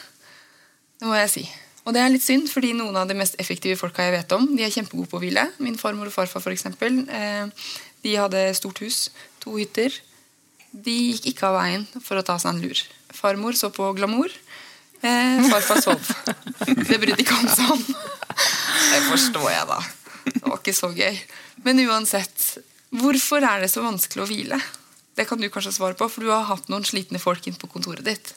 Det 0.98 1.06
må 1.06 1.14
jeg 1.14 1.30
si. 1.30 1.44
Og 1.84 1.92
det 1.92 2.00
er 2.00 2.08
litt 2.08 2.24
synd, 2.24 2.48
fordi 2.48 2.72
noen 2.72 2.96
av 2.96 3.08
de 3.08 3.16
mest 3.16 3.36
effektive 3.40 3.76
folka 3.76 4.02
jeg 4.02 4.12
vet 4.12 4.32
om, 4.32 4.48
de 4.56 4.64
er 4.64 4.72
kjempegode 4.72 5.08
på 5.08 5.16
å 5.20 5.20
hvile. 5.20 5.44
Min 5.60 5.76
farmor 5.76 6.08
og 6.08 6.12
farfar, 6.12 6.52
eksempel, 6.52 7.04
eh, 7.08 7.46
de 8.04 8.16
hadde 8.16 8.54
stort 8.56 8.80
hus, 8.80 9.10
to 9.40 9.56
hytter. 9.56 9.92
De 10.72 10.96
gikk 11.12 11.30
ikke 11.32 11.48
av 11.48 11.60
veien 11.60 11.86
for 12.00 12.16
å 12.16 12.24
ta 12.24 12.38
seg 12.40 12.54
en 12.54 12.62
lur. 12.64 12.82
Farmor 13.12 13.56
så 13.56 13.68
på 13.72 13.92
glamour. 13.96 14.32
Eh, 15.02 15.44
farfar 15.52 15.82
sov. 15.82 16.10
Det 16.66 16.98
brydde 16.98 17.22
ikke 17.22 17.36
han 17.38 17.52
seg 17.52 17.70
om. 17.76 17.84
Det 18.88 19.04
forstår 19.06 19.46
jeg, 19.52 19.68
da. 19.70 19.78
Det 20.28 20.42
var 20.42 20.58
ikke 20.58 20.74
så 20.76 20.90
gøy. 20.94 21.20
Men 21.66 21.84
uansett, 21.86 22.48
hvorfor 22.94 23.44
er 23.46 23.62
det 23.64 23.70
så 23.72 23.84
vanskelig 23.84 24.24
å 24.24 24.28
hvile? 24.30 24.58
Det 25.18 25.26
kan 25.28 25.40
du 25.40 25.48
kanskje 25.50 25.74
svare 25.74 25.98
på, 25.98 26.06
for 26.10 26.26
du 26.26 26.32
har 26.32 26.46
hatt 26.50 26.68
noen 26.70 26.86
slitne 26.86 27.20
folk 27.22 27.46
inn 27.50 27.58
på 27.58 27.70
kontoret 27.70 28.06
ditt. 28.06 28.34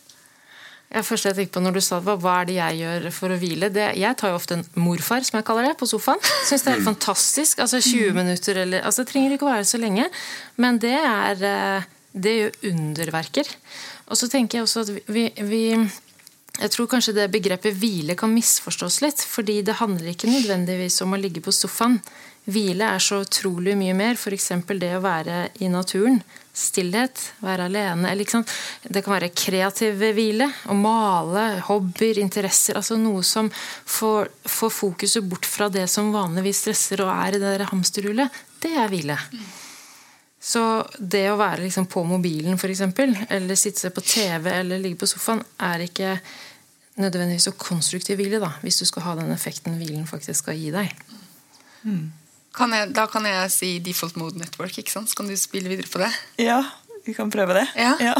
Ja, 0.91 1.05
først 1.07 1.29
jeg 1.29 1.37
tenkte 1.37 1.55
på 1.55 1.61
når 1.63 1.77
du 1.77 1.81
sa 1.85 2.01
hva, 2.03 2.17
hva 2.19 2.33
er 2.41 2.49
det 2.49 2.55
jeg 2.57 2.79
gjør 2.81 3.05
for 3.15 3.31
å 3.31 3.37
hvile? 3.39 3.69
Det, 3.71 3.85
jeg 4.01 4.17
tar 4.19 4.33
jo 4.33 4.39
ofte 4.41 4.57
en 4.57 4.65
morfar, 4.81 5.23
som 5.23 5.37
jeg 5.39 5.45
kaller 5.47 5.69
det, 5.69 5.77
på 5.79 5.87
sofaen. 5.87 6.19
Syns 6.49 6.65
det 6.65 6.71
er 6.71 6.75
helt 6.75 6.89
fantastisk. 6.89 7.61
Altså 7.63 7.79
20 7.79 8.17
minutter 8.17 8.59
eller 8.65 8.83
altså 8.83 9.05
Det 9.05 9.13
trenger 9.13 9.37
ikke 9.37 9.47
å 9.47 9.53
være 9.53 9.69
så 9.69 9.79
lenge, 9.79 10.09
men 10.59 10.81
det 10.83 10.97
er 10.99 11.45
eh, 11.47 11.89
Det 12.11 12.33
gjør 12.35 12.57
underverker. 12.73 13.47
Og 14.11 14.19
så 14.19 14.27
tenker 14.27 14.59
jeg 14.59 14.67
også 14.67 14.83
at 14.83 14.91
vi, 15.07 15.29
vi 15.47 15.63
jeg 16.59 16.73
tror 16.73 16.89
kanskje 16.91 17.15
det 17.15 17.29
begrepet 17.31 17.77
hvile 17.79 18.15
kan 18.19 18.33
misforstås 18.33 18.99
litt. 19.05 19.21
fordi 19.21 19.61
det 19.61 19.79
handler 19.79 20.11
ikke 20.11 20.29
nødvendigvis 20.29 21.01
om 21.01 21.13
å 21.13 21.19
ligge 21.21 21.41
på 21.41 21.53
sofaen. 21.55 22.01
Hvile 22.51 22.87
er 22.95 22.99
så 22.99 23.21
utrolig 23.21 23.75
mye 23.77 23.93
mer. 23.93 24.17
F.eks. 24.17 24.51
det 24.67 24.95
å 24.97 25.03
være 25.03 25.49
i 25.61 25.69
naturen. 25.69 26.19
Stillhet, 26.51 27.21
være 27.39 27.69
alene. 27.69 28.11
Eller, 28.11 28.43
det 28.83 29.03
kan 29.05 29.15
være 29.15 29.31
kreativ 29.31 30.01
hvile. 30.01 30.49
Å 30.67 30.75
male, 30.75 31.61
hobbyer, 31.69 32.19
interesser. 32.19 32.75
altså 32.75 32.97
Noe 32.99 33.23
som 33.23 33.49
får, 33.53 34.33
får, 34.43 34.75
fokuset 34.81 35.23
bort 35.23 35.47
fra 35.47 35.69
det 35.69 35.87
som 35.87 36.11
vanligvis 36.13 36.65
stresser 36.65 37.05
og 37.05 37.13
er 37.13 37.37
i 37.37 37.43
det 37.45 37.71
hamsterhjulet. 37.71 38.41
Det 38.61 38.75
er 38.75 38.91
hvile. 38.91 39.17
Så 40.41 40.61
det 40.97 41.27
å 41.29 41.37
være 41.37 41.67
liksom 41.67 41.85
på 41.91 42.01
mobilen 42.07 42.57
for 42.57 42.73
eksempel, 42.73 43.13
eller 43.29 43.59
sitte 43.59 43.91
på 43.93 44.01
TV 44.01 44.49
eller 44.49 44.81
ligge 44.81 44.97
på 45.03 45.09
sofaen, 45.09 45.43
er 45.61 45.85
ikke 45.85 46.15
nødvendigvis 47.01 47.45
så 47.49 47.53
konstruktiv 47.57 48.17
hvile, 48.19 48.39
da, 48.41 48.49
hvis 48.65 48.81
du 48.81 48.87
skal 48.89 49.05
ha 49.05 49.13
den 49.21 49.29
effekten 49.33 49.77
hvilen 49.77 50.07
faktisk 50.09 50.43
skal 50.43 50.57
gi 50.57 50.73
deg. 50.73 50.95
Mm. 51.85 52.09
Kan 52.57 52.73
jeg, 52.75 52.89
da 52.97 53.05
kan 53.07 53.25
jeg 53.29 53.51
si 53.53 53.69
default 53.85 54.17
mode 54.19 54.41
network, 54.41 54.75
ikke 54.81 54.91
sant? 54.91 55.11
Så 55.11 55.21
kan 55.21 55.29
du 55.29 55.37
spille 55.39 55.71
videre 55.71 55.87
på 55.87 56.01
det? 56.01 56.09
Ja, 56.41 56.59
vi 57.05 57.13
kan 57.17 57.31
prøve 57.31 57.61
det. 57.61 57.67
Ja, 57.77 57.93
ja. 58.01 58.17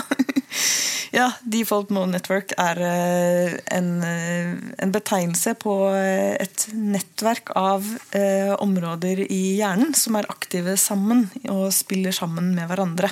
Ja 1.12 1.28
Default 1.44 1.92
Mode 1.92 2.14
Network 2.14 2.54
er 2.60 2.80
eh, 2.86 3.56
en, 3.76 3.90
eh, 4.06 4.54
en, 4.82 4.94
betegnelse 4.94 5.54
på 5.60 5.74
eh, 5.96 6.38
et 6.40 6.68
nettverk 6.74 7.52
av 7.60 7.88
områder 8.62 9.24
i 9.26 9.58
hjernen 9.60 9.94
som 9.98 10.16
er 10.20 10.30
aktive 10.32 10.78
sammen 10.80 11.26
og 11.52 11.70
spiller 11.76 12.16
sammen 12.16 12.52
med 12.56 12.68
hverandre 12.70 13.10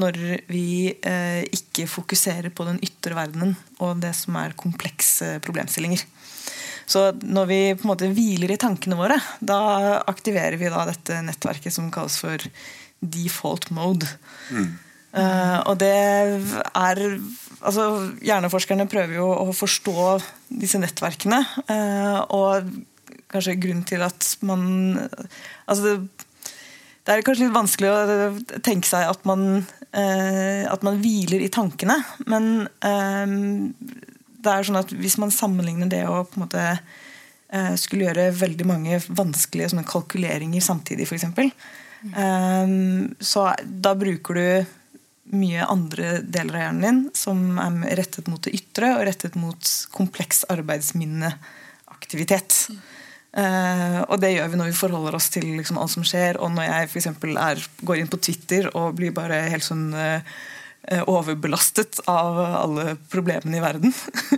når 0.00 0.18
vi 0.50 0.90
ikke 0.90 1.86
fokuserer 1.90 2.50
på 2.54 2.66
den 2.66 2.80
ytre 2.84 3.14
verdenen 3.18 3.54
og 3.78 4.00
det 4.02 4.12
som 4.18 4.36
er 4.40 4.56
komplekse 4.58 5.36
problemstillinger. 5.44 6.02
Så 6.90 7.10
når 7.22 7.46
vi 7.46 7.60
på 7.78 7.86
en 7.86 7.92
måte 7.92 8.10
hviler 8.10 8.50
i 8.50 8.58
tankene 8.60 8.98
våre, 8.98 9.20
da 9.38 10.00
aktiverer 10.10 10.58
vi 10.58 10.70
da 10.72 10.82
dette 10.88 11.20
nettverket 11.22 11.74
som 11.74 11.90
kalles 11.94 12.18
for 12.18 12.50
default 13.00 13.70
mode. 13.74 14.08
Mm. 14.50 14.72
Uh, 15.10 15.58
og 15.66 15.74
det 15.80 15.90
er 15.90 17.00
altså 17.60 17.86
Hjerneforskerne 18.22 18.86
prøver 18.90 19.16
jo 19.18 19.26
å 19.26 19.50
forstå 19.56 20.04
disse 20.62 20.78
nettverkene. 20.80 21.40
Uh, 21.66 22.20
og 22.30 22.70
kanskje 23.30 23.58
grunnen 23.62 23.86
til 23.86 24.04
at 24.06 24.26
man 24.46 24.62
altså 25.66 25.82
det, 25.82 26.24
det, 27.06 27.12
er 27.14 27.26
kanskje 27.26 27.48
litt 27.48 27.58
vanskelig 27.58 27.90
å 27.90 28.62
tenke 28.66 28.90
seg 28.90 29.10
at 29.10 29.26
man, 29.28 29.64
uh, 29.66 30.64
at 30.70 30.86
man 30.86 31.02
hviler 31.02 31.42
i 31.42 31.52
tankene. 31.52 31.98
Men 32.30 32.52
det 34.40 34.50
er 34.54 34.66
sånn 34.66 34.80
at 34.80 34.94
hvis 34.94 35.18
man 35.20 35.34
sammenligner 35.34 35.90
det 35.90 36.04
å 36.08 36.22
på 36.24 36.38
en 36.38 36.46
måte 36.46 36.66
skulle 37.82 38.04
gjøre 38.06 38.28
veldig 38.38 38.64
mange 38.68 38.98
vanskelige 39.10 39.82
kalkuleringer 39.82 40.62
samtidig, 40.62 41.08
f.eks., 41.08 41.24
um, 42.14 43.08
så 43.18 43.48
da 43.58 43.90
bruker 43.98 44.38
du 44.38 44.44
mye 45.32 45.64
andre 45.70 46.20
deler 46.22 46.54
av 46.56 46.60
hjernen 46.64 46.82
din 46.84 47.10
som 47.16 47.58
er 47.62 47.96
rettet 48.00 48.26
mot 48.30 48.42
det 48.44 48.54
ytre 48.56 48.96
og 48.96 49.06
rettet 49.08 49.34
mot 49.38 49.62
kompleks 49.94 50.44
arbeidsminneaktivitet. 50.52 52.50
Mm. 52.70 52.78
Uh, 53.30 54.02
og 54.10 54.18
det 54.18 54.32
gjør 54.32 54.48
vi 54.50 54.56
når 54.58 54.68
vi 54.72 54.80
forholder 54.80 55.14
oss 55.14 55.28
til 55.30 55.44
liksom, 55.60 55.78
alt 55.78 55.94
som 55.94 56.04
skjer. 56.06 56.34
Og 56.42 56.48
når 56.54 56.64
jeg 56.66 56.90
for 56.94 57.00
er, 57.30 57.56
går 57.86 57.96
inn 58.00 58.10
på 58.10 58.22
Twitter 58.22 58.62
og 58.74 58.96
blir 58.98 59.12
bare 59.14 59.50
helt 59.52 59.66
sånn 59.66 59.86
uh, 59.94 60.20
overbelastet 61.06 62.00
av 62.10 62.38
alle 62.40 62.96
problemene 63.12 63.56
i 63.58 63.62
verden, 63.62 63.92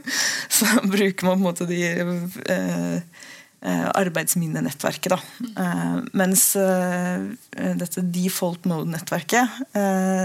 så 0.57 0.67
bruker 0.85 1.25
man 1.25 1.37
på 1.37 1.39
en 1.39 1.47
måte 1.47 1.67
de 1.71 1.81
uh, 2.05 2.99
arbeidsminnenettverket. 3.63 5.13
Da. 5.13 5.19
mens 6.19 6.57
eh, 6.59 7.27
dette 7.79 8.03
default 8.03 8.65
mode-nettverket 8.67 9.61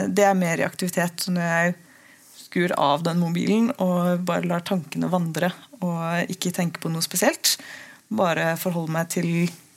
det 0.10 0.24
er 0.26 0.40
mer 0.40 0.58
i 0.58 0.66
aktivitet 0.66 1.28
når 1.30 1.46
jeg 1.46 1.76
skrur 2.48 2.74
av 2.80 3.04
den 3.06 3.20
mobilen 3.22 3.70
og 3.84 4.24
bare 4.26 4.48
lar 4.48 4.64
tankene 4.66 5.10
vandre 5.12 5.52
og 5.84 6.32
ikke 6.32 6.54
tenke 6.56 6.82
på 6.82 6.90
noe 6.90 7.06
spesielt. 7.06 7.58
Bare 8.08 8.56
forholde 8.58 8.96
meg 8.96 9.12
til 9.14 9.30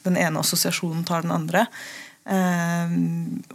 den 0.07 0.17
ene 0.17 0.41
assosiasjonen 0.41 1.05
tar 1.05 1.27
den 1.27 1.35
andre. 1.35 1.67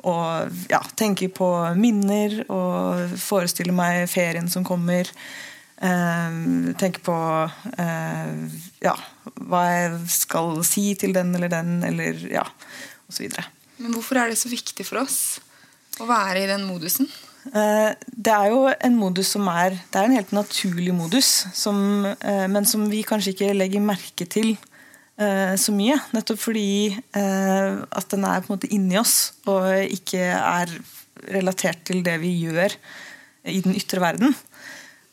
og 0.03 0.59
ja, 0.69 0.81
tenker 0.99 1.31
på 1.33 1.49
minner 1.79 2.41
og 2.51 3.15
forestiller 3.17 3.73
meg 3.73 4.09
ferien 4.11 4.49
som 4.51 4.65
kommer. 4.67 5.09
tenke 6.77 6.99
på 7.03 7.15
ja, 8.85 8.95
hva 9.49 9.61
jeg 9.67 9.99
skal 10.13 10.59
si 10.67 10.87
til 10.99 11.15
den 11.15 11.33
eller 11.37 11.51
den, 11.51 11.77
eller 11.87 12.19
ja, 12.31 12.45
osv. 13.09 13.29
Men 13.81 13.95
hvorfor 13.95 14.21
er 14.21 14.31
det 14.31 14.39
så 14.39 14.51
viktig 14.51 14.85
for 14.87 15.03
oss 15.03 15.39
å 16.01 16.07
være 16.09 16.43
i 16.43 16.49
den 16.51 16.67
modusen? 16.69 17.09
Uh, 17.45 17.91
det 18.09 18.33
er 18.33 18.49
jo 18.49 18.63
en 18.73 18.95
modus 18.97 19.35
som 19.35 19.45
er 19.51 19.75
Det 19.77 19.99
er 19.99 20.07
en 20.07 20.15
helt 20.17 20.31
naturlig 20.33 20.93
modus, 20.97 21.45
som, 21.53 21.77
men 22.25 22.65
som 22.65 22.87
vi 22.89 23.03
kanskje 23.05 23.35
ikke 23.35 23.57
legger 23.57 23.83
merke 23.83 24.27
til 24.29 24.55
så 25.15 25.71
mye. 25.71 25.95
Nettopp 26.11 26.41
fordi 26.41 26.91
at 27.15 28.09
den 28.11 28.25
er 28.27 28.41
på 28.43 28.49
en 28.49 28.57
måte 28.57 28.67
inni 28.75 28.97
oss, 28.99 29.31
og 29.47 29.69
ikke 29.87 30.19
er 30.35 30.73
relatert 31.31 31.85
til 31.87 32.01
det 32.03 32.17
vi 32.19 32.33
gjør 32.41 32.75
i 33.47 33.61
den 33.63 33.77
ytre 33.79 34.01
verden. 34.03 34.35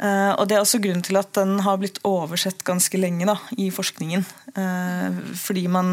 Uh, 0.03 0.35
og 0.35 0.49
Det 0.51 0.57
er 0.57 0.65
også 0.65 0.81
grunnen 0.83 1.05
til 1.07 1.19
at 1.21 1.31
den 1.37 1.61
har 1.63 1.79
blitt 1.79 2.01
oversett 2.07 2.65
ganske 2.67 2.99
lenge 2.99 3.27
da, 3.29 3.37
i 3.55 3.69
forskningen. 3.71 4.25
Uh, 4.57 5.21
fordi 5.39 5.69
man, 5.71 5.93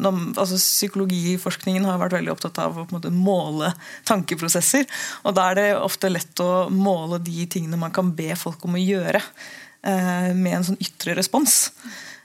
altså 0.00 0.56
Psykologiforskningen 0.56 1.84
har 1.84 2.00
vært 2.00 2.16
veldig 2.16 2.32
opptatt 2.32 2.60
av 2.62 2.78
å 2.80 2.86
måte, 2.88 3.12
måle 3.12 3.74
tankeprosesser. 4.08 4.88
Og 5.28 5.36
da 5.36 5.50
er 5.50 5.60
det 5.60 5.68
ofte 5.76 6.12
lett 6.12 6.40
å 6.40 6.70
måle 6.72 7.20
de 7.20 7.44
tingene 7.52 7.80
man 7.80 7.92
kan 7.92 8.14
be 8.16 8.32
folk 8.38 8.64
om 8.64 8.78
å 8.78 8.84
gjøre, 8.84 9.20
uh, 9.20 10.30
med 10.32 10.54
en 10.56 10.70
sånn 10.72 10.80
ytre 10.80 11.18
respons. 11.20 11.66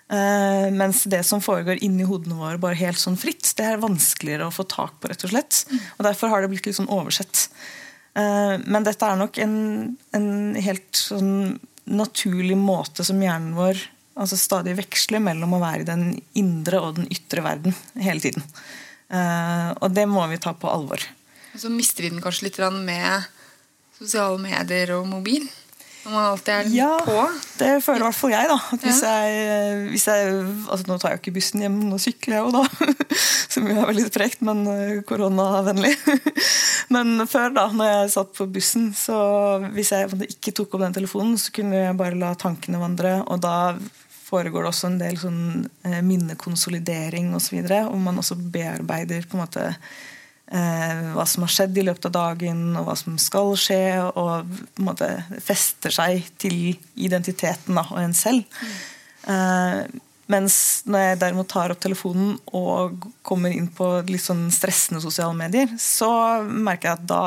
mens 0.06 1.00
det 1.10 1.24
som 1.26 1.42
foregår 1.42 1.80
inni 1.82 2.06
hodene 2.06 2.36
våre 2.38 2.60
bare 2.62 2.78
helt 2.78 3.00
sånn 3.02 3.18
fritt, 3.18 3.56
det 3.58 3.66
er 3.66 3.82
vanskeligere 3.82 4.46
å 4.46 4.54
få 4.54 4.64
tak 4.70 5.00
på. 5.02 5.10
rett 5.10 5.24
og 5.26 5.32
slett. 5.32 5.66
Og 5.98 6.06
Derfor 6.06 6.30
har 6.30 6.42
det 6.42 6.52
blitt 6.52 6.68
litt 6.70 6.78
sånn 6.78 6.92
oversett. 6.94 7.50
Eh, 8.16 8.56
men 8.64 8.86
dette 8.88 9.08
er 9.08 9.20
nok 9.20 9.40
en, 9.44 9.58
en 10.16 10.30
helt 10.56 11.00
sånn 11.00 11.58
naturlig 11.86 12.58
måte 12.58 13.06
som 13.06 13.20
hjernen 13.22 13.54
vår 13.58 13.82
altså 14.16 14.38
stadig 14.40 14.78
veksler 14.80 15.22
mellom 15.24 15.58
å 15.58 15.62
være 15.62 15.84
i 15.84 15.88
den 15.90 16.06
indre 16.40 16.80
og 16.82 17.00
den 17.00 17.10
ytre 17.12 17.44
verden 17.46 17.76
hele 18.00 18.24
tiden. 18.24 18.46
Eh, 19.12 19.72
og 19.76 19.92
det 19.94 20.08
må 20.10 20.24
vi 20.32 20.40
ta 20.42 20.56
på 20.56 20.72
alvor. 20.72 21.04
Så 21.56 21.72
mister 21.72 22.06
vi 22.06 22.14
den 22.14 22.24
kanskje 22.24 22.48
litt 22.48 22.60
med 22.80 23.28
sosiale 24.00 24.40
medier 24.42 24.96
og 24.98 25.08
mobil? 25.08 25.46
Når 26.06 26.14
man 26.14 26.26
alltid 26.30 26.52
er 26.54 26.68
ja, 26.70 26.90
på? 27.02 27.18
det 27.58 27.70
føler 27.82 28.04
i 28.04 28.06
hvert 28.06 28.18
fall 28.20 28.34
jeg. 28.36 28.50
da. 28.52 28.58
Hvis 28.84 29.00
jeg, 29.02 29.80
hvis 29.90 30.06
jeg, 30.06 30.36
altså 30.70 30.86
Nå 30.86 30.98
tar 31.02 31.12
jeg 31.12 31.18
jo 31.18 31.22
ikke 31.24 31.36
bussen 31.40 31.64
hjem, 31.66 31.80
nå 31.90 31.98
sykler 32.02 32.38
jeg 32.38 32.46
jo 32.46 32.52
da. 32.54 32.62
Som 33.56 33.70
jo 33.72 33.80
er 33.80 33.90
veldig 33.90 34.12
tregt, 34.14 34.44
men 34.46 34.62
eh, 34.70 35.02
koronavennlig. 35.08 35.96
Men 36.94 37.24
før, 37.26 37.50
da 37.50 37.64
når 37.74 37.88
jeg 37.90 38.10
satt 38.14 38.36
på 38.38 38.46
bussen, 38.54 38.92
så 38.94 39.16
hvis 39.74 39.90
jeg 39.90 40.28
ikke 40.36 40.54
tok 40.54 40.76
opp 40.78 40.84
den 40.84 40.94
telefonen, 40.94 41.40
så 41.42 41.50
kunne 41.56 41.80
jeg 41.80 41.98
bare 41.98 42.20
la 42.20 42.36
tankene 42.38 42.78
vandre. 42.78 43.16
Og 43.26 43.42
da 43.42 43.74
foregår 44.26 44.66
det 44.66 44.70
også 44.70 44.92
en 44.92 45.00
del 45.02 45.18
sånn 45.18 45.42
eh, 45.86 46.02
minnekonsolidering 46.06 47.34
osv. 47.38 47.58
Og, 47.64 47.72
så 47.72 47.82
og 47.90 47.98
man 48.06 48.22
også 48.22 48.38
bearbeider 48.38 49.26
på 49.26 49.40
en 49.40 49.46
måte 49.48 49.66
hva 50.46 51.26
som 51.26 51.46
har 51.46 51.52
skjedd 51.52 51.78
i 51.80 51.86
løpet 51.88 52.10
av 52.10 52.16
dagen, 52.16 52.60
og 52.78 52.86
hva 52.88 52.96
som 53.00 53.16
skal 53.22 53.56
skje. 53.60 53.82
Og 54.14 54.58
på 54.78 55.12
fester 55.44 55.94
seg 55.94 56.28
til 56.42 56.76
identiteten 56.96 57.78
da, 57.78 57.86
og 57.90 58.02
en 58.04 58.14
selv. 58.18 58.46
Mm. 58.62 58.76
Eh, 59.36 60.02
mens 60.32 60.58
når 60.90 61.04
jeg 61.04 61.22
derimot 61.22 61.50
tar 61.52 61.74
opp 61.74 61.82
telefonen 61.84 62.34
og 62.58 63.06
kommer 63.26 63.54
inn 63.54 63.68
på 63.74 63.88
litt 64.10 64.24
sånn 64.24 64.48
stressende 64.54 65.02
sosiale 65.04 65.38
medier, 65.38 65.70
så 65.82 66.10
merker 66.42 66.92
jeg 66.92 67.00
at 67.00 67.10
da 67.10 67.24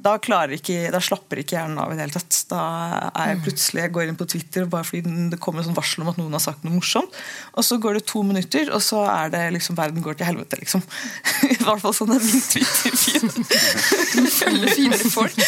da, 0.00 0.14
ikke, 0.56 0.76
da, 0.92 1.00
slapper 1.02 1.40
ikke 1.42 1.56
hjernen 1.58 1.80
av 1.82 1.92
i 1.92 1.96
det 1.98 2.04
hele 2.06 2.16
tatt. 2.16 2.34
Da 2.50 2.60
er 3.10 3.26
jeg 3.32 3.38
mm. 3.38 3.42
plutselig, 3.44 3.82
jeg 3.84 3.94
går 3.96 4.04
inn 4.08 4.20
på 4.20 4.28
Twitter 4.32 4.62
bare 4.70 4.86
fordi 4.88 5.00
det 5.32 5.38
kommer 5.42 5.66
sånn 5.66 5.76
varsel 5.76 6.00
om 6.04 6.12
at 6.12 6.18
noen 6.20 6.36
har 6.36 6.44
sagt 6.44 6.62
noe 6.64 6.78
morsomt. 6.78 7.12
Og 7.54 7.62
så 7.66 7.74
går 7.82 7.92
det 7.98 8.04
to 8.08 8.20
minutter, 8.26 8.64
og 8.74 8.80
så 8.84 8.98
er 9.10 9.26
det 9.34 9.42
liksom 9.58 9.74
verden 9.78 10.04
går 10.04 10.14
til 10.20 10.28
helvete, 10.30 10.54
liksom. 10.62 10.80
I 11.50 11.52
hvert 11.60 11.82
fall 11.84 11.96
sånn 11.96 12.14
er 12.16 12.22
min 12.24 12.42
Twitter-feed. 12.48 13.24
Følger 14.40 14.68
fine 14.78 15.00
folk. 15.12 15.38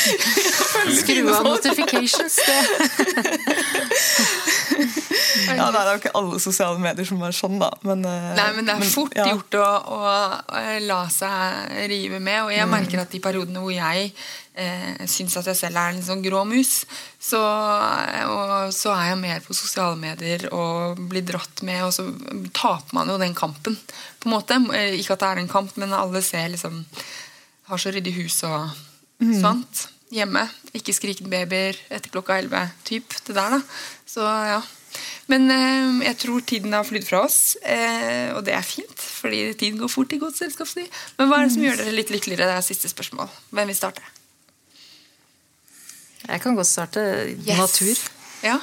Skru 1.01 1.23
av 1.33 1.43
notifications, 1.49 2.37
det. 2.45 2.61
ja, 5.57 5.71
det 5.71 5.81
er 5.81 5.91
jo 5.91 6.01
ikke 6.01 6.13
alle 6.19 6.41
sosiale 6.43 6.81
medier 6.83 7.09
som 7.09 7.23
er 7.25 7.37
sånn, 7.37 7.59
da. 7.63 7.71
Men, 7.87 8.05
eh, 8.09 8.29
Nei, 8.39 8.49
men 8.57 8.69
det 8.69 8.77
er 8.77 8.93
fort 8.93 9.17
ja. 9.17 9.29
gjort 9.31 9.59
å, 9.61 9.67
å, 9.97 9.99
la 10.87 11.03
seg 11.13 11.89
rive 11.93 12.21
med. 12.23 12.47
Og 12.47 12.55
jeg 12.55 12.69
mm. 12.69 12.75
merker 12.77 13.05
at 13.05 13.13
de 13.13 13.23
periodene 13.23 13.63
hvor 13.63 13.75
jeg 13.75 14.13
eh, 14.55 15.05
syns 15.09 15.37
at 15.41 15.49
jeg 15.51 15.59
selv 15.59 15.81
er 15.81 15.95
en 15.95 16.05
sånn 16.05 16.23
grå 16.25 16.43
mus, 16.49 16.83
så, 17.21 17.41
så, 18.75 18.93
er 18.95 19.13
jeg 19.13 19.21
mer 19.23 19.41
på 19.45 19.57
sosiale 19.57 19.97
medier 20.01 20.49
og 20.53 21.01
blir 21.11 21.25
dratt 21.27 21.65
med, 21.67 21.85
og 21.87 21.95
så 21.97 22.07
taper 22.57 22.99
man 22.99 23.13
jo 23.13 23.21
den 23.23 23.37
kampen. 23.39 23.79
på 24.21 24.29
en 24.29 24.37
måte. 24.37 24.59
Eh, 24.77 24.99
ikke 25.01 25.17
at 25.17 25.25
det 25.25 25.31
er 25.31 25.43
en 25.43 25.53
kamp, 25.53 25.77
men 25.81 25.97
alle 25.97 26.23
ser 26.23 26.53
liksom 26.53 26.85
Har 27.71 27.79
så 27.79 27.93
ryddig 27.95 28.13
hus 28.19 28.43
og 28.45 28.75
mm. 29.23 29.37
sånt 29.41 29.87
hjemme. 30.13 30.43
Ikke 30.77 30.93
skrikende 30.93 31.31
babyer 31.31 31.79
etter 31.89 32.11
klokka 32.13 32.37
11. 32.43 32.73
Typ, 32.85 33.15
det 33.25 33.37
der, 33.39 33.55
da. 33.55 33.61
Så 34.05 34.27
ja. 34.27 34.61
Men 35.31 35.47
eh, 35.55 36.03
jeg 36.09 36.19
tror 36.21 36.43
tiden 36.45 36.75
har 36.77 36.85
flydd 36.85 37.07
fra 37.09 37.23
oss, 37.25 37.55
eh, 37.63 38.35
og 38.35 38.43
det 38.45 38.57
er 38.59 38.67
fint. 38.67 38.99
Fordi 38.99 39.45
tiden 39.55 39.81
går 39.81 39.93
fort 39.95 40.13
i 40.13 40.21
godt 40.21 40.43
selskapsliv. 40.43 40.91
Men 41.17 41.31
hva 41.31 41.39
er 41.41 41.49
det 41.49 41.55
som 41.55 41.65
gjør 41.65 41.81
dere 41.81 41.95
litt 41.97 42.13
lykkeligere? 42.13 42.51
Det 42.51 42.59
er 42.59 42.67
siste 42.67 42.91
spørsmål. 42.93 43.31
Hvem 43.55 43.73
vil 43.73 43.79
starte? 43.79 44.05
Jeg 46.29 46.43
kan 46.43 46.57
godt 46.59 46.71
starte. 46.71 47.03
Yes. 47.43 47.59
Natur. 47.59 48.03
Ja. 48.43 48.59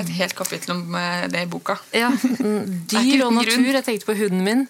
Et 0.00 0.12
helt 0.18 0.34
kapittel 0.38 0.74
om 0.76 0.94
eh, 0.94 1.28
det 1.30 1.46
i 1.46 1.50
boka. 1.50 1.76
Ja, 1.96 2.10
Dyr 2.92 3.24
og 3.26 3.32
natur. 3.34 3.72
Jeg 3.72 3.84
tenkte 3.84 4.08
på 4.08 4.18
hunden 4.18 4.44
min. 4.46 4.66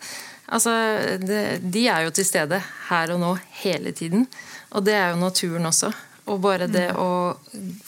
Altså, 0.53 0.73
det, 1.21 1.61
de 1.73 1.87
er 1.89 2.07
jo 2.07 2.15
til 2.15 2.27
stede 2.29 2.61
her 2.89 3.13
og 3.15 3.21
nå 3.21 3.35
hele 3.63 3.93
tiden. 3.97 4.27
Og 4.73 4.85
det 4.87 4.97
er 4.97 5.13
jo 5.13 5.21
naturen 5.21 5.69
også. 5.69 5.93
Og 6.31 6.41
bare 6.43 6.69
det 6.71 6.89
mm. 6.93 6.99
å 7.03 7.11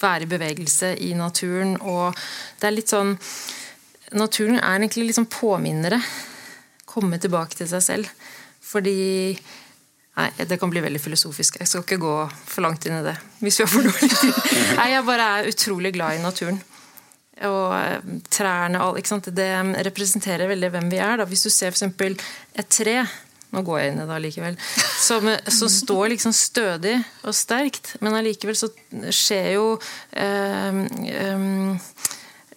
være 0.01 0.27
i 0.27 0.31
bevegelse 0.31 0.95
i 1.07 1.13
naturen 1.15 1.77
og 1.79 2.17
Det 2.59 2.67
er 2.67 2.75
litt 2.75 2.91
sånn 2.91 3.13
Naturen 4.15 4.59
er 4.59 4.81
egentlig 4.81 5.09
litt 5.09 5.19
sånn 5.19 5.31
påminnere. 5.31 6.01
Komme 6.87 7.19
tilbake 7.19 7.57
til 7.59 7.67
seg 7.71 7.83
selv. 7.83 8.11
Fordi 8.63 9.35
Nei, 10.15 10.29
det 10.47 10.61
kan 10.63 10.71
bli 10.71 10.83
veldig 10.85 11.01
filosofisk. 11.03 11.59
Jeg 11.59 11.71
skal 11.71 11.83
ikke 11.83 11.99
gå 12.03 12.15
for 12.47 12.63
langt 12.63 12.87
inn 12.87 13.01
i 13.01 13.03
det. 13.03 13.17
hvis 13.43 13.59
vi 13.59 13.67
har 13.67 13.73
for 13.73 13.83
dårlig. 13.83 14.31
Nei, 14.79 14.89
Jeg 14.93 15.07
bare 15.09 15.27
er 15.39 15.51
utrolig 15.51 15.93
glad 15.97 16.19
i 16.19 16.23
naturen. 16.23 16.61
Og 17.49 17.75
trærne 17.75 18.21
trærne 18.31 18.83
alt. 18.85 19.31
Det 19.35 19.51
representerer 19.91 20.51
veldig 20.53 20.71
hvem 20.71 20.91
vi 20.93 21.03
er. 21.03 21.19
Da. 21.19 21.27
Hvis 21.27 21.43
du 21.43 21.51
ser 21.51 21.75
f.eks. 21.75 22.27
et 22.55 22.71
tre 22.71 23.01
nå 23.55 23.63
går 23.63 23.79
jeg 23.81 23.91
inn 23.93 24.01
i 24.03 24.07
det 24.09 24.15
allikevel. 24.17 24.57
Som, 24.99 25.29
som, 25.47 25.71
står 25.71 26.09
liksom 26.15 26.35
stødig 26.35 26.97
og 27.23 27.37
sterkt, 27.37 27.93
men 28.03 28.17
allikevel 28.19 28.57
så 28.59 28.71
skjer 29.15 29.53
jo 29.55 29.67
eh, 30.11 30.81
eh, 31.15 31.85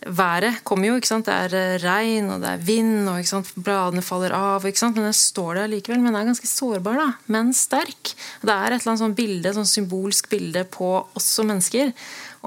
været 0.06 0.62
kommer 0.68 0.90
jo. 0.90 0.98
ikke 1.00 1.10
sant? 1.10 1.28
Det 1.28 1.34
er 1.34 1.56
eh, 1.58 1.80
regn 1.82 2.30
og 2.34 2.44
det 2.44 2.52
er 2.54 2.64
vind, 2.68 3.10
og 3.10 3.20
ikke 3.20 3.32
sant? 3.32 3.52
bladene 3.56 4.04
faller 4.06 4.36
av. 4.36 4.66
ikke 4.66 4.82
sant? 4.82 4.96
Men 4.98 5.10
den 5.10 5.18
står 5.18 5.62
der 5.62 5.72
likevel. 5.72 6.00
Men 6.02 6.14
den 6.14 6.22
er 6.22 6.30
ganske 6.30 6.50
sårbar, 6.50 7.00
da, 7.02 7.08
men 7.34 7.54
sterk. 7.56 8.14
Det 8.42 8.54
er 8.54 8.72
et 8.72 8.80
eller 8.82 8.94
annet 8.94 9.04
sånn 9.04 9.18
bilde, 9.18 9.54
sånn 9.58 9.70
symbolsk 9.70 10.30
bilde 10.32 10.64
på 10.72 10.92
oss 11.18 11.30
som 11.40 11.50
mennesker. 11.52 11.94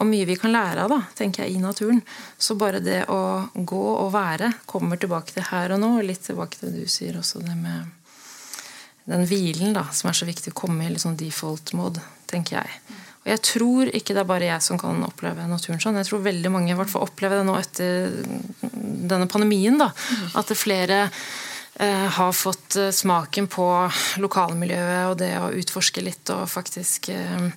Og 0.01 0.09
mye 0.09 0.29
vi 0.29 0.39
kan 0.41 0.55
lære 0.55 0.87
av 0.87 0.93
da, 0.95 1.01
tenker 1.19 1.45
jeg, 1.45 1.57
i 1.57 1.63
naturen. 1.63 2.01
Så 2.39 2.57
bare 2.61 2.83
det 2.85 3.03
å 3.13 3.51
gå 3.55 3.87
og 3.93 4.13
være 4.15 4.53
kommer 4.71 5.01
tilbake 5.01 5.35
til 5.35 5.49
her 5.51 5.75
og 5.75 5.83
nå. 5.83 5.97
og 5.99 6.07
Litt 6.07 6.25
tilbake 6.29 6.61
til 6.61 6.73
det 6.73 6.87
du 6.87 6.93
sier 6.93 7.19
også, 7.21 7.43
det 7.45 7.57
med 7.59 7.97
den 9.11 9.27
hvilen 9.27 9.75
da, 9.75 9.89
som 9.93 10.11
er 10.11 10.17
så 10.17 10.29
viktig 10.29 10.53
å 10.53 10.61
komme 10.61 10.87
i 10.87 10.91
litt 10.93 11.03
sånn 11.03 11.19
default 11.19 11.73
mode, 11.75 12.03
tenker 12.31 12.61
jeg. 12.61 13.00
Og 13.21 13.29
jeg 13.29 13.43
tror 13.45 13.91
ikke 13.93 14.15
det 14.17 14.23
er 14.23 14.29
bare 14.29 14.49
jeg 14.49 14.65
som 14.65 14.79
kan 14.81 15.03
oppleve 15.05 15.45
naturen 15.49 15.81
sånn. 15.83 15.99
Jeg 16.01 16.09
tror 16.09 16.23
veldig 16.25 16.53
mange 16.53 16.73
i 16.73 16.77
hvert 16.79 16.89
fall 16.89 17.05
opplever 17.05 17.41
det 17.41 17.47
nå 17.49 17.57
etter 17.59 18.15
denne 19.11 19.29
pandemien. 19.29 19.77
da, 19.81 19.91
At 20.41 20.53
flere 20.57 21.03
eh, 21.05 22.07
har 22.17 22.33
fått 22.33 22.79
eh, 22.81 22.89
smaken 22.97 23.51
på 23.53 23.67
lokalmiljøet 24.25 25.11
og 25.11 25.19
det 25.21 25.35
å 25.37 25.51
utforske 25.53 26.05
litt 26.05 26.33
og 26.33 26.47
faktisk 26.49 27.11
eh, 27.13 27.51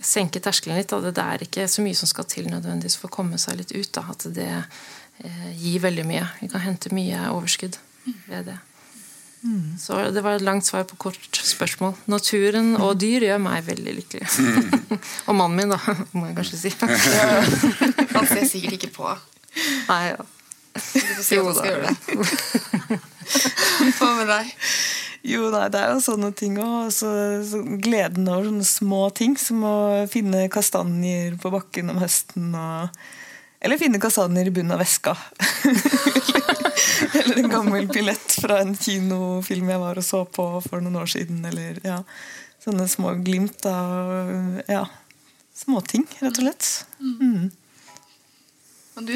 senke 0.00 0.40
terskelen 0.40 0.80
litt. 0.80 0.88
Da. 0.88 1.12
Det 1.12 1.26
er 1.26 1.44
ikke 1.44 1.68
så 1.68 1.84
mye 1.84 1.98
som 2.00 2.08
skal 2.08 2.28
til 2.30 2.48
nødvendigvis 2.48 2.96
for 2.96 3.12
å 3.12 3.16
komme 3.20 3.40
seg 3.40 3.60
litt 3.60 3.76
ut. 3.76 3.92
Da. 3.92 4.06
At 4.14 4.24
det 4.32 4.48
eh, 4.56 5.52
gir 5.52 5.84
veldig 5.84 6.08
mye. 6.08 6.24
Vi 6.40 6.48
kan 6.48 6.64
hente 6.64 6.96
mye 6.96 7.28
overskudd 7.34 7.76
ved 8.24 8.48
det. 8.48 8.58
Mm. 9.42 9.76
Så 9.80 9.96
det 10.12 10.20
var 10.24 10.36
et 10.36 10.44
langt 10.44 10.66
svar 10.66 10.84
på 10.84 10.98
kort 11.00 11.40
spørsmål. 11.44 11.94
Naturen 12.12 12.74
og 12.76 12.98
dyr 13.00 13.24
gjør 13.24 13.40
meg 13.40 13.64
veldig 13.66 13.94
lykkelig. 14.00 14.26
Mm. 14.28 14.98
og 15.28 15.38
mannen 15.38 15.56
min, 15.56 15.72
da, 15.72 15.78
må 16.16 16.28
jeg 16.28 16.36
kanskje 16.40 16.60
si. 16.60 16.74
Han 18.16 18.28
ser 18.28 18.44
sikkert 18.48 18.76
ikke 18.78 18.92
på. 19.00 19.14
Nei, 19.88 20.02
ja. 20.12 20.28
Du 20.70 21.00
får 21.00 21.24
si 21.26 21.36
at 21.36 21.44
han 21.44 21.56
skal 21.56 21.72
gjøre 21.72 21.88
det. 21.90 22.98
Hva 23.98 24.10
med 24.20 24.28
deg? 24.30 24.52
Jo, 25.26 25.48
nei, 25.52 25.64
det 25.72 25.80
er 25.80 25.90
jo 25.92 26.04
sånne 26.04 26.30
ting 26.36 26.54
òg. 26.62 26.92
Så, 26.94 27.10
så 27.50 27.60
gleden 27.82 28.28
over 28.30 28.46
sånne 28.48 28.68
små 28.68 29.00
ting, 29.16 29.34
som 29.40 29.64
å 29.66 29.76
finne 30.12 30.46
kastanjer 30.52 31.34
på 31.42 31.52
bakken 31.52 31.90
om 31.92 31.98
høsten. 32.00 32.54
Og, 32.54 33.02
eller 33.60 33.78
finne 33.78 34.00
kastanjer 34.00 34.46
i 34.46 34.50
bunnen 34.50 34.72
av 34.72 34.78
veska. 34.80 35.16
eller 37.14 37.38
en 37.38 37.50
gammel 37.50 37.88
billett 37.88 38.32
fra 38.40 38.60
en 38.62 38.72
kinofilm 38.76 39.68
jeg 39.68 39.82
var 39.82 40.00
og 40.00 40.06
så 40.06 40.22
på 40.24 40.46
for 40.64 40.80
noen 40.80 40.96
år 41.02 41.10
siden. 41.12 41.42
Eller 41.44 41.76
ja, 41.84 41.98
sånne 42.64 42.88
små 42.88 43.12
glimt 43.20 43.66
av 43.68 44.62
ja, 44.64 44.86
småting, 45.56 46.06
rett 46.22 46.40
og 46.40 46.46
slett. 46.46 46.70
Mm. 47.04 47.50
Og 48.96 49.12
du? 49.12 49.14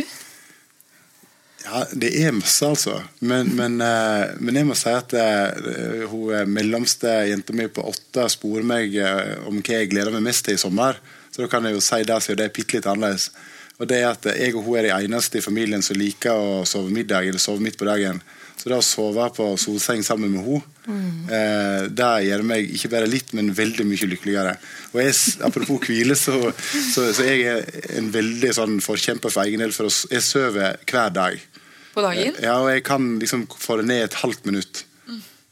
Ja, 1.65 1.81
det 1.97 2.13
er 2.21 2.37
masse, 2.37 2.69
altså. 2.69 2.99
Men, 3.25 3.49
men, 3.57 3.81
uh, 3.81 4.37
men 4.45 4.61
jeg 4.61 4.69
må 4.69 4.77
si 4.77 4.93
at 4.93 5.17
uh, 5.17 6.05
hun 6.13 6.53
mellomste 6.53 7.17
jenta 7.31 7.57
mi 7.57 7.71
på 7.73 7.87
åtte 7.89 8.29
sporer 8.37 8.69
meg 8.69 9.01
om 9.49 9.65
hva 9.65 9.81
jeg 9.81 9.89
gleder 9.95 10.13
meg 10.13 10.29
mest 10.29 10.45
til 10.45 10.59
i 10.59 10.61
sommer. 10.61 11.01
Så 11.33 11.47
da 11.47 11.49
kan 11.51 11.65
jeg 11.65 11.79
jo 11.79 11.83
si 11.83 12.05
det, 12.05 12.21
siden 12.23 12.45
det 12.45 12.51
er 12.51 12.57
bitte 12.61 12.77
litt 12.77 12.93
annerledes. 12.93 13.31
Og 13.81 13.89
det 13.91 13.99
er 14.01 14.13
at 14.13 14.27
Jeg 14.39 14.55
og 14.55 14.69
hun 14.69 14.79
er 14.79 14.87
de 14.87 14.95
eneste 14.95 15.41
i 15.41 15.45
familien 15.45 15.83
som 15.83 15.99
liker 15.99 16.35
å 16.35 16.65
sove 16.69 16.93
middag 16.95 17.27
eller 17.27 17.43
sove 17.43 17.63
midt 17.65 17.79
på 17.81 17.89
dagen. 17.89 18.21
Så 18.55 18.71
det 18.71 18.77
å 18.79 18.85
sove 18.87 19.27
på 19.35 19.49
solseng 19.59 20.05
sammen 20.07 20.31
med 20.31 20.45
henne, 20.47 20.61
mm. 20.87 21.09
eh, 21.27 21.87
det 21.91 22.11
gjør 22.29 22.45
meg 22.47 22.71
ikke 22.77 22.91
bare 22.93 23.11
litt, 23.11 23.35
men 23.35 23.51
veldig 23.57 23.87
mye 23.89 24.09
lykkeligere. 24.13 24.55
Og 24.93 25.01
jeg, 25.03 25.17
Apropos 25.45 25.83
hvile, 25.89 26.15
så, 26.19 26.39
så, 26.71 27.09
så 27.11 27.27
jeg 27.27 27.43
er 27.51 27.99
en 27.99 28.13
veldig 28.15 28.53
sånn 28.55 28.79
forkjemper 28.85 29.35
for 29.35 29.43
egen 29.45 29.65
del. 29.65 29.75
For 29.75 29.91
jeg 29.91 30.23
sover 30.23 30.79
hver 30.87 31.13
dag. 31.15 31.43
På 31.95 32.07
dagen? 32.07 32.39
Ja, 32.43 32.61
og 32.63 32.71
jeg 32.71 32.87
kan 32.87 33.17
liksom 33.19 33.49
få 33.51 33.81
det 33.83 33.89
ned 33.91 34.07
et 34.07 34.21
halvt 34.23 34.47
minutt. 34.47 34.85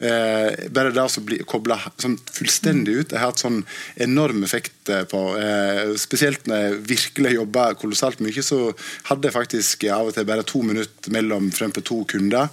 Eh, 0.02 0.68
bare 0.74 0.90
det 0.90 1.02
å 1.04 1.22
bli 1.22 1.36
kobla 1.46 1.76
sånn 2.02 2.16
fullstendig 2.34 2.96
ut. 2.96 3.12
Jeg 3.12 3.20
har 3.20 3.30
hatt 3.30 3.42
sånn 3.42 3.60
enorm 4.02 4.42
effekt 4.42 4.90
eh, 4.90 5.04
på 5.06 5.20
eh, 5.38 5.92
Spesielt 6.00 6.48
når 6.50 6.64
jeg 6.64 6.80
virkelig 6.90 7.36
jobba 7.36 7.68
kolossalt 7.78 8.22
mye, 8.24 8.42
så 8.42 8.64
hadde 9.10 9.30
jeg 9.30 9.36
faktisk 9.36 9.86
av 9.94 10.10
og 10.10 10.16
til 10.16 10.26
bare 10.26 10.46
to 10.48 10.64
minutter 10.66 11.14
mellom 11.14 11.52
frem 11.54 11.74
til 11.76 11.86
to 11.86 12.00
kunder. 12.10 12.50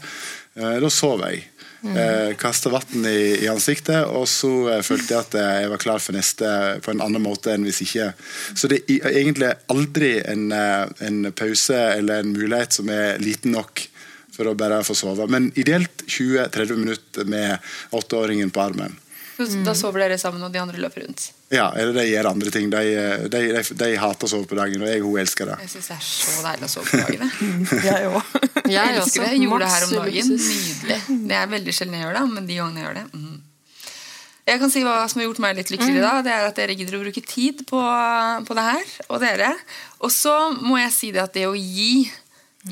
Eh, 0.59 0.77
da 0.83 0.93
sov 0.93 1.25
jeg. 1.25 1.47
Mm. 1.79 1.95
Eh, 1.95 2.31
Kasta 2.37 2.69
vann 2.69 3.05
i, 3.07 3.39
i, 3.39 3.47
ansiktet, 3.49 4.03
og 4.05 4.27
så 4.29 4.51
eh, 4.75 4.81
følte 4.85 5.15
jeg 5.15 5.25
at 5.25 5.37
jeg 5.39 5.69
var 5.71 5.81
klar 5.81 6.03
for 6.03 6.13
neste 6.13 6.49
på 6.85 6.93
en 6.93 7.01
annen 7.01 7.23
måte 7.23 7.55
enn 7.55 7.65
hvis 7.65 7.81
ikke. 7.87 8.11
Så 8.53 8.69
det 8.69 8.83
er 8.91 9.09
egentlig 9.23 9.55
aldri 9.73 10.19
en, 10.21 10.51
en 10.53 11.31
pause 11.33 11.81
eller 11.95 12.21
en 12.21 12.35
mulighet 12.35 12.77
som 12.77 12.93
er 12.93 13.17
liten 13.23 13.57
nok 13.57 13.88
for 14.39 14.47
å 14.47 14.55
bare 14.55 14.79
få 14.87 14.95
sove. 14.95 15.27
Men 15.27 15.51
ideelt 15.59 16.05
20-30 16.07 16.79
minutter 16.79 17.27
med 17.27 17.71
åtteåringen 17.91 18.53
på 18.55 18.63
armen. 18.63 18.95
Da 19.39 19.71
sover 19.77 20.03
dere 20.03 20.17
sammen, 20.19 20.41
og 20.43 20.51
de 20.51 20.59
andre 20.59 20.79
løper 20.83 21.05
rundt? 21.05 21.29
Ja, 21.53 21.69
eller 21.71 21.93
de 21.95 22.03
gjør 22.09 22.27
andre 22.33 22.51
ting. 22.51 22.67
De, 22.71 22.81
de, 23.31 23.43
de, 23.55 23.61
de 23.79 23.89
hater 24.01 24.27
å 24.27 24.31
sove 24.33 24.47
på 24.49 24.57
dagen, 24.59 24.83
og 24.83 24.91
jeg 24.91 25.03
hun 25.03 25.19
elsker 25.21 25.47
det. 25.47 25.55
Jeg 25.63 25.71
syns 25.75 25.87
det 25.91 25.95
er 25.95 26.07
så 26.07 26.43
deilig 26.43 26.67
å 26.67 26.71
sove 26.73 26.89
på 26.91 26.99
dagen. 27.05 27.29
jeg 27.87 28.09
òg. 28.11 28.33
Jeg, 28.35 28.73
jeg 28.73 28.97
elsker 28.97 29.23
det. 29.23 29.29
Jeg 29.31 29.43
gjorde 29.45 29.61
det 29.63 29.71
her 29.75 29.85
om 29.85 29.93
dagen. 29.95 30.33
Nydelig. 30.33 30.99
Det 31.31 31.37
er 31.39 31.53
veldig 31.55 31.75
sjelden 31.77 31.95
jeg 31.95 32.05
gjør 32.05 32.17
det, 32.19 32.25
men 32.33 32.49
de 32.49 32.59
gangene 32.59 32.81
jeg 32.81 32.87
gjør 32.89 32.99
det 32.99 33.05
mm. 33.13 33.37
Jeg 34.49 34.59
kan 34.63 34.71
si 34.73 34.81
Hva 34.81 34.93
som 35.05 35.19
har 35.21 35.27
gjort 35.27 35.41
meg 35.43 35.57
litt 35.59 35.69
lykkelig, 35.69 35.99
da, 36.01 36.13
det 36.25 36.31
er 36.33 36.47
at 36.47 36.57
dere 36.57 36.73
gidder 36.73 36.97
å 36.97 37.03
bruke 37.03 37.21
tid 37.21 37.61
på, 37.69 37.81
på 38.47 38.55
det 38.57 38.63
her. 38.65 38.93
Og 39.07 39.21
dere. 39.21 39.51
Og 40.01 40.11
så 40.13 40.33
må 40.57 40.79
jeg 40.81 40.95
si 40.95 41.11
det 41.13 41.21
at 41.21 41.35
det 41.37 41.45
å 41.45 41.53
gi 41.53 42.09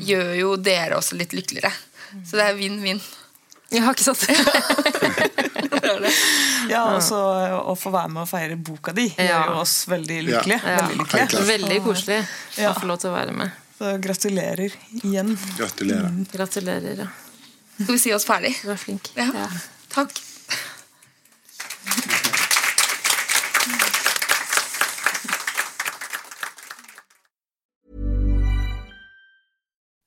gjør 0.00 0.34
jo 0.38 0.56
dere 0.60 0.98
også 0.98 1.18
litt 1.18 1.34
lykkeligere. 1.36 1.72
Så 2.24 2.38
det 2.38 2.46
er 2.46 2.58
vinn-vinn. 2.58 3.00
Ja, 3.68 3.90
ikke 3.92 4.06
sant? 4.06 4.22
ja, 6.72 6.86
også, 6.94 7.18
Å 7.68 7.74
få 7.76 7.92
være 7.92 8.08
med 8.14 8.22
og 8.22 8.30
feire 8.30 8.56
boka 8.56 8.94
di 8.96 9.04
gjør 9.10 9.28
ja. 9.28 9.42
jo 9.50 9.58
oss 9.60 9.82
veldig 9.90 10.18
lykkelige. 10.30 10.60
Ja. 10.64 10.86
Veldig, 10.86 10.98
lykkelige. 11.02 11.42
veldig 11.50 11.80
koselig 11.84 12.20
å 12.64 12.72
få 12.78 12.88
lov 12.88 13.02
til 13.02 13.12
å 13.12 13.16
være 13.18 13.34
med. 13.36 13.58
Så 13.78 13.92
gratulerer 14.02 14.72
igjen. 15.02 15.34
Gratulerer. 15.58 16.08
Mm. 16.14 16.24
Gratulerer, 16.32 17.04
ja. 17.04 17.10
Skal 17.76 17.92
vi 17.92 18.00
si 18.02 18.14
oss 18.16 18.26
ferdig? 18.26 18.56
Du 18.64 18.72
er 18.72 18.80
flink. 18.80 19.12
Ja. 19.18 19.28
Takk. 19.92 20.16